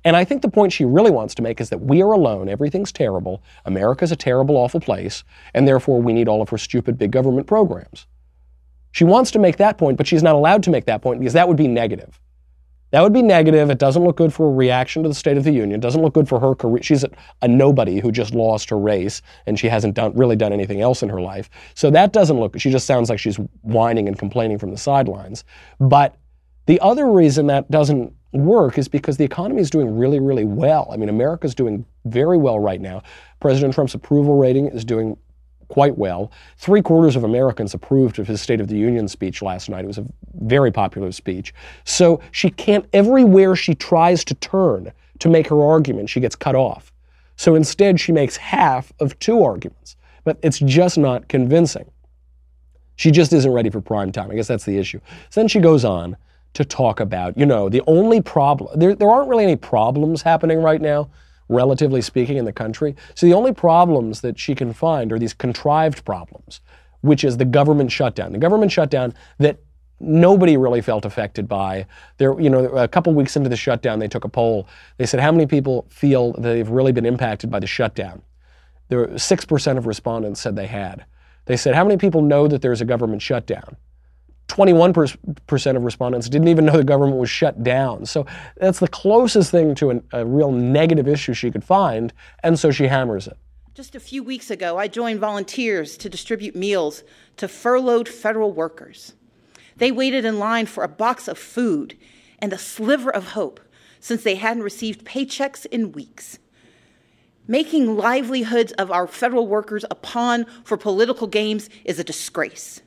And 0.04 0.16
I 0.16 0.24
think 0.24 0.42
the 0.42 0.50
point 0.50 0.74
she 0.74 0.86
really 0.86 1.12
wants 1.12 1.36
to 1.36 1.42
make 1.42 1.62
is 1.62 1.70
that 1.70 1.82
we 1.82 2.02
are 2.02 2.12
alone. 2.12 2.50
Everything's 2.50 2.92
terrible. 2.92 3.44
America's 3.66 4.12
a 4.12 4.16
terrible, 4.16 4.58
awful 4.58 4.80
place. 4.80 5.24
And 5.54 5.68
therefore, 5.68 6.02
we 6.02 6.14
need 6.14 6.28
all 6.28 6.42
of 6.42 6.50
her 6.50 6.58
stupid 6.58 6.98
big 6.98 7.12
government 7.12 7.48
programs. 7.48 8.08
She 8.92 9.04
wants 9.04 9.32
to 9.32 9.40
make 9.40 9.58
that 9.58 9.78
point, 9.78 9.98
but 9.98 10.08
she's 10.08 10.24
not 10.24 10.36
allowed 10.36 10.64
to 10.64 10.70
make 10.70 10.86
that 10.86 11.02
point 11.02 11.20
because 11.20 11.34
that 11.34 11.48
would 11.48 11.58
be 11.58 11.68
negative. 11.68 12.20
That 12.92 13.04
would 13.04 13.14
be 13.14 13.22
negative. 13.22 13.70
It 13.70 13.78
doesn't 13.78 14.04
look 14.04 14.18
good 14.18 14.34
for 14.34 14.48
a 14.48 14.52
reaction 14.52 15.04
to 15.04 15.10
the 15.10 15.16
State 15.16 15.38
of 15.38 15.46
the 15.46 15.52
Union. 15.52 15.80
It 15.80 15.82
doesn't 15.82 16.02
look 16.02 16.14
good 16.14 16.28
for 16.28 16.42
her 16.42 16.54
career. 16.54 16.84
She's 16.84 17.06
a, 17.06 17.10
a, 17.42 17.48
nobody 17.48 18.00
who 18.00 18.12
just 18.12 18.34
lost 18.34 18.70
her 18.70 18.78
race 18.78 19.22
and 19.46 19.58
she 19.58 19.70
hasn't 19.70 19.94
done 19.94 20.14
really 20.14 20.36
done 20.36 20.52
anything 20.52 20.82
else 20.82 21.02
in 21.02 21.08
her 21.08 21.22
life. 21.22 21.50
So 21.74 21.90
that 21.92 22.12
doesn't 22.12 22.38
look. 22.38 22.60
She 22.60 22.70
just 22.70 22.86
sounds 22.86 23.10
like 23.10 23.20
she's 23.20 23.38
whining 23.62 24.10
and 24.10 24.20
complaining 24.20 24.58
from 24.60 24.72
the 24.72 24.78
sidelines. 24.78 25.46
But 25.80 26.18
the 26.66 26.82
other 26.82 27.10
reason 27.10 27.48
that 27.48 27.72
doesn't 27.72 28.14
work 28.34 28.78
is 28.78 28.88
because 28.88 29.18
the 29.18 29.24
economy 29.24 29.62
is 29.62 29.70
doing 29.70 29.98
really, 29.98 30.20
really 30.20 30.46
well. 30.46 30.88
I 30.92 30.98
mean, 30.98 31.10
America's 31.10 31.54
doing 31.54 31.86
very 32.06 32.38
well 32.38 32.60
right 32.60 32.82
now. 32.82 33.04
President 33.40 33.74
Trump's 33.74 33.94
approval 33.94 34.38
rating 34.38 34.68
is 34.68 34.86
doing 34.86 35.18
quite 35.68 35.98
well. 35.98 36.32
Three 36.58 36.82
quarters 36.82 37.16
of 37.16 37.24
Americans 37.24 37.74
approved 37.74 38.20
of 38.20 38.28
his 38.28 38.42
State 38.42 38.60
of 38.60 38.68
the 38.68 38.78
Union 38.78 39.08
speech 39.08 39.42
last 39.42 39.70
night. 39.70 39.86
It 39.86 39.88
was 39.88 39.98
a 39.98 40.06
very 40.42 40.72
popular 40.72 41.12
speech. 41.12 41.54
So 41.86 42.20
she 42.32 42.50
can't, 42.50 42.86
everywhere 42.94 43.56
she 43.56 43.74
tries 43.74 44.26
to 44.26 44.36
turn 44.36 44.92
to 45.20 45.30
make 45.30 45.48
her 45.48 45.64
argument, 45.64 46.10
she 46.10 46.20
gets 46.20 46.36
cut 46.36 46.56
off. 46.56 46.92
So 47.38 47.56
instead, 47.56 48.00
she 48.00 48.12
makes 48.12 48.38
half 48.38 48.92
of 49.00 49.18
two 49.20 49.44
arguments, 49.44 49.96
but 50.24 50.38
it's 50.44 50.60
just 50.60 50.98
not 50.98 51.28
convincing. 51.28 51.90
She 52.98 53.10
just 53.10 53.34
isn't 53.34 53.52
ready 53.52 53.70
for 53.70 53.82
prime 53.82 54.12
time. 54.12 54.30
I 54.30 54.36
guess 54.36 54.48
that's 54.48 54.66
the 54.66 54.78
issue. 54.78 55.00
So 55.30 55.40
then 55.40 55.48
she 55.48 55.60
goes 55.60 55.86
on 55.86 56.18
to 56.54 56.66
talk 56.66 57.00
about, 57.00 57.38
you 57.38 57.46
know, 57.46 57.70
the 57.70 57.82
only 57.88 58.22
problem, 58.22 58.78
there, 58.78 58.96
there 58.96 59.10
aren't 59.10 59.30
really 59.30 59.44
any 59.44 59.56
problems 59.56 60.22
happening 60.22 60.62
right 60.62 60.82
now 60.82 61.10
relatively 61.52 62.02
speaking, 62.02 62.38
in 62.38 62.46
the 62.46 62.54
country. 62.54 62.96
So 63.14 63.26
the 63.26 63.34
only 63.34 63.54
problems 63.54 64.22
that 64.22 64.40
she 64.40 64.56
can 64.56 64.74
find 64.74 65.12
are 65.12 65.20
these 65.20 65.34
contrived 65.34 66.06
problems, 66.06 66.62
which 67.02 67.24
is 67.24 67.38
the 67.38 67.46
government 67.46 67.92
shutdown. 67.92 68.32
The 68.32 68.40
government 68.40 68.72
shutdown 68.72 69.14
that 69.38 69.60
nobody 70.00 70.56
really 70.58 70.82
felt 70.82 71.06
affected 71.06 71.48
by. 71.48 71.86
There, 72.18 72.40
you 72.40 72.50
know, 72.50 72.66
a 72.70 72.88
couple 72.88 73.14
weeks 73.14 73.36
into 73.36 73.50
the 73.50 73.58
shutdown, 73.58 74.00
they 74.00 74.08
took 74.08 74.24
a 74.24 74.30
poll. 74.30 74.68
They 74.98 75.06
said, 75.06 75.20
how 75.20 75.32
many 75.32 75.46
people 75.46 75.86
feel 75.90 76.32
they've 76.34 76.70
really 76.70 76.94
been 76.94 77.06
impacted 77.06 77.52
by 77.52 77.60
the 77.60 77.68
shutdown? 77.68 78.22
There, 78.88 79.18
six 79.18 79.46
percent 79.46 79.78
of 79.78 79.86
respondents 79.86 80.42
said 80.42 80.56
they 80.56 80.68
had. 80.68 81.06
They 81.46 81.58
said, 81.58 81.76
how 81.76 81.84
many 81.84 81.98
people 81.98 82.22
know 82.22 82.48
that 82.48 82.62
there's 82.62 82.82
a 82.82 82.86
government 82.86 83.22
shutdown? 83.22 83.76
21% 84.48 85.76
of 85.76 85.84
respondents 85.84 86.28
didn't 86.28 86.50
even 86.50 86.66
know 86.66 86.76
the 86.76 86.84
government 86.84 87.18
was 87.18 87.30
shut 87.30 87.64
down. 87.64 88.06
So 88.06 88.26
that's 88.58 88.80
the 88.80 88.88
closest 88.88 89.50
thing 89.50 89.76
to 89.76 89.92
an, 89.92 90.04
a 90.12 90.26
real 90.26 90.52
negative 90.52 91.08
issue 91.08 91.34
she 91.34 91.52
could 91.52 91.64
find, 91.64 92.12
and 92.44 92.60
so 92.60 92.70
she 92.72 92.88
hammers 92.88 93.28
it. 93.28 93.38
Just 93.74 93.96
a 93.96 94.02
few 94.02 94.22
weeks 94.22 94.52
ago, 94.52 94.78
I 94.78 94.90
joined 94.90 95.22
volunteers 95.22 95.96
to 95.98 96.10
distribute 96.10 96.56
meals 96.56 97.04
to 97.38 97.48
furloughed 97.48 98.10
federal 98.10 98.52
workers. 98.52 99.14
They 99.78 99.92
waited 99.92 100.26
in 100.26 100.40
line 100.40 100.66
for 100.66 100.84
a 100.84 100.90
box 100.90 101.30
of 101.30 101.38
food 101.38 101.98
and 102.40 102.52
a 102.52 102.58
sliver 102.58 103.10
of 103.10 103.30
hope 103.30 103.62
since 104.02 104.24
they 104.24 104.36
hadn't 104.36 104.64
received 104.64 105.06
paychecks 105.06 105.66
in 105.68 105.94
weeks. 105.94 106.40
Making 107.48 107.96
livelihoods 107.96 108.74
of 108.74 108.92
our 108.92 109.08
federal 109.08 109.48
workers 109.48 109.86
a 109.90 109.96
pawn 109.96 110.46
for 110.64 110.76
political 110.76 111.28
games 111.28 111.70
is 111.86 111.98
a 111.98 112.04
disgrace. 112.04 112.82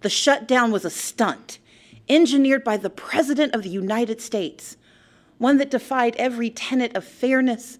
The 0.00 0.10
shutdown 0.10 0.70
was 0.70 0.84
a 0.84 0.90
stunt 0.90 1.58
engineered 2.08 2.64
by 2.64 2.76
the 2.76 2.90
President 2.90 3.54
of 3.54 3.62
the 3.62 3.68
United 3.68 4.20
States, 4.20 4.76
one 5.38 5.58
that 5.58 5.70
defied 5.70 6.16
every 6.16 6.50
tenet 6.50 6.96
of 6.96 7.04
fairness 7.04 7.78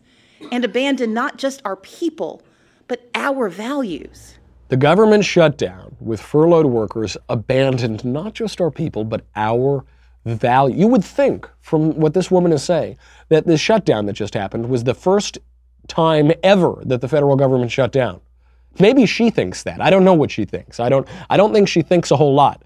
and 0.53 0.65
abandoned 0.65 1.15
not 1.15 1.39
just 1.39 1.63
our 1.65 1.77
people, 1.77 2.43
but 2.87 3.09
our 3.15 3.49
values. 3.49 4.35
The 4.69 4.77
government 4.77 5.25
shutdown 5.25 5.97
with 6.01 6.21
furloughed 6.21 6.67
workers 6.67 7.17
abandoned 7.29 8.05
not 8.05 8.35
just 8.35 8.61
our 8.61 8.71
people, 8.71 9.05
but 9.05 9.25
our 9.35 9.85
value. 10.25 10.77
You 10.77 10.89
would 10.89 11.05
think, 11.05 11.49
from 11.61 11.99
what 11.99 12.15
this 12.15 12.31
woman 12.31 12.53
is 12.53 12.63
saying, 12.63 12.99
that 13.29 13.47
this 13.47 13.61
shutdown 13.61 14.07
that 14.07 14.13
just 14.13 14.35
happened 14.35 14.69
was 14.69 14.85
the 14.85 14.95
first 14.95 15.39
time 15.87 16.33
ever 16.43 16.83
that 16.85 17.01
the 17.01 17.09
federal 17.09 17.37
government 17.37 17.71
shut 17.71 17.93
down. 17.93 18.21
Maybe 18.81 19.07
she 19.07 19.31
thinks 19.31 19.63
that. 19.65 19.81
I 19.81 19.91
don't 19.91 20.05
know 20.05 20.15
what 20.15 20.31
she 20.31 20.45
thinks. 20.45 20.81
I 20.81 20.89
don't, 20.89 21.07
I 21.31 21.37
don't 21.37 21.53
think 21.53 21.69
she 21.69 21.83
thinks 21.83 22.11
a 22.11 22.17
whole 22.17 22.35
lot. 22.35 22.63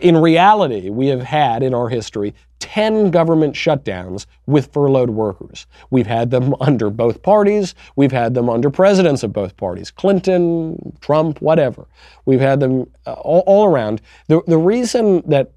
In 0.00 0.16
reality, 0.16 0.88
we 0.88 1.08
have 1.08 1.22
had 1.22 1.62
in 1.62 1.74
our 1.74 1.88
history 1.88 2.34
10 2.60 3.10
government 3.10 3.54
shutdowns 3.54 4.26
with 4.46 4.72
furloughed 4.72 5.10
workers. 5.10 5.66
We've 5.90 6.06
had 6.06 6.30
them 6.30 6.54
under 6.60 6.90
both 6.90 7.22
parties. 7.22 7.74
We've 7.96 8.12
had 8.12 8.34
them 8.34 8.48
under 8.48 8.70
presidents 8.70 9.22
of 9.22 9.32
both 9.32 9.56
parties 9.56 9.90
Clinton, 9.90 10.96
Trump, 11.00 11.40
whatever. 11.42 11.86
We've 12.24 12.40
had 12.40 12.60
them 12.60 12.86
uh, 13.06 13.12
all, 13.14 13.44
all 13.46 13.64
around. 13.66 14.00
The, 14.28 14.42
the 14.46 14.58
reason 14.58 15.22
that 15.28 15.52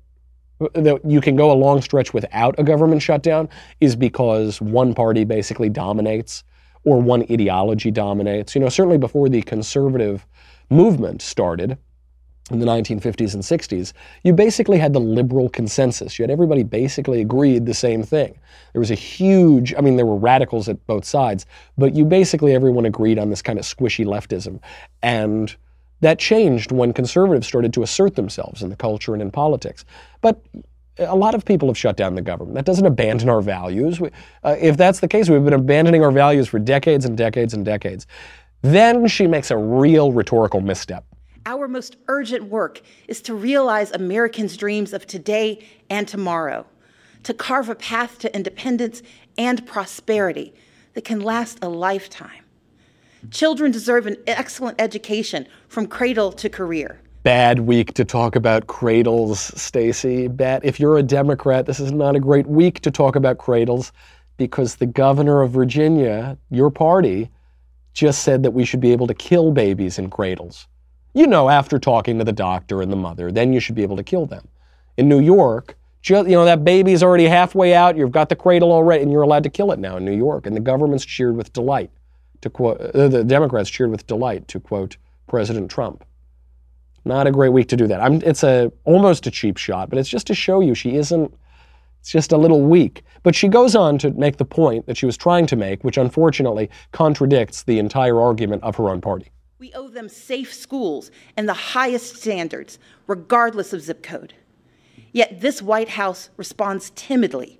that 0.73 0.99
you 1.05 1.21
can 1.21 1.37
go 1.37 1.51
a 1.51 1.53
long 1.53 1.81
stretch 1.81 2.13
without 2.13 2.53
a 2.59 2.63
government 2.63 3.01
shutdown 3.01 3.47
is 3.79 3.95
because 3.95 4.61
one 4.61 4.93
party 4.93 5.23
basically 5.23 5.69
dominates 5.69 6.43
or 6.85 7.01
one 7.01 7.23
ideology 7.31 7.91
dominates. 7.91 8.55
You 8.55 8.61
know, 8.61 8.69
certainly 8.69 8.97
before 8.97 9.29
the 9.29 9.41
conservative 9.41 10.25
movement 10.69 11.21
started 11.21 11.77
in 12.51 12.59
the 12.59 12.65
1950s 12.65 13.33
and 13.33 13.43
60s, 13.43 13.93
you 14.23 14.33
basically 14.33 14.79
had 14.79 14.93
the 14.93 14.99
liberal 14.99 15.49
consensus. 15.49 16.17
You 16.17 16.23
had 16.23 16.31
everybody 16.31 16.63
basically 16.63 17.21
agreed 17.21 17.65
the 17.65 17.73
same 17.73 18.01
thing. 18.01 18.39
There 18.73 18.79
was 18.79 18.91
a 18.91 18.95
huge, 18.95 19.73
I 19.75 19.81
mean, 19.81 19.97
there 19.97 20.05
were 20.05 20.15
radicals 20.15 20.67
at 20.67 20.85
both 20.87 21.05
sides, 21.05 21.45
but 21.77 21.95
you 21.95 22.05
basically 22.05 22.53
everyone 22.53 22.85
agreed 22.85 23.19
on 23.19 23.29
this 23.29 23.41
kind 23.41 23.59
of 23.59 23.65
squishy 23.65 24.05
leftism. 24.05 24.59
And 25.03 25.55
that 26.01 26.17
changed 26.17 26.71
when 26.71 26.93
conservatives 26.93 27.47
started 27.47 27.73
to 27.73 27.83
assert 27.83 28.15
themselves 28.15 28.63
in 28.63 28.69
the 28.69 28.75
culture 28.75 29.13
and 29.13 29.21
in 29.21 29.31
politics. 29.31 29.85
But 30.21 30.41
a 30.99 31.15
lot 31.15 31.35
of 31.35 31.45
people 31.45 31.67
have 31.69 31.77
shut 31.77 31.97
down 31.97 32.15
the 32.15 32.21
government. 32.21 32.55
That 32.55 32.65
doesn't 32.65 32.85
abandon 32.85 33.29
our 33.29 33.41
values. 33.41 33.99
We, 33.99 34.09
uh, 34.43 34.55
if 34.59 34.77
that's 34.77 34.99
the 34.99 35.07
case, 35.07 35.29
we've 35.29 35.43
been 35.43 35.53
abandoning 35.53 36.03
our 36.03 36.11
values 36.11 36.47
for 36.47 36.59
decades 36.59 37.05
and 37.05 37.17
decades 37.17 37.53
and 37.53 37.65
decades. 37.65 38.05
Then 38.61 39.07
she 39.07 39.25
makes 39.27 39.51
a 39.51 39.57
real 39.57 40.11
rhetorical 40.11 40.61
misstep. 40.61 41.05
Our 41.45 41.67
most 41.67 41.95
urgent 42.07 42.45
work 42.45 42.81
is 43.07 43.21
to 43.23 43.33
realize 43.33 43.91
Americans' 43.91 44.57
dreams 44.57 44.93
of 44.93 45.07
today 45.07 45.65
and 45.89 46.07
tomorrow, 46.07 46.65
to 47.23 47.33
carve 47.33 47.69
a 47.69 47.75
path 47.75 48.19
to 48.19 48.35
independence 48.35 49.01
and 49.37 49.65
prosperity 49.65 50.53
that 50.93 51.05
can 51.05 51.21
last 51.21 51.59
a 51.61 51.69
lifetime. 51.69 52.43
Children 53.31 53.71
deserve 53.71 54.05
an 54.05 54.17
excellent 54.27 54.79
education 54.79 55.47
from 55.67 55.87
cradle 55.87 56.31
to 56.33 56.49
career 56.49 57.01
bad 57.23 57.59
week 57.59 57.93
to 57.95 58.05
talk 58.05 58.35
about 58.35 58.67
cradles, 58.67 59.39
Stacey. 59.39 60.27
Bad. 60.27 60.63
If 60.63 60.79
you're 60.79 60.97
a 60.97 61.03
Democrat, 61.03 61.65
this 61.65 61.79
is 61.79 61.91
not 61.91 62.15
a 62.15 62.19
great 62.19 62.47
week 62.47 62.79
to 62.81 62.91
talk 62.91 63.15
about 63.15 63.37
cradles 63.37 63.91
because 64.37 64.75
the 64.75 64.85
governor 64.85 65.41
of 65.41 65.51
Virginia, 65.51 66.37
your 66.49 66.69
party, 66.69 67.29
just 67.93 68.23
said 68.23 68.43
that 68.43 68.51
we 68.51 68.63
should 68.63 68.79
be 68.79 68.91
able 68.91 69.07
to 69.07 69.13
kill 69.13 69.51
babies 69.51 69.99
in 69.99 70.09
cradles. 70.09 70.67
You 71.13 71.27
know, 71.27 71.49
after 71.49 71.79
talking 71.79 72.17
to 72.19 72.23
the 72.23 72.31
doctor 72.31 72.81
and 72.81 72.91
the 72.91 72.95
mother, 72.95 73.31
then 73.31 73.51
you 73.51 73.59
should 73.59 73.75
be 73.75 73.83
able 73.83 73.97
to 73.97 74.03
kill 74.03 74.25
them. 74.25 74.47
In 74.97 75.09
New 75.09 75.19
York, 75.19 75.75
just, 76.01 76.29
you 76.29 76.35
know, 76.35 76.45
that 76.45 76.63
baby's 76.63 77.03
already 77.03 77.25
halfway 77.25 77.73
out, 77.73 77.97
you've 77.97 78.11
got 78.11 78.29
the 78.29 78.35
cradle 78.35 78.71
already, 78.71 79.03
and 79.03 79.11
you're 79.11 79.23
allowed 79.23 79.43
to 79.43 79.49
kill 79.49 79.71
it 79.71 79.79
now 79.79 79.97
in 79.97 80.05
New 80.05 80.15
York. 80.15 80.45
And 80.45 80.55
the 80.55 80.61
government's 80.61 81.03
cheered 81.03 81.35
with 81.35 81.51
delight, 81.51 81.91
to 82.41 82.49
quote, 82.49 82.79
uh, 82.79 83.09
the 83.09 83.23
Democrats 83.23 83.69
cheered 83.69 83.91
with 83.91 84.07
delight, 84.07 84.47
to 84.49 84.59
quote 84.59 84.95
President 85.27 85.69
Trump. 85.69 86.05
Not 87.09 87.25
a 87.25 87.31
great 87.31 87.49
week 87.49 87.67
to 87.69 87.75
do 87.75 87.87
that. 87.87 88.01
I'm, 88.01 88.21
it's 88.21 88.43
a 88.43 88.71
almost 88.83 89.25
a 89.25 89.31
cheap 89.31 89.57
shot, 89.57 89.89
but 89.89 89.97
it's 89.97 90.07
just 90.07 90.27
to 90.27 90.35
show 90.35 90.59
you 90.61 90.75
she 90.75 90.95
isn't. 90.95 91.33
It's 92.01 92.11
just 92.11 92.31
a 92.31 92.37
little 92.37 92.61
weak. 92.61 93.03
But 93.23 93.33
she 93.33 93.47
goes 93.47 93.75
on 93.75 93.97
to 93.97 94.11
make 94.11 94.37
the 94.37 94.45
point 94.45 94.85
that 94.85 94.95
she 94.95 95.07
was 95.07 95.17
trying 95.17 95.47
to 95.47 95.55
make, 95.55 95.83
which 95.83 95.97
unfortunately 95.97 96.69
contradicts 96.91 97.63
the 97.63 97.79
entire 97.79 98.21
argument 98.21 98.61
of 98.61 98.75
her 98.75 98.89
own 98.89 99.01
party. 99.01 99.31
We 99.57 99.73
owe 99.73 99.87
them 99.87 100.07
safe 100.07 100.53
schools 100.53 101.09
and 101.35 101.49
the 101.49 101.53
highest 101.53 102.17
standards, 102.17 102.77
regardless 103.07 103.73
of 103.73 103.81
zip 103.81 104.03
code. 104.03 104.35
Yet 105.11 105.41
this 105.41 105.63
White 105.63 105.89
House 105.89 106.29
responds 106.37 106.91
timidly 106.91 107.59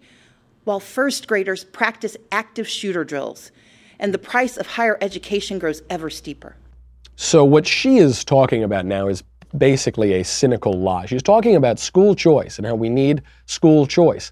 while 0.63 0.79
first 0.79 1.27
graders 1.27 1.63
practice 1.63 2.15
active 2.31 2.67
shooter 2.67 3.03
drills 3.03 3.51
and 3.97 4.13
the 4.13 4.19
price 4.19 4.57
of 4.57 4.67
higher 4.67 4.99
education 5.01 5.57
grows 5.57 5.81
ever 5.89 6.11
steeper. 6.11 6.55
So, 7.15 7.43
what 7.43 7.67
she 7.67 7.97
is 7.97 8.23
talking 8.23 8.63
about 8.63 8.85
now 8.85 9.09
is 9.09 9.23
basically 9.57 10.13
a 10.13 10.23
cynical 10.23 10.73
lie. 10.73 11.05
She's 11.05 11.23
talking 11.23 11.55
about 11.55 11.79
school 11.79 12.15
choice 12.15 12.57
and 12.57 12.67
how 12.67 12.75
we 12.75 12.89
need 12.89 13.21
school 13.45 13.87
choice. 13.87 14.31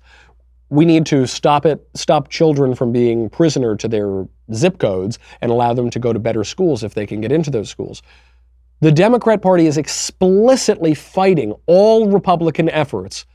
We 0.70 0.86
need 0.86 1.06
to 1.08 1.26
stop 1.26 1.66
it, 1.66 1.88
stop 1.94 2.30
children 2.30 2.76
from 2.76 2.92
being 2.92 3.30
prisoner 3.30 3.76
to 3.78 3.88
their 3.88 4.28
zip 4.54 4.80
codes 4.80 5.18
and 5.42 5.52
allow 5.52 5.74
them 5.74 5.90
to 5.92 6.00
go 6.00 6.14
to 6.14 6.20
better 6.20 6.44
schools 6.44 6.84
if 6.84 6.94
they 6.94 7.06
can 7.06 7.22
get 7.22 7.32
into 7.32 7.50
those 7.50 7.70
schools. 7.70 8.02
The 8.80 8.92
Democrat 8.92 9.42
Party 9.42 9.66
is 9.66 9.78
explicitly 9.78 10.94
fighting 10.94 11.56
all 11.66 12.10
Republican 12.12 12.70
efforts 12.70 13.26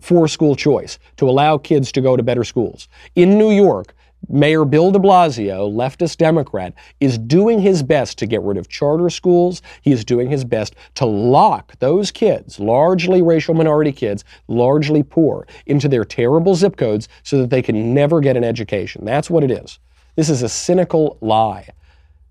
for 0.00 0.28
school 0.28 0.54
choice 0.54 0.98
to 1.16 1.28
allow 1.28 1.58
kids 1.58 1.92
to 1.92 2.00
go 2.00 2.16
to 2.16 2.22
better 2.22 2.44
schools. 2.44 2.88
In 3.14 3.36
New 3.36 3.50
York, 3.50 3.94
Mayor 4.28 4.64
Bill 4.64 4.90
de 4.90 4.98
Blasio, 4.98 5.72
leftist 5.72 6.16
Democrat, 6.16 6.74
is 7.00 7.16
doing 7.16 7.60
his 7.60 7.82
best 7.82 8.18
to 8.18 8.26
get 8.26 8.42
rid 8.42 8.56
of 8.56 8.68
charter 8.68 9.08
schools. 9.08 9.62
He 9.82 9.92
is 9.92 10.04
doing 10.04 10.28
his 10.28 10.44
best 10.44 10.74
to 10.96 11.06
lock 11.06 11.78
those 11.78 12.10
kids, 12.10 12.58
largely 12.58 13.22
racial 13.22 13.54
minority 13.54 13.92
kids, 13.92 14.24
largely 14.48 15.02
poor, 15.02 15.46
into 15.66 15.88
their 15.88 16.04
terrible 16.04 16.54
zip 16.54 16.76
codes 16.76 17.08
so 17.22 17.38
that 17.38 17.50
they 17.50 17.62
can 17.62 17.94
never 17.94 18.20
get 18.20 18.36
an 18.36 18.44
education. 18.44 19.04
That's 19.04 19.30
what 19.30 19.44
it 19.44 19.50
is. 19.50 19.78
This 20.16 20.28
is 20.28 20.42
a 20.42 20.48
cynical 20.48 21.18
lie. 21.20 21.68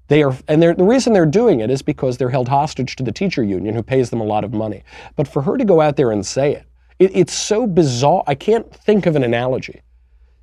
They 0.07 0.21
are, 0.21 0.37
and 0.47 0.61
the 0.61 0.75
reason 0.75 1.13
they're 1.13 1.25
doing 1.25 1.61
it 1.61 1.71
is 1.71 1.81
because 1.81 2.17
they're 2.17 2.29
held 2.29 2.49
hostage 2.49 2.95
to 2.97 3.03
the 3.03 3.11
teacher 3.11 3.43
union 3.43 3.73
who 3.73 3.81
pays 3.81 4.09
them 4.09 4.21
a 4.21 4.25
lot 4.25 4.43
of 4.43 4.53
money. 4.53 4.83
But 5.15 5.27
for 5.27 5.41
her 5.43 5.57
to 5.57 5.65
go 5.65 5.81
out 5.81 5.95
there 5.95 6.11
and 6.11 6.25
say 6.25 6.53
it, 6.53 6.65
it 6.99 7.15
it's 7.15 7.33
so 7.33 7.65
bizarre. 7.65 8.23
I 8.27 8.35
can't 8.35 8.71
think 8.73 9.05
of 9.05 9.15
an 9.15 9.23
analogy. 9.23 9.81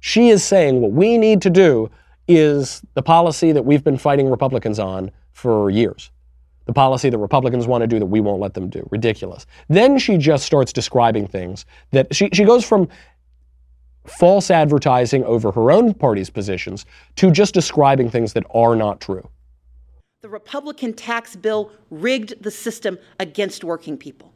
She 0.05 0.30
is 0.30 0.42
saying 0.42 0.80
what 0.80 0.90
we 0.90 1.16
need 1.16 1.40
to 1.42 1.48
do 1.48 1.88
is 2.26 2.82
the 2.94 3.03
policy 3.03 3.53
that 3.53 3.64
we've 3.64 3.84
been 3.84 3.96
fighting 3.96 4.28
Republicans 4.28 4.80
on 4.80 5.12
for 5.30 5.70
years. 5.70 6.11
The 6.66 6.72
policy 6.72 7.09
that 7.09 7.18
Republicans 7.18 7.68
want 7.68 7.82
to 7.82 7.86
do 7.86 8.00
that 8.00 8.07
we 8.07 8.20
won't 8.20 8.40
let 8.40 8.55
them 8.55 8.68
do. 8.68 8.86
Ridiculous. 8.90 9.46
Then 9.68 10.00
she 10.00 10.16
just 10.16 10.44
starts 10.44 10.72
describing 10.72 11.28
things 11.28 11.66
that 11.92 12.12
she, 12.12 12.30
she 12.32 12.42
goes 12.42 12.64
from 12.64 12.88
false 14.05 14.50
advertising 14.50 15.22
over 15.22 15.53
her 15.53 15.70
own 15.70 15.94
party's 15.94 16.30
positions 16.30 16.84
to 17.14 17.30
just 17.30 17.55
describing 17.55 18.11
things 18.11 18.32
that 18.32 18.44
are 18.53 18.74
not 18.74 19.00
true. 19.00 19.28
The 20.22 20.28
Republican 20.28 20.94
tax 20.94 21.36
bill 21.36 21.70
rigged 21.90 22.42
the 22.42 22.50
system 22.50 22.98
against 23.20 23.62
working 23.62 23.96
people. 23.96 24.32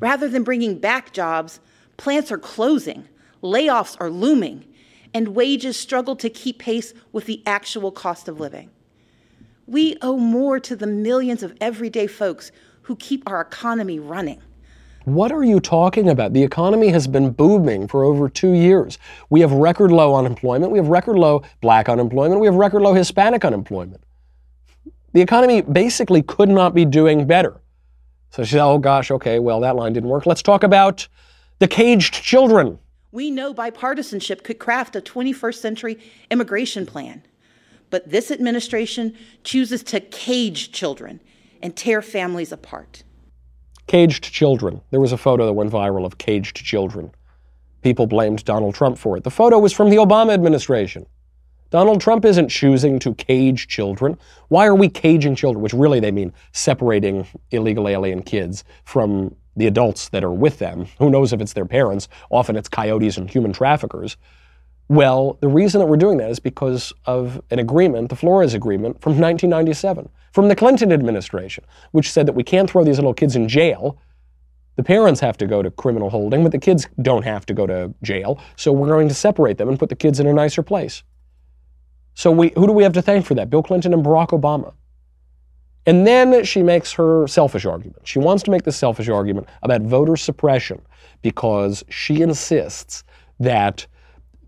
Rather 0.00 0.28
than 0.28 0.42
bringing 0.42 0.80
back 0.80 1.12
jobs, 1.12 1.60
plants 1.96 2.32
are 2.32 2.38
closing, 2.38 3.06
layoffs 3.40 3.96
are 4.00 4.10
looming, 4.10 4.64
and 5.16 5.28
wages 5.28 5.78
struggle 5.78 6.14
to 6.14 6.28
keep 6.28 6.58
pace 6.58 6.92
with 7.10 7.24
the 7.24 7.42
actual 7.46 7.90
cost 7.90 8.28
of 8.28 8.38
living. 8.38 8.68
We 9.66 9.96
owe 10.02 10.18
more 10.18 10.60
to 10.60 10.76
the 10.76 10.86
millions 10.86 11.42
of 11.42 11.56
everyday 11.58 12.06
folks 12.06 12.52
who 12.82 12.96
keep 12.96 13.22
our 13.26 13.40
economy 13.40 13.98
running. 13.98 14.42
What 15.06 15.32
are 15.32 15.42
you 15.42 15.58
talking 15.58 16.10
about? 16.10 16.34
The 16.34 16.42
economy 16.42 16.88
has 16.88 17.06
been 17.06 17.30
booming 17.30 17.88
for 17.88 18.04
over 18.04 18.28
two 18.28 18.52
years. 18.52 18.98
We 19.30 19.40
have 19.40 19.52
record 19.52 19.90
low 19.90 20.14
unemployment. 20.14 20.70
We 20.70 20.76
have 20.76 20.88
record 20.88 21.16
low 21.16 21.44
black 21.62 21.88
unemployment. 21.88 22.38
We 22.38 22.46
have 22.46 22.56
record 22.56 22.82
low 22.82 22.92
Hispanic 22.92 23.42
unemployment. 23.42 24.04
The 25.14 25.22
economy 25.22 25.62
basically 25.62 26.20
could 26.20 26.50
not 26.50 26.74
be 26.74 26.84
doing 26.84 27.26
better. 27.26 27.58
So 28.28 28.44
she 28.44 28.50
said, 28.50 28.62
oh 28.62 28.76
gosh, 28.76 29.10
okay, 29.10 29.38
well, 29.38 29.60
that 29.60 29.76
line 29.76 29.94
didn't 29.94 30.10
work. 30.10 30.26
Let's 30.26 30.42
talk 30.42 30.62
about 30.62 31.08
the 31.58 31.68
caged 31.68 32.12
children. 32.12 32.78
We 33.16 33.30
know 33.30 33.54
bipartisanship 33.54 34.42
could 34.42 34.58
craft 34.58 34.94
a 34.94 35.00
21st 35.00 35.54
century 35.54 35.98
immigration 36.30 36.84
plan. 36.84 37.22
But 37.88 38.10
this 38.10 38.30
administration 38.30 39.16
chooses 39.42 39.82
to 39.84 40.00
cage 40.00 40.70
children 40.70 41.20
and 41.62 41.74
tear 41.74 42.02
families 42.02 42.52
apart. 42.52 43.04
Caged 43.86 44.24
children. 44.24 44.82
There 44.90 45.00
was 45.00 45.12
a 45.12 45.16
photo 45.16 45.46
that 45.46 45.54
went 45.54 45.72
viral 45.72 46.04
of 46.04 46.18
caged 46.18 46.56
children. 46.56 47.10
People 47.80 48.06
blamed 48.06 48.44
Donald 48.44 48.74
Trump 48.74 48.98
for 48.98 49.16
it. 49.16 49.24
The 49.24 49.30
photo 49.30 49.58
was 49.58 49.72
from 49.72 49.88
the 49.88 49.96
Obama 49.96 50.34
administration. 50.34 51.06
Donald 51.70 52.02
Trump 52.02 52.22
isn't 52.26 52.50
choosing 52.50 52.98
to 52.98 53.14
cage 53.14 53.66
children. 53.66 54.18
Why 54.48 54.66
are 54.66 54.74
we 54.74 54.90
caging 54.90 55.36
children? 55.36 55.62
Which 55.62 55.72
really 55.72 56.00
they 56.00 56.12
mean 56.12 56.34
separating 56.52 57.26
illegal 57.50 57.88
alien 57.88 58.22
kids 58.24 58.62
from 58.84 59.34
the 59.56 59.66
adults 59.66 60.10
that 60.10 60.22
are 60.22 60.32
with 60.32 60.58
them. 60.58 60.86
Who 60.98 61.10
knows 61.10 61.32
if 61.32 61.40
it's 61.40 61.54
their 61.54 61.66
parents? 61.66 62.08
Often 62.30 62.56
it's 62.56 62.68
coyotes 62.68 63.16
and 63.16 63.28
human 63.28 63.52
traffickers. 63.52 64.16
Well, 64.88 65.36
the 65.40 65.48
reason 65.48 65.80
that 65.80 65.86
we're 65.86 65.96
doing 65.96 66.18
that 66.18 66.30
is 66.30 66.38
because 66.38 66.92
of 67.06 67.42
an 67.50 67.58
agreement, 67.58 68.08
the 68.08 68.16
Flores 68.16 68.54
Agreement 68.54 69.00
from 69.00 69.12
1997, 69.12 70.08
from 70.32 70.48
the 70.48 70.54
Clinton 70.54 70.92
administration, 70.92 71.64
which 71.90 72.12
said 72.12 72.26
that 72.26 72.34
we 72.34 72.44
can't 72.44 72.70
throw 72.70 72.84
these 72.84 72.98
little 72.98 73.14
kids 73.14 73.34
in 73.34 73.48
jail. 73.48 73.98
The 74.76 74.84
parents 74.84 75.20
have 75.20 75.36
to 75.38 75.46
go 75.46 75.62
to 75.62 75.70
criminal 75.72 76.10
holding, 76.10 76.44
but 76.44 76.52
the 76.52 76.58
kids 76.58 76.86
don't 77.02 77.24
have 77.24 77.46
to 77.46 77.54
go 77.54 77.66
to 77.66 77.92
jail. 78.02 78.40
So 78.54 78.70
we're 78.70 78.88
going 78.88 79.08
to 79.08 79.14
separate 79.14 79.58
them 79.58 79.68
and 79.68 79.78
put 79.78 79.88
the 79.88 79.96
kids 79.96 80.20
in 80.20 80.26
a 80.28 80.32
nicer 80.32 80.62
place. 80.62 81.02
So 82.14 82.30
we, 82.30 82.52
who 82.54 82.66
do 82.66 82.72
we 82.72 82.84
have 82.84 82.92
to 82.92 83.02
thank 83.02 83.26
for 83.26 83.34
that? 83.34 83.50
Bill 83.50 83.62
Clinton 83.62 83.92
and 83.92 84.04
Barack 84.04 84.28
Obama. 84.28 84.72
And 85.86 86.06
then 86.06 86.44
she 86.44 86.62
makes 86.62 86.92
her 86.92 87.26
selfish 87.28 87.64
argument. 87.64 88.06
She 88.06 88.18
wants 88.18 88.42
to 88.44 88.50
make 88.50 88.64
the 88.64 88.72
selfish 88.72 89.08
argument 89.08 89.48
about 89.62 89.82
voter 89.82 90.16
suppression 90.16 90.82
because 91.22 91.84
she 91.88 92.22
insists 92.22 93.04
that 93.38 93.86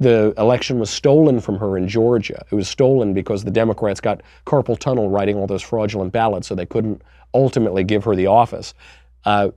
the 0.01 0.33
election 0.37 0.79
was 0.79 0.91
stolen 0.91 1.41
from 1.41 1.57
her 1.59 1.77
in 1.77 1.89
Georgia. 1.89 2.45
It 2.51 2.55
was 2.55 2.69
stolen 2.69 3.15
because 3.15 3.45
the 3.45 3.51
Democrats 3.51 4.01
got 4.01 4.23
carpal 4.47 4.79
tunnel 4.79 5.09
writing 5.09 5.37
all 5.37 5.47
those 5.47 5.63
fraudulent 5.63 6.13
ballots, 6.13 6.49
so 6.49 6.55
they 6.55 6.67
couldn't 6.67 7.03
ultimately 7.35 7.85
give 7.85 8.05
her 8.05 8.15
the 8.15 8.27
office. 8.27 8.75
Uh, 9.25 9.51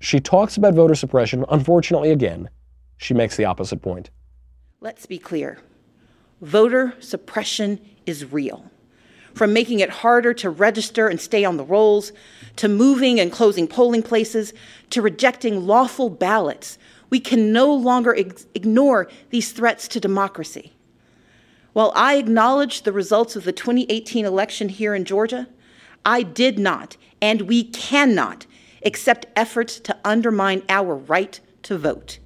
she 0.00 0.20
talks 0.20 0.56
about 0.56 0.74
voter 0.74 0.94
suppression. 0.94 1.44
Unfortunately, 1.48 2.10
again, 2.10 2.48
she 2.96 3.14
makes 3.14 3.36
the 3.36 3.44
opposite 3.44 3.82
point. 3.82 4.10
Let's 4.80 5.06
be 5.06 5.18
clear 5.18 5.58
voter 6.40 6.94
suppression 7.00 7.80
is 8.04 8.30
real 8.30 8.70
from 9.34 9.52
making 9.52 9.80
it 9.80 9.90
harder 9.90 10.32
to 10.34 10.48
register 10.48 11.08
and 11.08 11.20
stay 11.20 11.44
on 11.44 11.56
the 11.56 11.64
rolls, 11.64 12.12
to 12.56 12.68
moving 12.68 13.20
and 13.20 13.32
closing 13.32 13.66
polling 13.66 14.02
places, 14.02 14.54
to 14.90 15.02
rejecting 15.02 15.66
lawful 15.66 16.08
ballots, 16.08 16.78
we 17.10 17.20
can 17.20 17.52
no 17.52 17.72
longer 17.72 18.14
ignore 18.14 19.08
these 19.30 19.52
threats 19.52 19.86
to 19.88 20.00
democracy. 20.00 20.72
While 21.72 21.92
I 21.94 22.14
acknowledge 22.14 22.82
the 22.82 22.92
results 22.92 23.34
of 23.36 23.44
the 23.44 23.52
2018 23.52 24.24
election 24.24 24.68
here 24.68 24.94
in 24.94 25.04
Georgia, 25.04 25.48
I 26.06 26.22
did 26.22 26.58
not, 26.58 26.96
and 27.20 27.42
we 27.42 27.64
cannot, 27.64 28.46
accept 28.84 29.26
efforts 29.34 29.80
to 29.80 29.96
undermine 30.04 30.62
our 30.68 30.94
right 30.94 31.40
to 31.62 31.78
vote. 31.78 32.18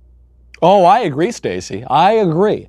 Oh, 0.61 0.85
I 0.85 1.01
agree, 1.01 1.31
Stacey. 1.33 1.85
I 1.85 2.13
agree. 2.13 2.69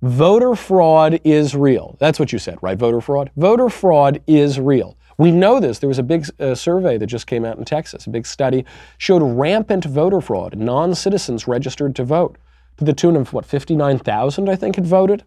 Voter 0.00 0.54
fraud 0.54 1.20
is 1.24 1.56
real. 1.56 1.96
That's 1.98 2.20
what 2.20 2.32
you 2.32 2.38
said, 2.38 2.58
right? 2.62 2.78
Voter 2.78 3.00
fraud? 3.00 3.30
Voter 3.36 3.68
fraud 3.68 4.22
is 4.28 4.60
real. 4.60 4.96
We 5.18 5.32
know 5.32 5.58
this. 5.58 5.80
There 5.80 5.88
was 5.88 5.98
a 5.98 6.04
big 6.04 6.24
uh, 6.38 6.54
survey 6.54 6.98
that 6.98 7.08
just 7.08 7.26
came 7.26 7.44
out 7.44 7.58
in 7.58 7.64
Texas. 7.64 8.06
A 8.06 8.10
big 8.10 8.24
study 8.24 8.64
showed 8.98 9.22
rampant 9.22 9.84
voter 9.84 10.20
fraud. 10.20 10.56
Non 10.56 10.94
citizens 10.94 11.48
registered 11.48 11.96
to 11.96 12.04
vote 12.04 12.38
to 12.76 12.84
the 12.84 12.92
tune 12.92 13.16
of, 13.16 13.32
what, 13.32 13.44
59,000, 13.44 14.48
I 14.48 14.54
think, 14.54 14.76
had 14.76 14.86
voted? 14.86 15.24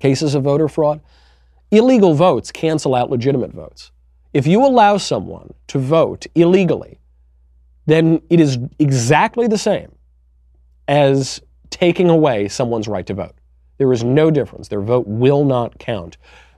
Cases 0.00 0.34
of 0.34 0.44
voter 0.44 0.68
fraud. 0.68 1.02
Illegal 1.70 2.14
votes 2.14 2.50
cancel 2.50 2.94
out 2.94 3.10
legitimate 3.10 3.52
votes. 3.52 3.90
If 4.32 4.46
you 4.46 4.64
allow 4.64 4.96
someone 4.96 5.52
to 5.68 5.78
vote 5.78 6.26
illegally, 6.34 7.00
then 7.84 8.22
it 8.30 8.40
is 8.40 8.58
exactly 8.78 9.46
the 9.46 9.58
same 9.58 9.94
as 10.88 11.42
taking 11.68 12.08
away 12.08 12.48
someone's 12.48 12.88
right 12.88 13.06
to 13.06 13.14
vote. 13.14 13.34
There 13.78 13.92
is 13.92 14.04
no 14.04 14.30
difference. 14.30 14.68
Their 14.68 14.80
vote 14.80 15.06
will 15.06 15.44
not 15.44 15.78
count. 15.78 16.16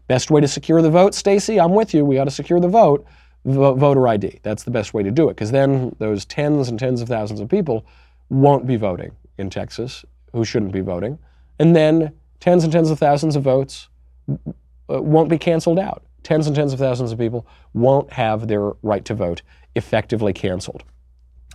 Best 0.09 0.31
way 0.31 0.41
to 0.41 0.49
secure 0.49 0.83
the 0.83 0.91
vote, 0.91 1.15
Stacey, 1.15 1.59
I'm 1.59 1.75
with 1.75 1.93
you. 1.93 2.05
We 2.05 2.17
got 2.17 2.25
to 2.25 2.31
secure 2.31 2.61
the 2.61 2.69
vote. 2.69 3.05
voter 3.45 4.07
ID. 4.07 4.41
That's 4.43 4.65
the 4.65 4.71
best 4.71 4.95
way 4.95 5.03
to 5.03 5.11
do 5.11 5.29
it 5.29 5.35
because 5.35 5.51
then 5.51 5.95
those 5.99 6.25
tens 6.25 6.69
and 6.69 6.79
tens 6.79 7.01
of 7.01 7.09
thousands 7.09 7.41
of 7.41 7.49
people 7.49 7.87
won't 8.29 8.67
be 8.67 8.77
voting 8.77 9.13
in 9.39 9.51
Texas 9.51 10.05
who 10.33 10.45
shouldn't 10.45 10.73
be 10.73 10.81
voting. 10.81 11.19
And 11.59 11.75
then 11.75 12.13
tens 12.41 12.65
and 12.65 12.73
tens 12.73 12.91
of 12.91 12.99
thousands 12.99 13.37
of 13.37 13.43
votes 13.43 13.89
uh, 14.29 15.03
won't 15.03 15.29
be 15.29 15.39
canceled 15.39 15.79
out. 15.79 16.05
Tens 16.23 16.47
and 16.47 16.55
tens 16.55 16.73
of 16.73 16.79
thousands 16.79 17.13
of 17.13 17.19
people 17.19 17.47
won't 17.73 18.13
have 18.13 18.49
their 18.49 18.73
right 18.83 19.05
to 19.05 19.15
vote 19.15 19.43
effectively 19.75 20.33
canceled. 20.33 20.83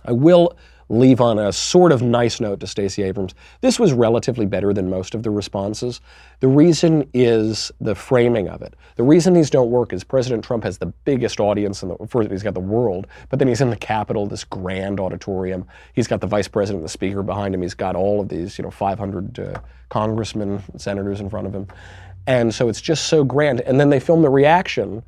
I 0.04 0.12
will 0.12 0.56
leave 0.92 1.22
on 1.22 1.38
a 1.38 1.50
sort 1.52 1.90
of 1.90 2.02
nice 2.02 2.38
note 2.38 2.60
to 2.60 2.66
Stacey 2.66 3.02
Abrams. 3.02 3.34
This 3.62 3.80
was 3.80 3.94
relatively 3.94 4.44
better 4.44 4.74
than 4.74 4.90
most 4.90 5.14
of 5.14 5.22
the 5.22 5.30
responses. 5.30 6.02
The 6.40 6.48
reason 6.48 7.08
is 7.14 7.72
the 7.80 7.94
framing 7.94 8.48
of 8.48 8.60
it. 8.60 8.74
The 8.96 9.02
reason 9.02 9.32
these 9.32 9.48
don't 9.48 9.70
work 9.70 9.94
is 9.94 10.04
President 10.04 10.44
Trump 10.44 10.64
has 10.64 10.76
the 10.76 10.86
biggest 10.86 11.40
audience 11.40 11.82
in 11.82 11.88
the 11.88 11.96
first 12.06 12.30
he's 12.30 12.42
got 12.42 12.52
the 12.52 12.60
world, 12.60 13.06
but 13.30 13.38
then 13.38 13.48
he's 13.48 13.62
in 13.62 13.70
the 13.70 13.76
Capitol, 13.76 14.26
this 14.26 14.44
grand 14.44 15.00
auditorium. 15.00 15.66
He's 15.94 16.06
got 16.06 16.20
the 16.20 16.26
vice 16.26 16.46
president, 16.46 16.82
the 16.82 16.90
speaker 16.90 17.22
behind 17.22 17.54
him. 17.54 17.62
He's 17.62 17.74
got 17.74 17.96
all 17.96 18.20
of 18.20 18.28
these, 18.28 18.58
you 18.58 18.64
know, 18.64 18.70
500 18.70 19.38
uh, 19.38 19.60
congressmen, 19.88 20.62
senators 20.76 21.20
in 21.20 21.30
front 21.30 21.46
of 21.46 21.54
him. 21.54 21.68
And 22.26 22.54
so 22.54 22.68
it's 22.68 22.82
just 22.82 23.06
so 23.06 23.24
grand. 23.24 23.62
And 23.62 23.80
then 23.80 23.88
they 23.88 23.98
film 23.98 24.20
the 24.20 24.30
reaction 24.30 25.02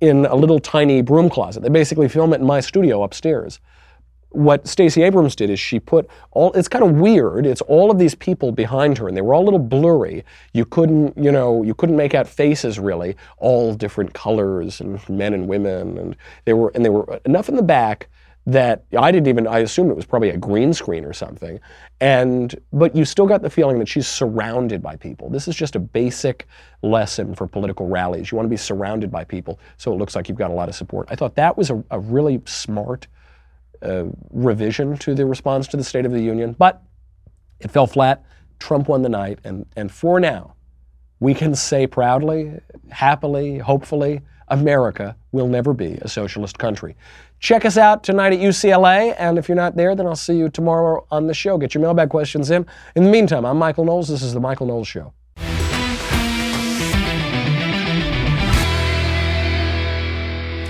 in 0.00 0.26
a 0.26 0.34
little 0.34 0.58
tiny 0.58 1.00
broom 1.00 1.30
closet. 1.30 1.62
They 1.62 1.68
basically 1.68 2.08
film 2.08 2.32
it 2.32 2.40
in 2.40 2.46
my 2.46 2.60
studio 2.60 3.04
upstairs 3.04 3.60
what 4.30 4.68
Stacey 4.68 5.02
Abrams 5.02 5.34
did 5.34 5.50
is 5.50 5.58
she 5.58 5.80
put 5.80 6.08
all 6.32 6.52
it's 6.52 6.68
kind 6.68 6.84
of 6.84 6.92
weird. 6.96 7.46
It's 7.46 7.62
all 7.62 7.90
of 7.90 7.98
these 7.98 8.14
people 8.14 8.52
behind 8.52 8.98
her 8.98 9.08
and 9.08 9.16
they 9.16 9.22
were 9.22 9.34
all 9.34 9.42
a 9.42 9.46
little 9.46 9.58
blurry. 9.58 10.24
You 10.52 10.64
couldn't, 10.64 11.16
you 11.16 11.32
know, 11.32 11.62
you 11.62 11.74
couldn't 11.74 11.96
make 11.96 12.14
out 12.14 12.28
faces 12.28 12.78
really, 12.78 13.16
all 13.38 13.74
different 13.74 14.12
colors 14.12 14.80
and 14.80 15.06
men 15.08 15.32
and 15.32 15.48
women 15.48 15.98
and 15.98 16.16
they 16.44 16.52
were 16.52 16.70
and 16.74 16.84
they 16.84 16.90
were 16.90 17.20
enough 17.24 17.48
in 17.48 17.56
the 17.56 17.62
back 17.62 18.08
that 18.48 18.84
I 18.98 19.12
didn't 19.12 19.28
even 19.28 19.46
I 19.46 19.58
assumed 19.58 19.90
it 19.90 19.96
was 19.96 20.06
probably 20.06 20.30
a 20.30 20.36
green 20.36 20.72
screen 20.72 21.04
or 21.04 21.12
something. 21.12 21.60
And 22.00 22.54
but 22.72 22.94
you 22.94 23.04
still 23.04 23.26
got 23.26 23.42
the 23.42 23.50
feeling 23.50 23.78
that 23.78 23.88
she's 23.88 24.06
surrounded 24.06 24.82
by 24.82 24.96
people. 24.96 25.30
This 25.30 25.48
is 25.48 25.56
just 25.56 25.76
a 25.76 25.78
basic 25.80 26.46
lesson 26.82 27.34
for 27.34 27.46
political 27.46 27.88
rallies. 27.88 28.30
You 28.30 28.36
want 28.36 28.46
to 28.46 28.50
be 28.50 28.56
surrounded 28.56 29.10
by 29.10 29.24
people 29.24 29.58
so 29.78 29.92
it 29.92 29.96
looks 29.96 30.16
like 30.16 30.28
you've 30.28 30.38
got 30.38 30.50
a 30.50 30.54
lot 30.54 30.68
of 30.68 30.74
support. 30.74 31.08
I 31.10 31.14
thought 31.14 31.34
that 31.36 31.56
was 31.56 31.70
a, 31.70 31.82
a 31.90 31.98
really 31.98 32.40
smart 32.46 33.06
uh, 33.82 34.04
revision 34.30 34.96
to 34.98 35.14
the 35.14 35.26
response 35.26 35.68
to 35.68 35.76
the 35.76 35.84
State 35.84 36.06
of 36.06 36.12
the 36.12 36.20
Union, 36.20 36.54
but 36.58 36.82
it 37.60 37.70
fell 37.70 37.86
flat. 37.86 38.24
Trump 38.58 38.88
won 38.88 39.02
the 39.02 39.08
night, 39.08 39.38
and, 39.44 39.66
and 39.76 39.90
for 39.90 40.18
now, 40.18 40.54
we 41.20 41.34
can 41.34 41.54
say 41.54 41.86
proudly, 41.86 42.60
happily, 42.90 43.58
hopefully, 43.58 44.20
America 44.48 45.16
will 45.32 45.48
never 45.48 45.74
be 45.74 45.98
a 46.02 46.08
socialist 46.08 46.58
country. 46.58 46.96
Check 47.40 47.64
us 47.64 47.76
out 47.76 48.02
tonight 48.02 48.32
at 48.32 48.40
UCLA, 48.40 49.14
and 49.18 49.38
if 49.38 49.48
you're 49.48 49.56
not 49.56 49.76
there, 49.76 49.94
then 49.94 50.06
I'll 50.06 50.16
see 50.16 50.36
you 50.36 50.48
tomorrow 50.48 51.06
on 51.10 51.26
the 51.26 51.34
show. 51.34 51.58
Get 51.58 51.74
your 51.74 51.82
mailbag 51.82 52.08
questions 52.08 52.50
in. 52.50 52.66
In 52.96 53.04
the 53.04 53.10
meantime, 53.10 53.44
I'm 53.44 53.58
Michael 53.58 53.84
Knowles. 53.84 54.08
This 54.08 54.22
is 54.22 54.32
The 54.32 54.40
Michael 54.40 54.66
Knowles 54.66 54.88
Show. 54.88 55.12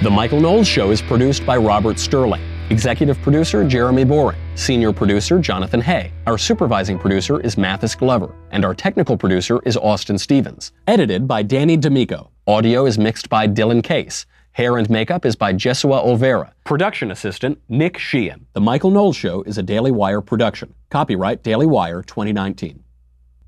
The 0.02 0.10
Michael 0.10 0.40
Knowles 0.40 0.68
Show 0.68 0.90
is 0.90 1.02
produced 1.02 1.44
by 1.44 1.56
Robert 1.56 1.98
Sterling. 1.98 2.57
Executive 2.70 3.18
producer 3.22 3.66
Jeremy 3.66 4.04
Boring. 4.04 4.38
Senior 4.54 4.92
producer 4.92 5.38
Jonathan 5.38 5.80
Hay. 5.80 6.12
Our 6.26 6.36
supervising 6.36 6.98
producer 6.98 7.40
is 7.40 7.56
Mathis 7.56 7.94
Glover. 7.94 8.34
And 8.50 8.62
our 8.62 8.74
technical 8.74 9.16
producer 9.16 9.58
is 9.64 9.78
Austin 9.78 10.18
Stevens. 10.18 10.72
Edited 10.86 11.26
by 11.26 11.42
Danny 11.42 11.78
D'Amico. 11.78 12.30
Audio 12.46 12.84
is 12.84 12.98
mixed 12.98 13.30
by 13.30 13.48
Dylan 13.48 13.82
Case. 13.82 14.26
Hair 14.52 14.76
and 14.76 14.90
makeup 14.90 15.24
is 15.24 15.34
by 15.34 15.54
Jesua 15.54 16.04
Olvera. 16.04 16.52
Production 16.64 17.10
assistant 17.10 17.58
Nick 17.70 17.96
Sheehan. 17.96 18.44
The 18.52 18.60
Michael 18.60 18.90
Knowles 18.90 19.16
Show 19.16 19.42
is 19.44 19.56
a 19.56 19.62
Daily 19.62 19.90
Wire 19.90 20.20
production. 20.20 20.74
Copyright 20.90 21.42
Daily 21.42 21.66
Wire 21.66 22.02
2019. 22.02 22.84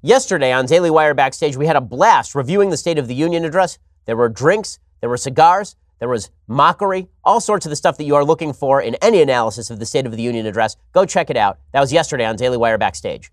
Yesterday 0.01 0.51
on 0.51 0.65
Daily 0.65 0.89
Wire 0.89 1.13
Backstage, 1.13 1.59
we 1.59 1.67
had 1.67 1.77
a 1.77 1.83
blast 1.83 2.35
reviewing 2.35 2.71
the 2.71 2.77
State 2.79 2.97
of 2.97 3.07
the 3.07 3.15
Union 3.15 3.45
address. 3.45 3.79
There 4.07 4.17
were 4.17 4.31
drinks, 4.31 4.79
there 5.03 5.11
were 5.11 5.19
cigars, 5.19 5.77
there 6.01 6.09
was 6.09 6.31
mockery, 6.49 7.09
all 7.23 7.41
sorts 7.41 7.67
of 7.67 7.71
the 7.71 7.77
stuff 7.77 7.97
that 7.99 8.05
you 8.05 8.17
are 8.17 8.25
looking 8.25 8.53
for 8.53 8.83
in 8.83 8.97
any 8.97 9.23
analysis 9.23 9.71
of 9.71 9.79
the 9.79 9.87
State 9.87 10.07
of 10.07 10.17
the 10.17 10.23
Union 10.23 10.47
address. 10.47 10.77
Go 10.93 11.05
check 11.07 11.31
it 11.31 11.37
out. 11.37 11.59
That 11.73 11.81
was 11.81 11.93
yesterday 11.93 12.25
on 12.25 12.37
Daily 12.37 12.57
Wire 12.57 12.79
Backstage. 12.79 13.31